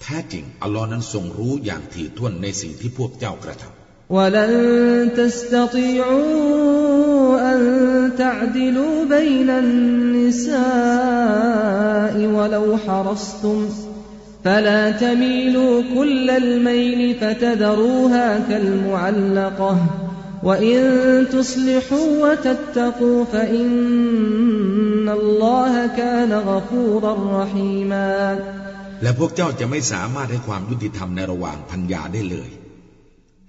[0.00, 3.75] แท้จริงอัลลอฮ์นั้นทรงรู้อย่างถี่ถ้วนในสิ่งที่พวกเจ้ากระทำ
[4.09, 6.31] ولن تستطيعوا
[7.53, 7.59] أن
[8.17, 10.55] تعدلوا بين النساء
[12.35, 13.69] ولو حرصتم
[14.43, 19.77] فلا تميلوا كل الميل فتذروها كالمعلقة
[20.43, 20.79] وإن
[21.31, 28.39] تصلحوا وتتقوا فإن الله كان غفورا رحيما
[29.03, 32.49] และพวกเจ้าจะไม่สามารถให้ความยุติธรรมในระหว่างพัญญาได้เลย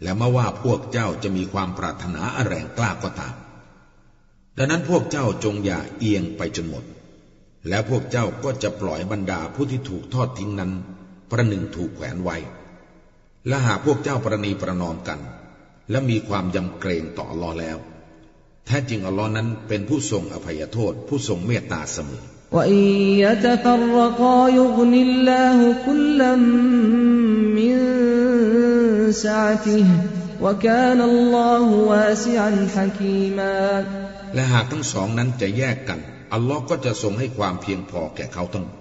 [0.03, 3.35] และไม่ว่าพวกเจ้าจะมีความปรารถนาอะไรงกล้าก็ตาม
[4.57, 6.85] ดังนั้นพวกเจ้าจงอย่าเอียงไปจนหมด
[7.69, 10.73] แล้วพวกเจ้าก็จะปล่อยบรรดาผู้ที่ถูกทอดทิ้งนั้น
[11.31, 12.37] ประหนึ่งถูกแขวนไว้
[13.49, 15.21] และหากพวกเจ้าประนีประนอมกัน
[15.91, 17.79] และมีความยำเกรงต่ออัลลอฮ์แล้ว
[18.67, 22.25] แท้จริงอัลลอฮ์นั้นเป็นผู้ทรงอภัยโทษ ผู้ทรงเมตตาเสมอ
[22.57, 22.81] وإن
[23.25, 26.33] يتفرقا يغن الله كلا
[27.57, 27.77] من
[29.25, 29.87] سعته
[30.45, 33.61] وكان الله واسعا حكيما
[34.35, 36.01] และหากทั้งสองนั้นจะแยกกัน
[36.35, 38.79] อัลลอฮ์ก็จะทรงให้ความเพียงพอแก่เขาทั้งหมด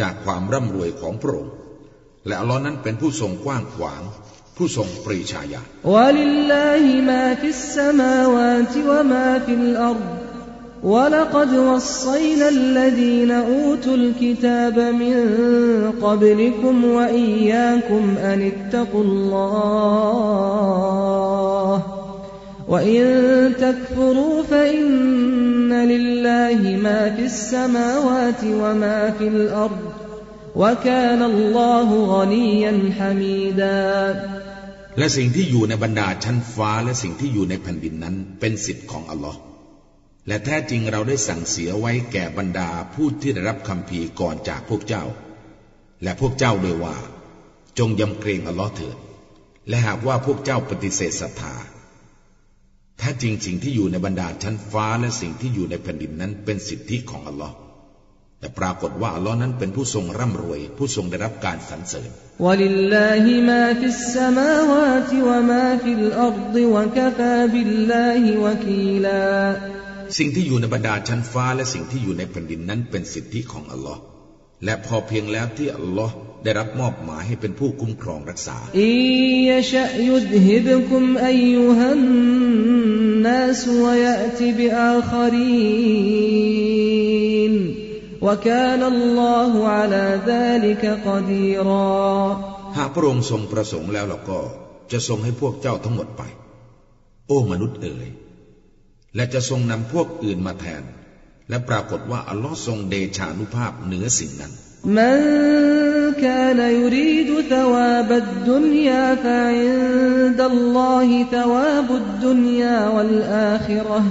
[0.00, 1.54] จากความร่ำรวยของพระองค์
[2.26, 4.02] และอัลลอฮ์นั้นเป็นผู้ทรงกว้างขวาง
[4.56, 10.21] ผู้ทรงปรีชาญาณ ولله ما في السماوات وما في الأرض
[10.82, 15.16] ولقد وصينا الذين أوتوا الكتاب من
[16.02, 20.38] قبلكم وإياكم أن اتقوا الله
[22.68, 23.02] وإن
[23.60, 29.78] تكفروا فإن لله ما في السماوات وما في الأرض
[30.56, 34.14] وكان الله غنيا حميدا
[34.98, 39.38] และสิ่งที่อยู่ในบรรดาชั้นฟ้าและสิ่งที่อยู่ในแผ่นดินนั้นเป็นสิทธิ์ของอัลลอฮ์
[40.27, 45.03] และแท้จริงเราได้สั่งเสียไว้แก่บรรดาผู้ที่ได้รับคำพีก่อนจากพวกเจ้า
[46.03, 46.95] และพวกเจ้าโดยว่า
[47.79, 48.97] จงยำเกรงอัลลอฮ์เถิด
[49.69, 51.55] และหากว่าพวกเจ้าปฏิเสธศรัทธา
[53.01, 57.55] ถ้าจริงสิ่งที่อยู่ในบรรดาชั้นฟ้าและสิ่งที่อยู่ในแผ่นดินนั้นเป็นสิทธิของอัลลอฮ์
[58.39, 62.09] แต่ปรากฏว่าอัลลอฮ์นั้นเป็นผู้ทรงร่ำรวย ผู้ทรงได้รับการสรรเสริญ
[69.63, 69.67] ว
[70.17, 74.01] สิ่งที่อยู่ในบรรดาชั้นฟ้าและสิ่งที่อยู่ในแผ่นดินนั้นเป็นสิทธิของอัลลอฮ์
[74.65, 76.13] และพอเพียงแล้วที่อัลลอฮ์
[76.43, 78.57] ได้รับมอบหมายให้เป็นผู้คุ้มครองรักษา
[92.77, 94.39] หากพระองค์ทรงประสงค์แล้วเราก็
[94.91, 96.21] จะทรงให้พวกเจ้าทั้งหมดไป
[97.27, 98.09] โอ้มนุษย์เอ๋ย
[99.14, 100.82] และจะทรงนำพวกอื่นมาแทน
[101.48, 104.54] และปรากฏว่าอัลลอฮ์ทรงเดชานุภาพเหนือสิ่งนั้น
[104.98, 105.18] من
[106.24, 114.02] كان يريد ثواب الدنيا فعند الله ثواب الدنيا والآخرة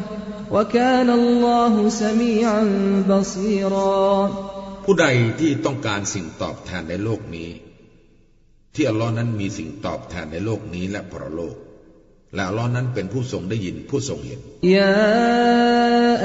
[0.51, 2.61] وكان الله سميعا
[3.09, 4.30] بصيرا
[4.85, 5.07] ผู้ใด
[5.39, 7.49] ที่ต้องการสิ่งตอบแทนในโลกนี้
[8.73, 11.55] ที่อัลลอฮ์นั้นมีสิ่งตอบแทนในโลกนี้และปรโลก
[12.35, 14.39] และอัลลอฮ์นั้นเป็นผู้ทรงได้ยินผู้ทรงเห็น
[14.77, 14.95] ยา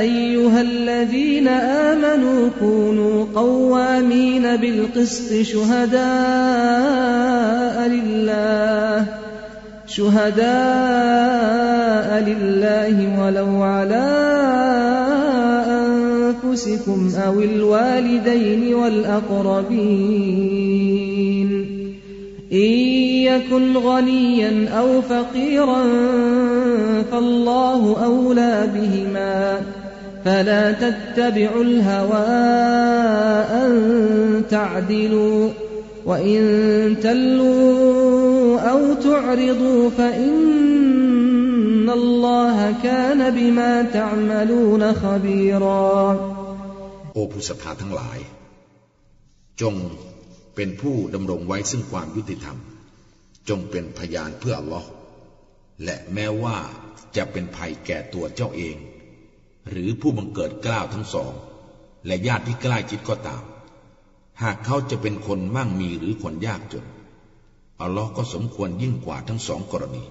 [0.01, 3.39] อายุฮัลลดีนอามานูคูนูก
[3.73, 6.13] วามีนบิลกิสตชุฮดา
[7.95, 8.47] ลิลลา
[9.01, 9.23] ห์
[9.87, 10.49] شهداء
[12.29, 14.09] لله ولو على
[15.85, 20.13] أنفسكم أو الوالدين والأقربين
[22.53, 25.83] إن يكن غنيا أو فقيرا
[27.11, 29.61] فالله أولى بهما
[30.25, 32.27] فلا تتبعوا الهوى
[33.63, 33.73] أن
[34.51, 35.51] تعدلوا
[36.07, 36.41] وإن
[37.03, 46.17] تلوا أو تعرضوا فإن الله كان بما تعملون خبيرا
[47.15, 48.19] โอ้ผู้ศรัทธาทั้งหลาย
[49.61, 49.75] จง
[50.55, 52.57] เป็นผู้ดำรงไว้ซึ่งความยุติธรรม
[53.50, 54.90] จงเป็นพยานเพื่ออัลลอฮ์
[55.84, 56.58] และแม้ว่า
[57.16, 58.78] จะเป็นภัยแก่ตัวเจ้าเอง
[59.70, 61.34] หรือผู้บังเกิดกล้าวทั้งสอง
[62.06, 63.44] และญาติที่ใกล้ชิดก็ตาม
[64.42, 66.86] หากเขาจะเป็นคนมั่งมีหรือคนยากจน
[67.82, 70.04] อัลลอฮ์ก็สมควรยิ่งกว่าทั้งสองกรณี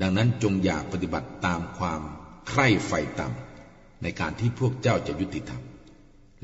[0.00, 2.00] ดังนั้นจงอย่าปฏิบัติตามความ
[2.48, 5.62] ใคร่ไฟต่ำในการที่พวกเจ้าจะยุติธรรม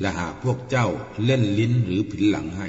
[0.00, 0.86] และหากพวกเจ้า
[1.24, 2.68] เล่นลิ้นหรือผินหลังให้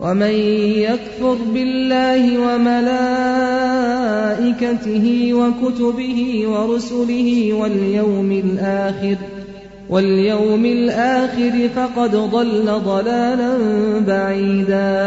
[0.00, 0.34] ومن
[0.88, 2.96] يكفر بالله وملائكته
[5.34, 6.18] وكتبه
[6.52, 9.16] ورسله واليوم الآخر
[9.88, 13.52] واليوم الآخر فقد ضل ضلالا
[14.10, 15.04] بعيدا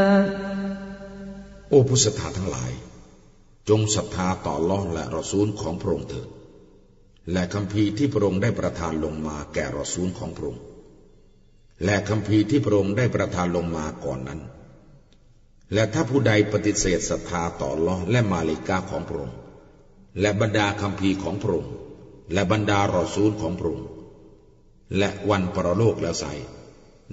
[1.69, 2.71] โอ้ผู้ศรัทธาทั้งหลาย
[3.69, 6.27] จงศรัทธาต่อลอและรอซูลของพระองค์เถิด
[7.31, 10.63] และคำพีที่พระองค์ได้ประทานลงมาแก่รอซูลของพระองค์
[11.85, 14.41] และคำพีที่พระองค์ได้ประทานลงมาก่อนนั้น
[15.74, 19.38] และถ้าผู้ใดปฏิเสธศรัทธาต่อลอและมาลิกาของพระองค์
[20.20, 21.72] และบรรดาคำพีของพระองค์
[22.32, 23.88] และบรรดารอซูลของพระองค์
[24.98, 26.24] และวันปรโลกแล้วใส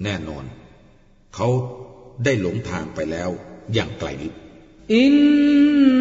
[0.02, 0.44] แน่นอน
[1.34, 1.48] เขา
[2.24, 3.30] ได้หลงทางไปแล้ว
[3.72, 4.34] อย่างไกลลิบ
[4.92, 5.99] อิน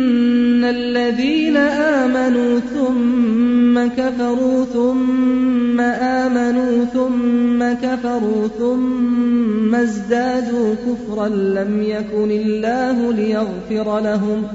[0.65, 5.81] الذين آمنوا ثم كفروا ثم
[6.21, 14.49] آمنوا ثم كفروا ثم ازدادوا كفرا لم يكن الله ليغفر لهم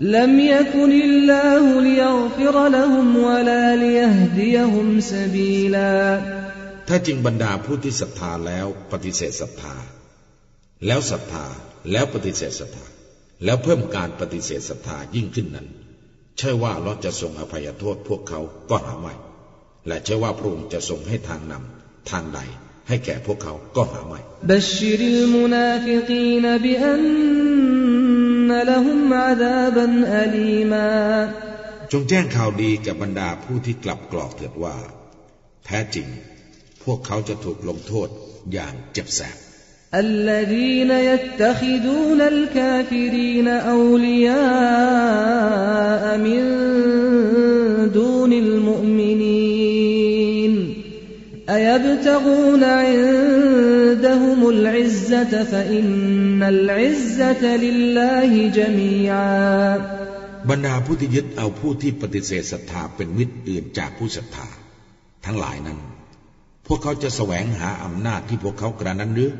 [0.00, 6.20] لم يكن الله ليغفر لهم ولا ليهديهم سبيلا
[6.88, 9.74] ถ้าจริงบรรดาผู้ที่ศรัทธาแล้วปฏิเสธศรัทธา
[10.86, 11.46] แล้วศรัทธา
[11.90, 12.84] แล้วปฏิเสธศรัทธา
[13.43, 15.67] แล้วเพิ่มการปฏิเสธศรัทธายิ่งขึ้นนั้น
[16.37, 18.39] ใช่ว่าเราจะทรงอภัยโทษพวกเขา
[18.69, 19.13] ก็หาไม่
[19.87, 22.39] และใช่ว่าพระองค์จะทรงให้ทางนำทางใด
[22.87, 27.03] ให้แก่พวกเขาก็หาไม่บัชริลมุนาฟิกีนบิอัน
[28.49, 30.87] นละฮุมอาดาบันอลีมา
[31.91, 34.77] จงแจ้งข่าวดีกับบรรดาผู้ที่กลับกรอกเถิดว่า
[35.65, 36.07] แท้จริง
[36.83, 38.07] พวกเขาจะถูกลงโทษ
[38.53, 39.37] อย่างเจ็บแสบ
[39.94, 44.38] الذين يتخذون الكافرين أولياء
[46.18, 46.42] من
[47.92, 49.48] دون المؤمنين
[51.48, 59.78] أيبتغون عندهم العزة فإن العزة لله جميعا
[60.50, 64.48] บรรดาผู้ที่ยึดเอาผู้ที่ปฏิเสธศรัทธาเป็นมิตรอื่นจากผู้ศรัทธา
[65.24, 65.78] ทั้งหลายนั้น
[66.66, 69.30] พวกเขาจะแสวงหาอำนาจที่พวกเขากระนั้นหรือ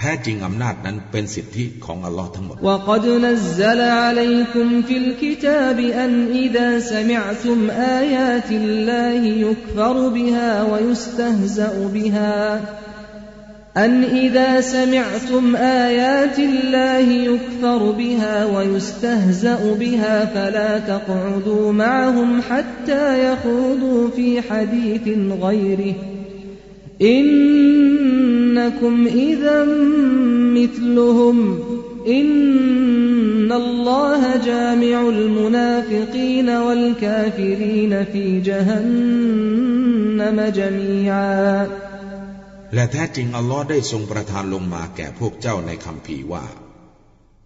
[0.00, 6.12] ท้จริงอำนาจนั้นเป็นสิทธิของอัลลอฮ์ทั้งหมด وقد نزل عليكم في الكتاب أن
[6.44, 7.58] إذا سمعتم
[8.00, 12.36] آيات الله يكفر بها ويستهزأ بها
[13.76, 24.42] أن إذا سمعتم آيات الله يكفر بها ويستهزأ بها فلا تقعدوا معهم حتى يخوضوا في
[24.42, 25.08] حديث
[25.44, 25.94] غيره
[27.07, 31.37] إنكم إذا مثلهم
[32.13, 41.27] إن الله جامع المنافقين والكافرين في جهنم جميعا
[42.73, 46.45] และแท้จริงอัลลอฮ์ได้ทรงประทานลงมาแก่พวกเจ้าในคัมภีร์ว่า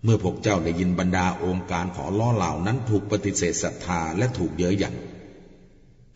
[0.03, 4.95] เมื่อพวกเจ้าได้ยินบรรดาโองการของอัลลอฮ์เหล่านั้นถูกปฏิเสธศรัทธาและถูกเย้ยหยัน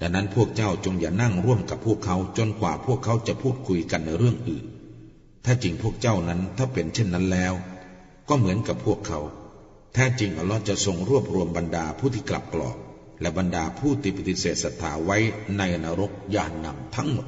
[0.00, 4.64] ดังนั้นพวกเจ้าจงอย่านั่งร่วมกับพวกเขาจนกว่าพวกเขาจะพูดคุยกันในเรื่องอื่น
[5.44, 7.54] ถ้าจริงพวกเจ้านั้นถ้าเป็นเช่นนั้นแล้ว
[8.28, 9.20] ก็เหมือนกับพวกเขา
[9.94, 12.76] แท้จริงอัลลอฮ์จะทรงรวบรวมบรรดาผู้ที่กลับกรอก
[13.20, 15.18] และบรรดาผู้ที่ปฏิเสธศรัทธาไว้
[15.58, 17.26] ในนรกยานนำทั้งหมด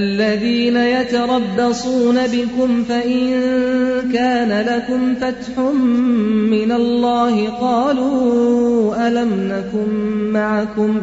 [0.00, 3.24] الذين يتربصون بكم فإن
[4.16, 5.58] كان لكم فتح
[6.54, 9.90] من الله قالوا ألم نكن
[10.32, 11.02] معكم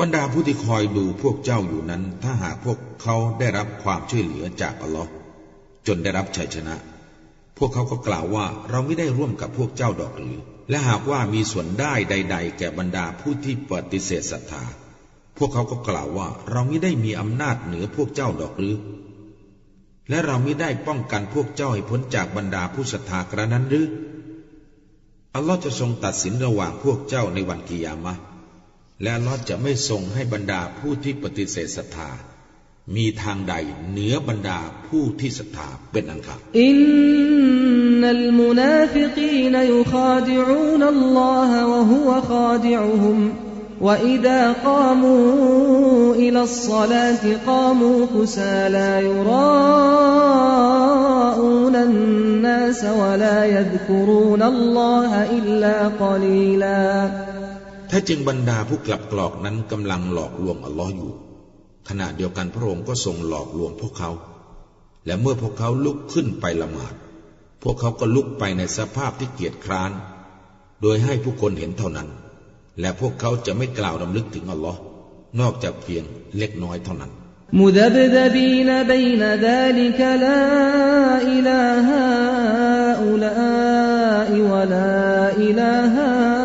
[0.00, 5.10] บรรดาผู้ที่คอยดูพวกเจ้าอยู่นั้น ถ้าหากพวกเขาได้รับความช่วยเหลือจากอัลลอฮ์
[5.86, 6.74] จนได้รับชัยชนะ
[7.58, 10.38] พวกเขาก็กล่าวว่าเราไม่ได้ร่วมกับพวกเจ้าดอกหรือ
[10.70, 14.64] และหากว่ามีส่วนได้ใด ๆ แก่บรรดาผู้ที่ปฏิเสธศรัทธา
[15.38, 18.76] พวกเขาก็กล่าวว่าเราไม่ได้มีอำนาจเหนือพวกเจ้าดอกหรือ
[20.08, 23.86] และเราไม่ได้ป้องกันพวกเจ้าให้พ้นจากบรรดาผู้ศรัทธากระนั้นหรือ
[25.34, 28.14] อัลลอฮ์จะทรงตัดสินระหว่างพวกเจ้าในวันกิยามะ
[29.01, 32.09] และอัลลอฮ์จะไม่ทรงให้บรรดาผู้ที่ปฏิเสธศรัทธา
[32.95, 33.53] มีทางใด
[33.89, 36.77] เหนือบรรดาผู้ที่ศรัทธาเป็นอันขาดอิน
[38.01, 43.19] นัลมุนาฟิกีนยุคาดิอูนัลลอฮะวะฮุวะคาดิอูฮุม
[43.81, 49.35] وإذا قاموا إلى الصلاة قاموا كسالى يراءون
[51.75, 57.11] الناس ولا يذكرون الله إلا قليلا
[57.96, 61.10] ถ้าจึงบรรดาผู้กลับกรอกนั้นกำลังหลอกลวงอัลลอฮ์อยู่
[61.88, 64.10] ขณะเดียวกันพระองค์ก็ทรงหลอกลวงพวกเขา
[65.06, 66.94] และเมื่อพวกเขาลุกขึ้นไปละหมาด
[67.62, 69.90] พวกเขาก็ลุกไปในสภาพที่เกียจคร้าน
[70.82, 72.08] โดยให้ผู้คนเห็นเท่านั้น
[72.80, 74.78] และพวกเขาจะไม่กล่าวรำลึกถึงอัลลอฮ์
[75.40, 76.04] นอกจากเพียง
[76.38, 77.10] เล็กน้อยเท่านั้น
[77.58, 79.06] มุดบดบีนบย
[85.60, 86.43] น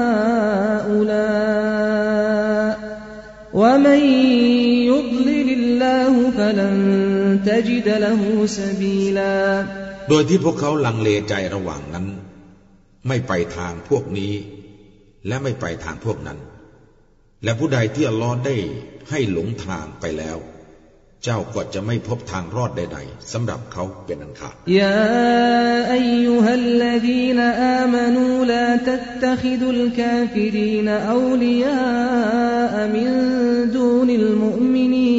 [7.47, 9.33] ตจิดละฮูสบีลา
[10.09, 12.05] โดยที่พวกเขาลังเลใจระหว่างนั้น
[13.07, 14.33] ไม่ไปทางพวกนี้
[15.27, 16.39] และไม่ไปทางพวกนั้น
[17.43, 18.55] และผู้ใดที่อัลลอฮ์ได้
[19.09, 20.37] ให้หลงทางไปแล้ว
[21.23, 24.95] เจ้าก็จะไม่พบทางรอดใดๆสำหรับเขาเป็นอันขาดيا أيها
[25.91, 33.11] الذين آمنوا لا تتخذوا الكافرين أولياء من
[33.75, 35.18] دون المؤمنين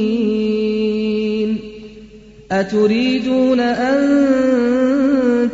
[2.55, 4.03] อัตุรีดูนอัน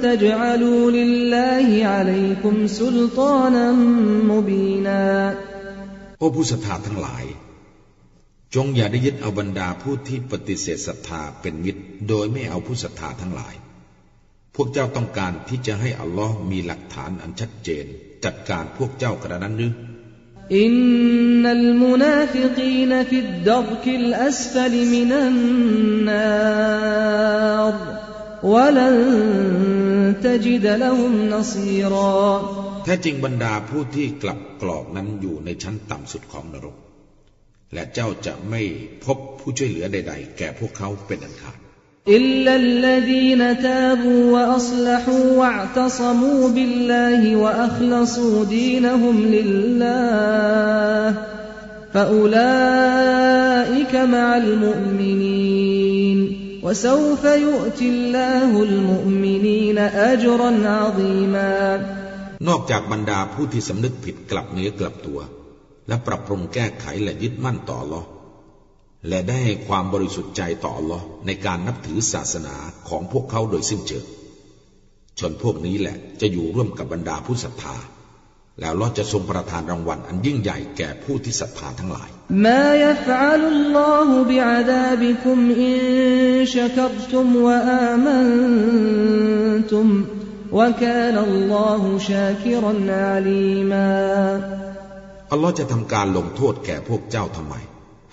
[0.05, 3.65] تجعلوا لله عليكم سلطانا
[4.31, 5.03] مبينا
[6.19, 7.25] โอ้ผู้ศรัทธาทั้งหลาย
[8.55, 13.55] จงอย่าได้ยึดเอาบรรดาผู้ที่ปฏิเสธศรัทธาเป็นมิตรโดยไม่เอาผู้ศรัทธาทั้งหลาย
[14.55, 17.85] พวกเจ้าต้องการที่จะให้อัลลอฮ์มีหลักฐานอันชัดเจน
[18.25, 19.71] จัดการพวกเจ้ากระนั้นหรือ
[20.57, 20.73] อิน
[21.41, 25.37] นัลมุนาฟิกีนฟิดดัรกิลอัสฟลิมินัน
[26.07, 28.01] นาร์
[28.43, 28.95] ولن
[30.25, 32.15] تجد لهم نصيرا
[32.83, 36.77] แท้จริงบรรดาผู้ที่กลับกรอกนั้นอยู่ในชั้นต่ำสุดของนรก
[37.73, 38.61] และเจ้าจะไม่
[39.05, 41.57] พบผู้ช่วยเหลือใดๆ แก่พวกเขาเป็นอันขาด
[42.07, 51.15] إلا الذين تابوا وأصلحوا واعتصموا بالله وأخلصوا دينهم لله
[51.93, 56.17] فأولئك مع المؤمنين
[56.63, 61.85] وسوف يؤتي الله المؤمنين أجرا عظيما
[62.47, 65.19] นอกจากบรรดาผู้ที่สำนึกผิดกลับเนื้อกลับตัว
[65.87, 68.01] และปรับปรุงแก้ไขและยึดมั่นต่อลอ
[69.08, 72.56] และได้ให้ความบริสุทธิ์ใจต่อลอในการนับถือศาสนา
[72.88, 74.04] ของพวกเขาโดยสิ้นเชิง
[75.18, 77.76] ชนพวกนี้แหละจะอยู่ร่วมกับบรรดาผู้ศรัทธา
[78.60, 82.10] แล้วเราจะทรงประทานรางวัลอันยิ่งใหญ่แก่ผู้ที่ศรัทธาทั้งหลาย
[82.44, 83.44] มายัฟอัล
[83.76, 85.80] ลอฮุบิอาดาบิคุมอิน
[86.54, 88.28] ชักรตุมวะอามัน
[89.70, 89.88] ตุม
[90.58, 93.88] วะกานัลลอฮุชาคิรันอาลีมา
[95.32, 97.54] อัลลอฮ์จะทำการลงโทษแก่พวกเจ้าทำไม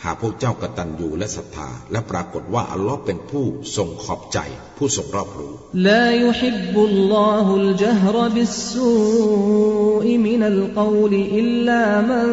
[0.05, 3.44] หากพวกเจ้ากตัญญูและศรัทธา และปรากฏว่าอัลลอฮ์เป็นผู้
[3.77, 4.39] ทรงขอบใจ
[4.77, 5.52] ผู้ทรงรอบรู้
[5.89, 12.27] لا يحب الله الجهر بالسوء من القول إلا من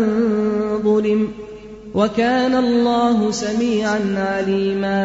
[0.88, 1.22] ظلم
[2.00, 4.00] وكان الله سميعا
[4.32, 5.04] عليما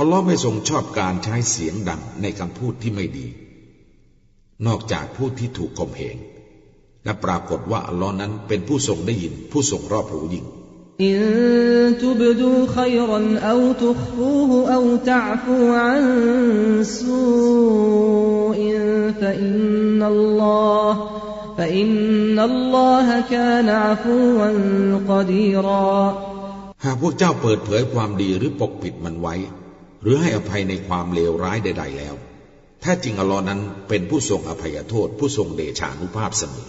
[0.00, 3.26] อัลลอฮ์ไม่ทรงชอบการใช้เสียงดังในคำพูดที่ไม่ดี
[4.66, 6.16] นอกจากผู้ที่ถูกข่มเหง
[7.04, 10.46] และปรากฏว่าอัลลอฮ์นั้นเป็นผู้ทรงได้ยิน ผู้ทรงรอบรู้ยิ่ง
[11.00, 16.02] إن تبدوا خيرا أو تخفوه أو تعفوا عن
[16.84, 18.58] سوء
[19.20, 21.10] فإن الله
[21.58, 24.50] فإن الله كان عفوا
[25.08, 26.22] قديرا
[26.84, 29.34] หากพวกเจ้าเปิดเผยความดีหรือปกปิดมันไว้
[30.02, 32.14] หรือให้อภัยในความเลวร้ายใด ๆ แล้ว
[32.80, 36.68] แท้จริงอัลลอฮ์นั้นเป็นผู้ทรงอภัยโทษ ผู้ทรงเดชานุภาพเสมอ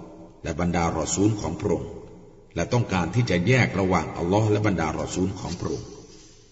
[0.43, 1.89] และบรรดารอซูลของพระองค์
[2.55, 5.87] และต้องการที่จะแยกระหว่างอัลลอฮ์และบรรดารอซูลของพระองค์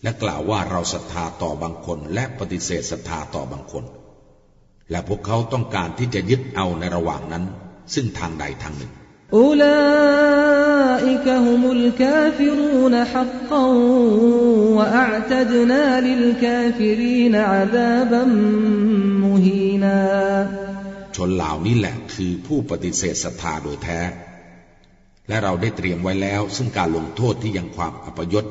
[0.03, 3.83] และกล่าวว่าเราศรัทธาต่อบางคน และปฏิเสธศรัทธาต่อบางคน
[4.91, 7.43] และพวกเขาต้องการที่จะยึดเอาในระหว่างนั้น
[7.93, 8.91] ซึ่งทางใดทางหนึ่ง
[9.37, 19.99] أولئك هم الكافرون حقا وأعتدنا للكافرين عذابا مهينا
[21.15, 24.00] ชนเหล่านี้แหละ คือผู้ปฏิเสธศรัทธาโดยแท้
[25.28, 28.44] และเราได้เตรียมไว้แล้ว ซึ่งการลงโทษที่ยังความอัปยศ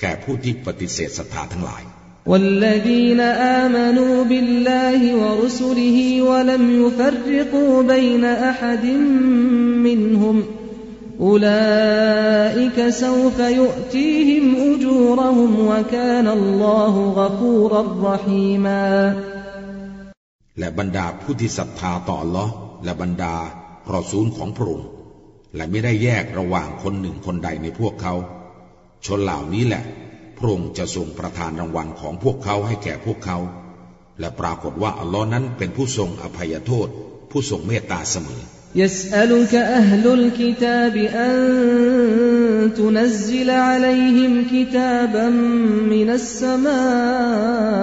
[0.00, 1.84] แก่ผู้ที่ปฏิเสธศรัทธาทั้งหลาย
[2.26, 3.20] والذين
[3.60, 8.84] آمنوا بالله ورسله ولم يفرقوا بين أحد
[9.86, 10.44] منهم
[11.20, 14.44] أولئك سوف يؤتيهم
[14.74, 17.82] أجورهم وكان الله غفورا
[18.14, 19.14] رحيما
[20.58, 22.46] และบรรดาผู้ที่ศรัทธาต่อลอ
[22.84, 23.34] และบรรดา
[23.94, 24.88] รอซูลของพระองค์
[25.56, 28.14] และไม่ได้แยกระหว่างคนหนึ่งคนใดในพวกเขา
[29.06, 29.84] ชนเหล่านี้แหละ
[30.36, 33.38] พระองค์จะทรงประทานรางวัลของพวกเขาให้แก่พวกเขา
[34.20, 36.88] และปรากฏว่าอัลลอฮ์นั้นเป็นผู้ทรงอภัยโทษ
[37.30, 38.42] ผู้ทรงเมตตาเสมอ
[38.82, 41.36] يسألك أهل الكتاب أن
[42.78, 45.28] تنزل عليهم كتابا
[45.94, 47.82] من السماء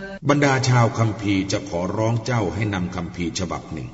[0.29, 3.89] บรรดาชาวคัมภีร์จะขอร้องเจ้าให้นำคัมภีร์ฉบับหนึ่ง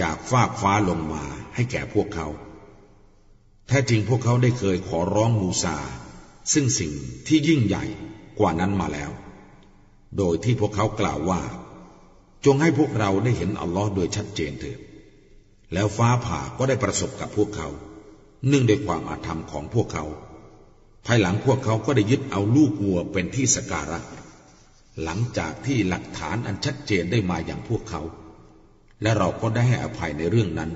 [0.00, 1.24] จากฟากฟ้าลงมา
[1.54, 2.26] ให้แก่พวกเขา
[3.66, 5.76] แท้จริงพวกเขาได้เคยขอร้องมูซา
[6.52, 6.92] ซึ่งสิ่ง
[7.26, 7.84] ที่ยิ่งใหญ่
[8.38, 9.10] กว่านั้นมาแล้ว
[10.16, 11.40] โดยที่พวกเขากล่าวว่า
[12.44, 14.78] จงให้พวกเราได้เห็นอัลลอฮ์โดยชัดเจนเถิด
[15.72, 17.68] แล้วฟ้าผ่าก็ได้ประสบกับพวกเขา
[18.46, 20.04] เนื่องด้วยความอาธรรมของพวกเขา
[21.06, 24.00] ภายหลังพวกเขาก็ได้ยึดเอาลูกวัวเป็นที่สการะ
[25.03, 28.01] หลังจากที่หลักฐานอันชัดเจนได้มาอย่างพวกเขา
[29.01, 30.71] และเราก็ได้ให้อภัยในเรื่องนั้น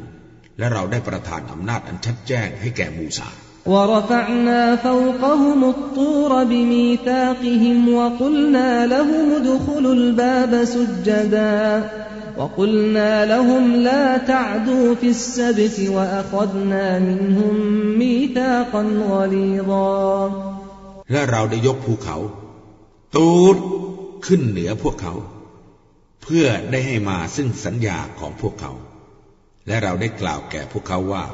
[0.58, 3.30] และเราได้ประทานอำนาจอันชัดแจ้งให้แก่มูซา
[3.74, 11.90] ورفعنا فوقهم الطور بميثاقهم وقلنا لهم ادخلوا الباب سجدا
[12.38, 17.56] وقلنا لهم لا تعدوا في السبت وأخذنا منهم
[18.00, 20.32] ميثاقا غليظا
[21.12, 22.18] และเราได้ยกภูเขา
[23.16, 23.58] ตูด
[24.27, 25.15] ขึ้นเหนือพวกเขา
[26.23, 28.73] เพื่อได้ให้มาซึ่งสัญญาของพวกเขา
[29.67, 31.25] และเราได้กล่าวแก่พวกเขาว่า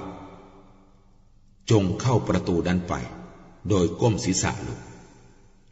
[1.70, 2.94] จงเข้าประตูนั้นไป
[3.68, 4.80] โดยก้มศีรษะลง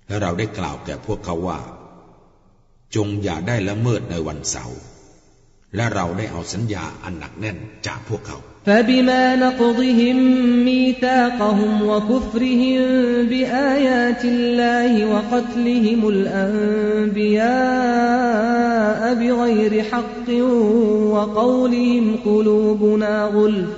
[0.06, 1.59] และเราได้กล่าวแก่พวกเขาว่า
[2.94, 4.80] จงอย่าได้ละเมิดในวันเสาร์
[5.74, 7.56] และเราได้เอาสัญญาอันหนักแน่น
[7.86, 10.18] จากพวกเขา فبما نقضهم
[10.65, 12.80] ميثاقهم وكفرهم
[13.26, 17.52] بآيات الله وقتلهم الأنبياء
[19.14, 20.30] بغير حق
[21.14, 23.69] وقولهم قلوبنا غلف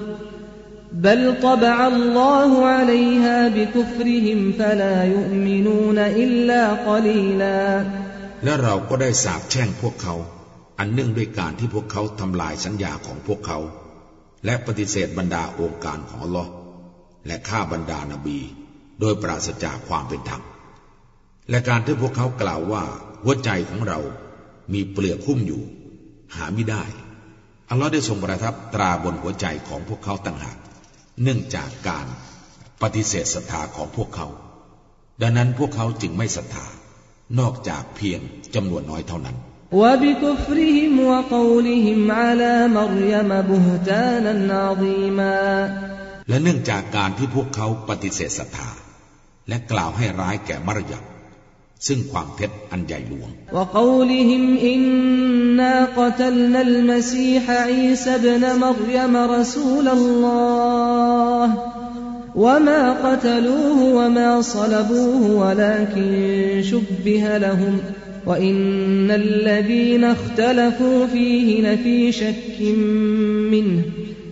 [0.94, 7.86] بل طبع الله عليها بكفرهم فلا يؤمنون إلا قليلا
[8.46, 10.16] และเราก็ได้สาปแช่งพวกเขา
[10.80, 13.60] อันเนื่องด้วยการที่พวกเขาทำลายสัญญาของพวกเขา
[14.45, 16.47] และปฏิเสธบรรดาองค์การของลอ
[17.27, 18.39] และฆ่าบรรดานาบี
[19.01, 20.43] โดยปราศจากความเป็นธรรม
[21.51, 22.85] และการที่พวกเขากล่าวว่า
[23.23, 24.01] หัวใจของเรา
[24.73, 25.63] มีเปลือกหุ้มอยู่
[26.35, 26.85] หาไม่ได้
[27.69, 30.57] อัลลอฮ์ได้ทรงประทับตราบนหัวใจของพวกเขาต่างหาก
[31.23, 32.07] เนื่องจากการ
[32.83, 34.27] ปฏิเสธศรัทธาของพวกเขา
[35.21, 36.67] ดังนั้นพวกเขาจึงไม่ศรัทธา
[37.39, 38.21] นอกจากเพียง
[38.55, 39.37] จำนวนน้อยเท่านั้น
[39.74, 44.34] وبكفرهم وقولهم على مريم بهتانا
[44.64, 45.44] عظيما
[46.30, 48.70] และเนื่องจากการที่พวกเขาปฏิเสธศรัทธา
[49.50, 51.02] และกล่าวให้ร้ายแก่มารยา
[51.88, 61.46] ซึ่งความเท็จอันใหญ่หลวง وقولهم إنا قتلنا المسيح عيسى ابن مريم رسول الله
[62.36, 66.08] وما قتلوه وما صلبوه ولكن
[66.70, 67.74] شبه لهم
[68.28, 72.62] وإن الذين اختلفوا فيه لفي شك
[73.52, 73.84] منه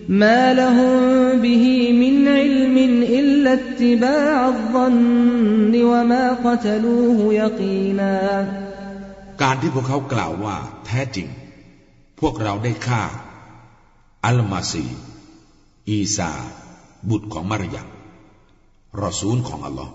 [0.08, 0.94] ما لهم
[1.40, 8.18] به من علم إلا اتباع الظن وما قتلوه يقينا
[9.42, 10.56] การที่พวกเขากล่าวว่า
[10.86, 11.28] แท้จริง
[12.20, 13.02] พวกเราได้ฆ่า
[14.24, 14.84] อัลมาซี
[15.90, 16.30] อีสา
[17.08, 17.82] บุตรของมารยา
[19.02, 19.94] รอซูลของอัลลอฮ์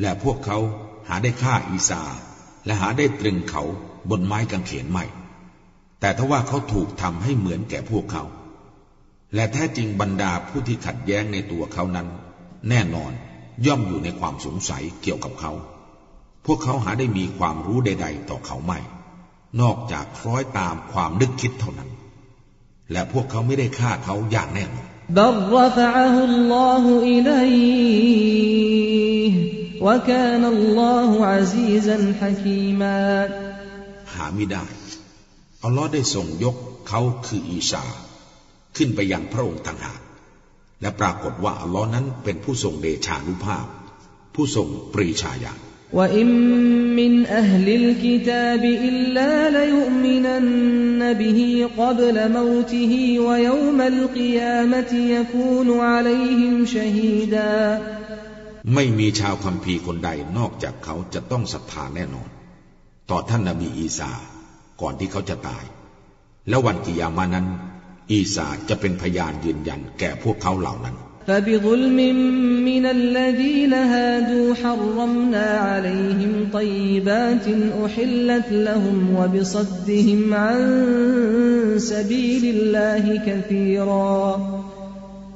[0.00, 0.58] และพวกเขา
[1.08, 2.02] หาได้ฆ่าอีสา
[2.67, 3.63] และหาได้ตรึงเขา
[4.09, 5.05] บนไม้กางเขนไม่
[5.99, 8.23] แต่ถ้าว่าเขาถูกทำให้เหมือนแก่พวกเขา
[9.35, 12.07] และแท้จริงบรรดาผู้ที่ขัดแย้งในตัวเขานั้น
[12.69, 13.11] แน่นอน
[13.65, 15.51] ย่อมอยู่ในความสงสัยเกี่ยวกับเขา
[16.45, 18.79] พวกเขาหาได้มีความรู้ใด ๆ ต่อเขาไม่
[19.61, 21.89] นอกจากคล้อยตามความนึกคิดเท่านั้น
[22.91, 24.87] และพวกเขาไม่ได้ฆ่าเขาอย่างแน่นอน
[34.12, 34.64] หาไม่ได้
[35.64, 36.56] อัลลอฮ์ได้ทรงยก
[36.88, 37.84] เขาคืออีชา
[38.76, 40.00] ขึ้นไปยังพระองค์ต่างหาก
[40.80, 43.66] และปรากฏว่าอัลลอฮ์นั้นเป็นผู้ทรงเดชานุภาพ
[44.34, 45.60] ผู้ทรงปรีชาญาณ
[45.98, 46.26] وإن
[46.96, 57.80] من أهل الكتاب إلا ليؤمنن به قبل موته ويوم القيامة يكون عليهم شهيدا
[58.74, 62.28] ไม่มีชาวคัมภีร์คนใดนอกจากเขาจะต้องศรัทธาแน่นอน
[63.10, 64.10] ต่อท่านนบีอีสา
[64.80, 65.64] ก่อนที่เขาจะตาย
[66.48, 67.46] และวันกิยามานั้น
[68.12, 70.96] อีสาจะเป็นพยานยืนยันแก่พวกเขาเหล่านั้น
[71.26, 71.98] فبظلم
[72.64, 77.46] من الذين هادوا حرمنا عليهم طيبات
[77.84, 80.58] أحلت لهم وبصدهم عن
[81.78, 84.55] سبيل الله كثيرا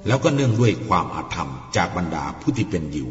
[0.07, 3.09] แล้วก็เนื่องด้วยความอาธรรมจากบรรดาผู้ที่เป็นอยู่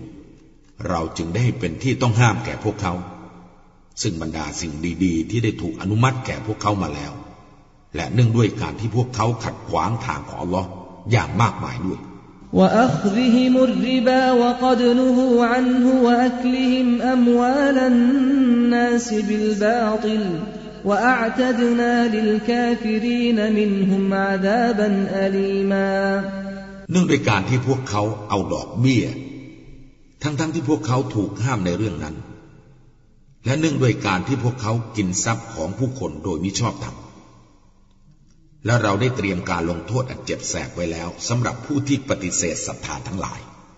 [0.89, 2.93] เราจึงได้เป็นที่ต้องห้ามแก่พวกเขา
[4.03, 4.73] ซึ่งบรรดาสิ่ง
[5.05, 7.13] ดีๆ ที่ได้ถูกอนุมัติแก่พวกเขามาแล้ว
[7.97, 10.69] และเนื่องด้วยการที่พวกเขาขัดขวางทางของอัลลอฮ์
[11.13, 12.01] อย่างมากมายด้วย
[12.53, 20.23] وأخذهم الربا وقد نهوا عنه وأكلهم أموال الناس بالباطل
[20.85, 24.89] وأعتدنا للكافرين منهم عذابا
[25.25, 26.25] أليما
[26.91, 29.05] เนื่องด้วยการที่พวกเขาเอาดอกเบี้ย
[30.23, 32.17] ทั้งๆทที่พวกเขาถูกห้ามในเรื่องนั้น
[33.45, 36.97] และเนื่องด้วยการที่พวกเขากินทรัพย์ของผู้คนโดยมิชอบธรรม
[38.67, 43.41] และเราได้เตรียมการลงโทษอันเจ็บแสบไว้แล้วสำหรับผู้ที่ปฏิเสธศรัทธาทั้งหลาย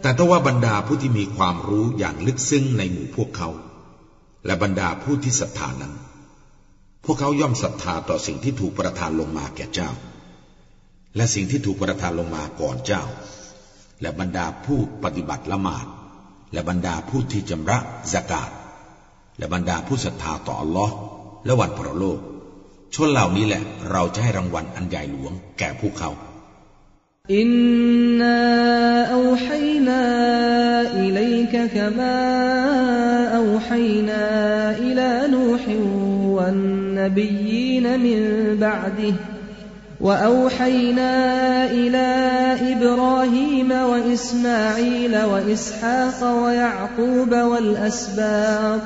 [0.00, 3.48] แต่ถ้าว่าบรรดาผู้ที่มีความรู้อย่างลึกซึ้งในหมู่พวกเขา
[4.46, 5.94] และบรรดาผู้ที่ศรัทธานั้น
[7.04, 9.90] พวกเขาย่อมศรัทธาต่อสิ่งที่ถูกประทานลงมาแก่เจ้า
[11.16, 13.02] และสิ่งที่ถูกประทานลงมาก่อนเจ้า
[14.02, 15.86] และบรรดาผู้ปฏิบัติละหมาด
[16.52, 17.78] และบรรดาผู้ที่จำระ
[18.12, 18.50] สกาด
[19.38, 20.94] และบรรดาผู้ศรัทธาต่ออัลลอฮ์
[21.44, 22.18] และวันพรโลก
[22.94, 26.10] ชนเหล่านี้แหละเราจะให้รางวัลอันใหญ่หลวงแก่พวกเขา
[27.30, 30.00] إنا أوحينا
[30.80, 32.16] إليك كما
[33.36, 35.60] أوحينا إلى نوح
[36.40, 38.20] والنبيين من
[38.60, 39.14] بعده
[40.00, 41.12] وأوحينا
[41.70, 42.06] إلى
[42.72, 48.82] إبراهيم وإسماعيل وإسحاق ويعقوب والأسباط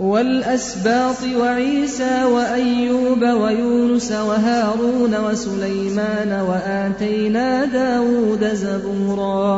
[0.00, 9.52] والأسباط وعيسى وأيوب ويونس وهارون وسليمان وآتينا داود زبورا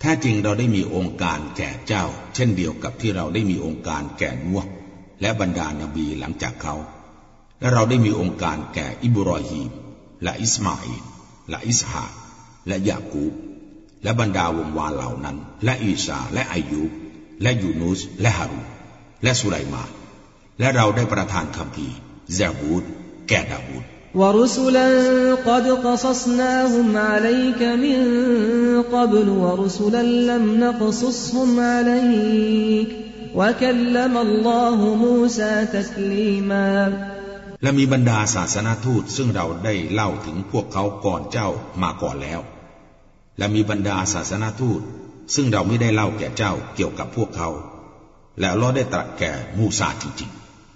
[0.00, 2.04] แท้จริงเราได้มีองค์การแก่เจ้า
[2.34, 4.60] เช่นเดียวกับที่เราได้มีองค์การแก่นัว
[5.20, 6.74] และบรรดานาบีหลังจากเขา
[7.60, 9.70] และเราได้มีองค์การแก่อิบรอฮีม
[10.22, 11.02] และอิสมาอิล
[11.50, 12.04] และอิสฮา
[12.68, 13.32] และยากูบ
[14.02, 16.90] และบรรดาวงวานเหล่านั้น และอีสาและอายุบ
[17.42, 18.60] และยูนุสและฮารู
[19.22, 19.90] และสุไลมาน
[20.60, 21.88] และเราได้ประทานคำพี
[22.38, 22.82] ซาบูด
[23.28, 23.84] แก่ดาวูด
[24.20, 24.88] ورسلا
[25.48, 27.98] قد قصصناهم عليك من
[28.94, 32.90] قبل ورسلا لم نقصصهم عليك
[33.34, 36.70] وكلم الله موسى تكليما
[37.62, 41.48] และมีบรรดาศาสนาทูตซึ่งเราได้เล่าถึงพวกเขาก่อนเจ้า
[41.82, 42.40] มาก่อนแล้ว
[43.38, 44.80] และมีบรรดาศาสนาทูต
[45.34, 47.48] ซึ่งเราไม่ได้เล่าแก่เจ้าเกี่ยวกับพวกเขา
[48.40, 50.30] แล้วเราได้ตรัสแก่มูซาจริง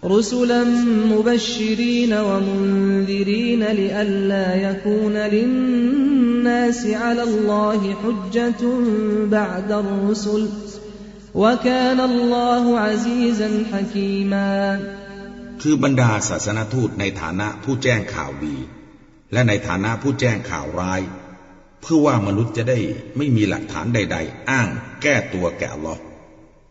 [0.04, 0.64] رسلا
[1.12, 8.62] مبشرين ومنذرين لئلا يكون للناس على الله حجة
[9.36, 10.48] بعد الرسل
[11.34, 14.80] وكان الله عزيزا حكيما
[15.18, 18.56] ๆ คือบรรดาศาสนาทูตในฐานะผู้แจ้งข่าวดี
[19.32, 21.00] และในฐานะผู้แจ้งข่าวร้าย
[21.80, 22.78] เพื่อว่ามนุษย์จะได้
[23.16, 24.68] ไม่มีหลักฐานใด ๆ อ้าง
[25.02, 26.00] แก้ตัวแก่อัลลอฮ์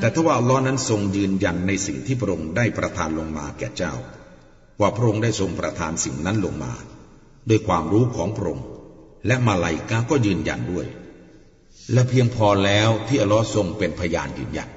[0.00, 3.94] แต่ถ้าว่าอัลลอฮ์นั้นทรงยืนยันในสิ่งที่พระองค์ได้ประทานลงมาแก่เจ้า
[4.80, 6.72] ว่าพระองค์ได้ทรงประทานสิ่งนั้นลงมา
[7.48, 8.66] ด้วยความรู้ของพระองค์
[9.26, 10.86] และมาลายกาก็ยืนยันด้วย
[11.92, 14.68] และเพียงพอแล้วที่อัลลอฮ์ทรงเป็นพยานยืนยัน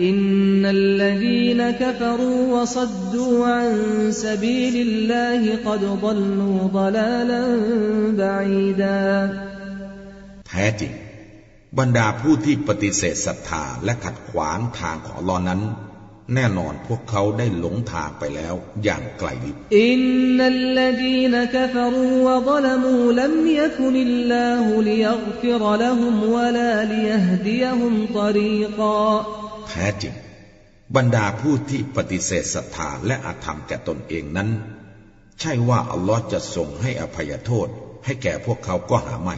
[0.00, 3.68] إن الذين كفروا وصدوا عن
[4.12, 7.42] سبيل الله قد ضلوا ضلالا
[8.16, 9.02] بعيدا
[10.48, 10.92] แท้จริง
[11.78, 15.60] บรรดาผู้ที่ปฏิเสธศรัทธาและขัดขวางทางของอัลลอฮ์นั้น
[16.34, 18.54] แน่นอนพวกเขาได้หลงทางไปแล้ว
[18.84, 19.56] อย่างไกลลิบ
[19.88, 29.45] إن الذين كفروا وظلموا لم يكن الله ليغفر لهم ولا ليهديهم طريقا แ
[29.77, 30.15] แท้จริง
[30.95, 34.49] บรรดาผู้ที่ปฏิเสธศรัทธาและอาธรรมแก่ตนเองนั้น
[35.39, 37.67] ใช่ว่าอัลลอฮ์จะทรงให้อภัยโทษ
[38.05, 39.35] ให้แก่พวกเขาก็หาไม่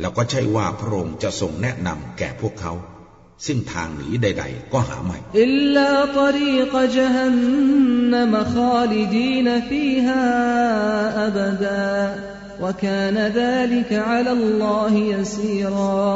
[0.00, 2.72] แล้วก็ใช่ว่าพระองค์จะทรงแนะนำแก่พวกเขา
[3.46, 7.36] ซึ่งทางหนีใด ๆ ก็หาไม่อิลลาตรีกจฮัน
[8.12, 10.24] นมคาลิดีนฟีฮา
[11.22, 11.86] อบดา
[12.62, 16.06] วกานดัลิกอัลลอฮิยซีรอ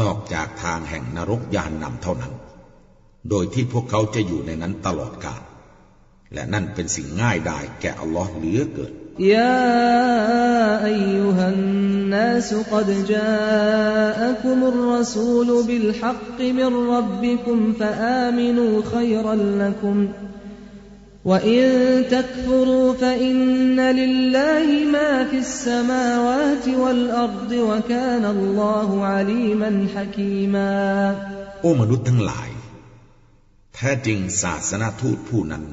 [0.00, 2.32] นอกจากทางแห่งนรกยานนำเท่านั้น
[3.29, 5.41] โดยที่พวกเขาจะอยู่ในนั้นตลอดกาล
[6.33, 20.07] และนั่นเป็นสิ่งง่ายดายแก่อัลลอฮ์เหลือเกิน يا أيها الناس قد جاءكم الرسول بالحق من ربكم فآمنوا خيرا لكم
[21.25, 21.63] وإن
[22.09, 31.15] تكفروا فإن لله ما في السماوات والأرض وكان الله عليما حكيما
[31.61, 32.49] โอ้มนุษย์ทั้งหลาย
[33.80, 35.64] แท้จริงศาสนาทูตผู้นั้น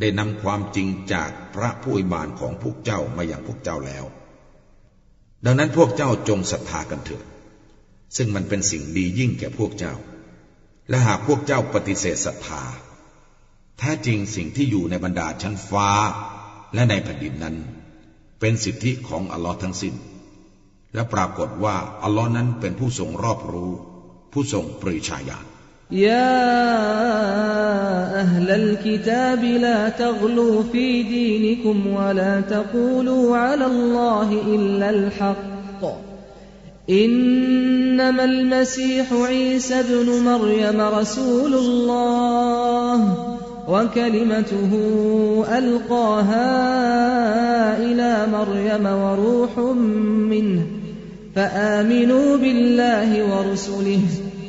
[0.00, 4.04] ได้นำความจริงจากพระผู้อวยบานของพวกเจ้ามาอย่างพวกเจ้าแล้ว
[5.44, 7.24] ดังนั้นพวกเจ้าจงศรัทธากันเถิด
[8.16, 9.94] ซึ่งมันเป็นสิ่งดียิ่งแก่พวกเจ้า
[10.88, 12.62] และหากพวกเจ้าปฏิเสธศรัทธา
[13.78, 15.88] แท้จริงสิ่งที่อยู่ในบรรดาชั้นฟ้า
[16.74, 17.56] และในแผ่นดินนั้น
[18.40, 19.94] เป็นสิทธิของอัลลอฮ์ทั้งสิ้น
[20.94, 23.72] และปรากฏว่าอัลลอฮ์นั้นเป็นผู้ทรงรอบรู้
[24.32, 25.46] ผู้ทรงปริชาญาณ
[25.90, 26.34] يا
[28.20, 35.84] أهل الكتاب لا تغلوا في دينكم ولا تقولوا على الله إلا الحق.
[36.90, 43.14] إنما المسيح عيسى ابن مريم رسول الله
[43.68, 44.72] وكلمته
[45.58, 46.48] ألقاها
[47.78, 49.58] إلى مريم وروح
[50.28, 50.66] منه
[51.34, 54.00] فآمنوا بالله ورسله.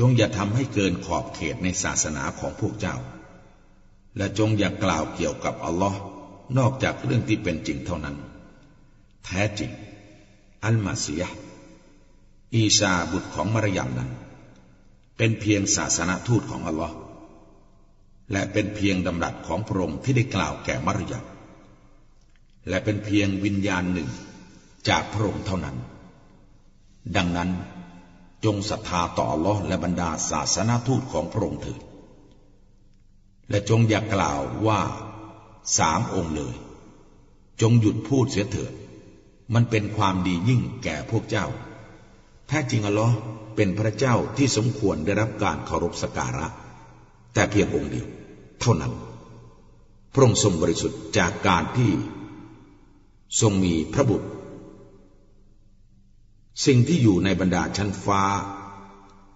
[0.00, 2.96] จงอย่าทำให้เกินขอบเขตในศาสนาของพวกเจ้า
[4.16, 5.98] และจงอย่ากล่าวเกี่ยวกับอัลลอฮ์
[6.58, 8.16] นอกจากเรื่องที่เป็นจริงเท่านั้น
[9.24, 9.70] แท้จริง
[10.64, 11.22] อัลมาซีย
[12.54, 14.10] อีชาบุตรของมารยามนั้น
[15.16, 16.96] เป็นเพียงศาสนาทูตของอัลลอฮ์
[18.32, 21.24] และเป็นเพียงดำรัสของพระองค์ที่ได้กล่าวแก่มารยาม
[22.68, 24.08] และเป็นเพียงวิญญาณหนึ่ง
[24.88, 25.76] จากพระองค์เท่านั้น
[27.16, 27.50] ดังนั้น
[28.44, 31.80] จงศรัทธาต่ออัลลอฮ์และบรรดาศาสนาทูตของพระองค์เถิด
[33.50, 34.80] และจงอย่ากล่าวว่า
[35.78, 36.54] สามองค์เลย
[37.60, 38.72] จงหยุดพูดเสียเถิด
[39.54, 41.46] มันเป็นความดียิ่งแก่พวกเจ้า
[42.48, 43.14] แท้จริงอัลลอฮ์
[43.56, 46.46] เป็นพระเจ้าที่สมควรได้รับการเคารพสักการะ
[47.34, 48.06] แต่เพียงองค์เดียว
[48.60, 48.92] เท่านั้น
[50.12, 51.90] พระองค์ทรงบริสุทธิ์จากการที่
[53.40, 54.28] ทรงมีพระบุตร
[56.65, 58.23] สิ่งที่อยู่ในบรรดาชั้นฟ้า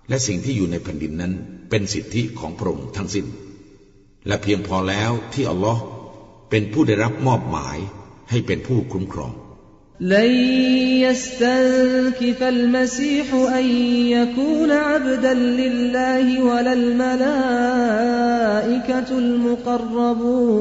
[0.10, 1.34] และสิ่งที่อยู่ในแผ่นดินนั้น
[1.70, 3.26] เป็นสิทธิของพระองค์ทั้งสิ้น
[4.28, 5.82] และเพียงพอแล้วที่อัลลอฮ์
[6.50, 7.78] เป็นผู้ได้รับมอบหมาย
[8.30, 9.34] ให้เป็นผู้คุ้มครอง
[10.02, 10.32] لن
[11.06, 13.66] يستنكف المسيح أن
[14.16, 18.00] يكون عبدا لله ولا الملائكة
[19.24, 20.60] المقربون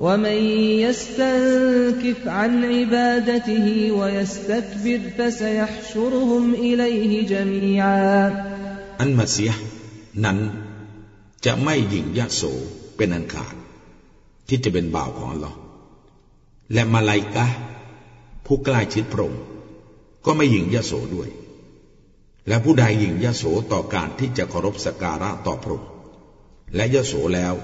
[0.00, 0.38] ومن
[0.84, 3.66] يستنكف عن عبادته
[3.98, 8.12] ويستكبر فسيحشرهم إليه جميعا
[9.00, 9.50] อันมาเสีย
[10.24, 10.38] นั้น
[11.44, 12.42] จะไม่หยิ่งยโส
[12.96, 13.54] เป็นอันขาด
[14.48, 15.58] ที่จะเป็นบ่าวของอัลลอฮ์
[16.72, 17.46] และมาลายกะ
[18.46, 19.42] ผู้ใกล้ชิดพระองค์
[20.24, 21.28] ก็ไม่หยิ่งยโสด้วย
[22.48, 25.88] และผู้ใดหยิ่งยโสต่อการที่จะเคารพสักการะต่อพระองค์
[26.74, 27.54] และยโสแล้ว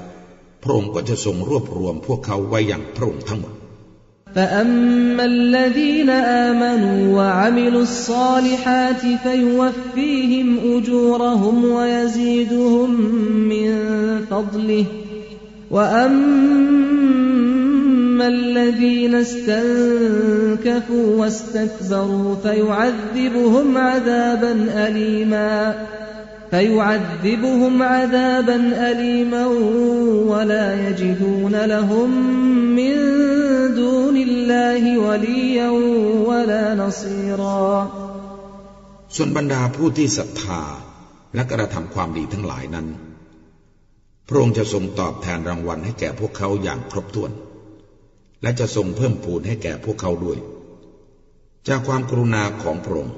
[0.62, 3.55] พระองค์ก็จะทรงรวบรวมพวกเขาไว้อย่างพระองค์ทั้งหมด
[4.35, 12.90] فأما الذين آمنوا وعملوا الصالحات فيوفيهم أجورهم ويزيدهم
[13.52, 13.70] من
[14.30, 14.85] فضله
[15.70, 17.09] وأما
[18.28, 24.52] الذين استنكفوا واستكبروا فيعذبهم عذابا
[24.86, 25.74] أليما
[26.52, 28.56] فيعذبهم عذابا
[28.90, 29.47] أليما
[30.32, 32.10] ولا يجدون لهم
[32.78, 32.94] من
[33.74, 35.70] دون الله وليا
[36.28, 37.68] ولا نصيرا
[39.16, 40.62] ส่วนบรรดาผู้ที่ศรัทธา
[41.35, 42.86] และกระทำความดีทั้งหลายนั้น
[44.28, 47.32] พระองค์จะทรงตอบแทนรางวัลให้แก่พวกเขาอย่างครบถ้วน
[48.43, 50.39] และจะทรงเพิ่มพูนให้แก่พวกเขาด้วย
[51.68, 53.14] จากความกรุณาของพระองค์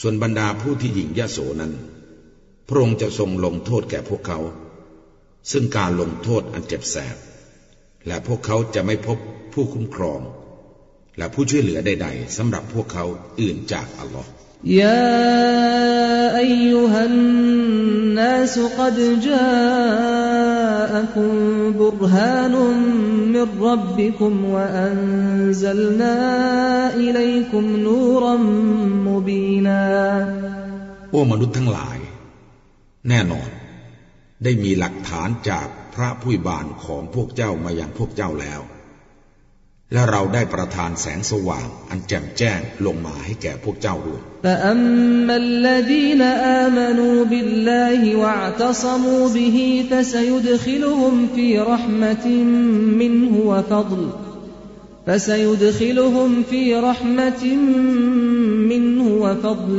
[0.00, 1.72] ส่วนบรรดาผู้ที่หยิ่งยโสนั้น
[2.67, 4.39] พระองค์จะทรงลงโทษแก่พวกเขา
[5.51, 7.17] ซึ่งการลงโทษอันเจ็บแสบ
[8.07, 9.17] และพวกเขาจะไม่พบ
[9.53, 10.21] ผู้คุ้มครอง
[11.17, 13.05] และผู้ช่วยเหลือใดๆสำหรับพวกเขา
[13.39, 14.29] อื่นจากอัลลอฮ์
[14.81, 14.99] ยา
[16.37, 17.15] อายุหัน
[18.19, 21.31] นัสกัดจาคุม
[21.81, 22.73] บุรฮานุม
[23.33, 24.99] มิรับบิคุมวะอัน
[25.63, 26.15] ซัลนา
[27.01, 28.43] อิลัยคุมนูรัม
[29.07, 29.81] มุบีนา
[31.11, 31.94] โอ้มนุษย์ทั้งหลาย
[33.09, 33.49] แน่นอน
[34.43, 38.61] ได้มีหลักฐานจากพระผู้บานของพวกเจ้ามาอย่างพวกเจ้าแล้ว
[39.93, 44.53] และเราได้ประทานแสงสว่างอันแจ่มแจ้งลงมาให้แก่พวกเจ้าด้วยแต่
[55.06, 58.30] فسيدخلهم في رحمة منه وفضل فسيدخلهم في رحمة
[58.72, 59.78] منه وفضل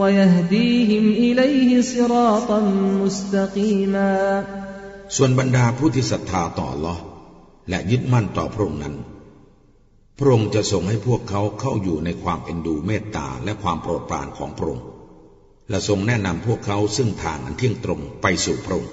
[0.00, 2.60] ويهديهم إليه صراطا
[3.02, 4.44] مستقيما
[5.16, 7.02] ส่วนบรรดาผู้ที่ศรัทธาต่ออัลลอฮ์
[7.68, 8.94] และยึดมั่นต่อพระองค์นั้น
[10.18, 14.84] พระองค์จะทรงให้พวกเขาเข้าอยู่ในความเอ็นดูเมตตาและความโปรดปรานของพระองค์
[15.70, 18.92] และทรงแนะนำพวกเขาซึ่งทางอันเที่ยงตรงไปสู่พระองค์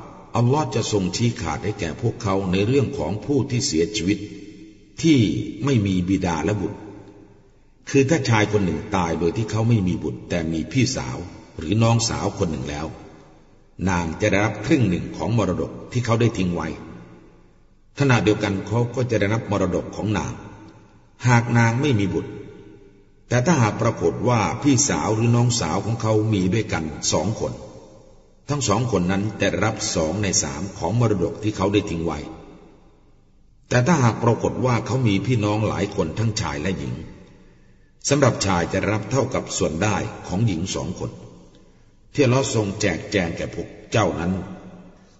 [0.35, 4.19] อัลลอฮ์จะทรงชี้ขาดให้แก่พวกเขาในเรื่องของผู้ที่เสียชีวิต
[5.01, 5.19] ที่
[5.65, 6.79] ไม่มีบิดาและบุตร
[7.89, 11.17] คือถ้าชายคนหนึ่งตายโดยที่เขาไม่มีบุตร แต่มีพี่สาว
[11.57, 12.87] หรือน้องสาวคนหนึ่งแล้ว
[13.89, 16.67] นางจะได้รับครึ่งหนึ่งของมรดกที่เขาได้ทิ้งไว้
[17.99, 20.33] ขณะเดียวกันเขาก็จะได้รับมรดกของนาง
[21.27, 22.31] หากนางไม่มีบุตร
[23.29, 27.53] แต่ถ้าหากปรากฏว่าพี่สาวหรือน้องสาวของเขามีด้วยกันสองคน
[28.51, 32.19] ทั้งสองคนนั้นจะรับสองในสามของมรดกที่เขาได้ทิ้งไว้
[33.69, 36.93] แต่ถ้าหากปรากฏว่าเขามีพี่น้องหลายคนทั้งชายและหญิง
[38.09, 39.97] สำหรับชายจะรับเท่ากับส่วนได้
[40.27, 41.11] ของหญิงสองคน
[42.13, 44.31] ที่เราทรงแจกแจงแก่พวกเจ้านั้น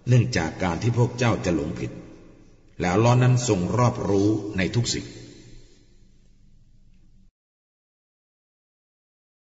[0.07, 1.91] เนื่องจากการที่พวกเจ้าจะหลงผิด
[2.81, 5.05] แล้วล้อนั้นทรงรอบรู้ในทุกสิ่ง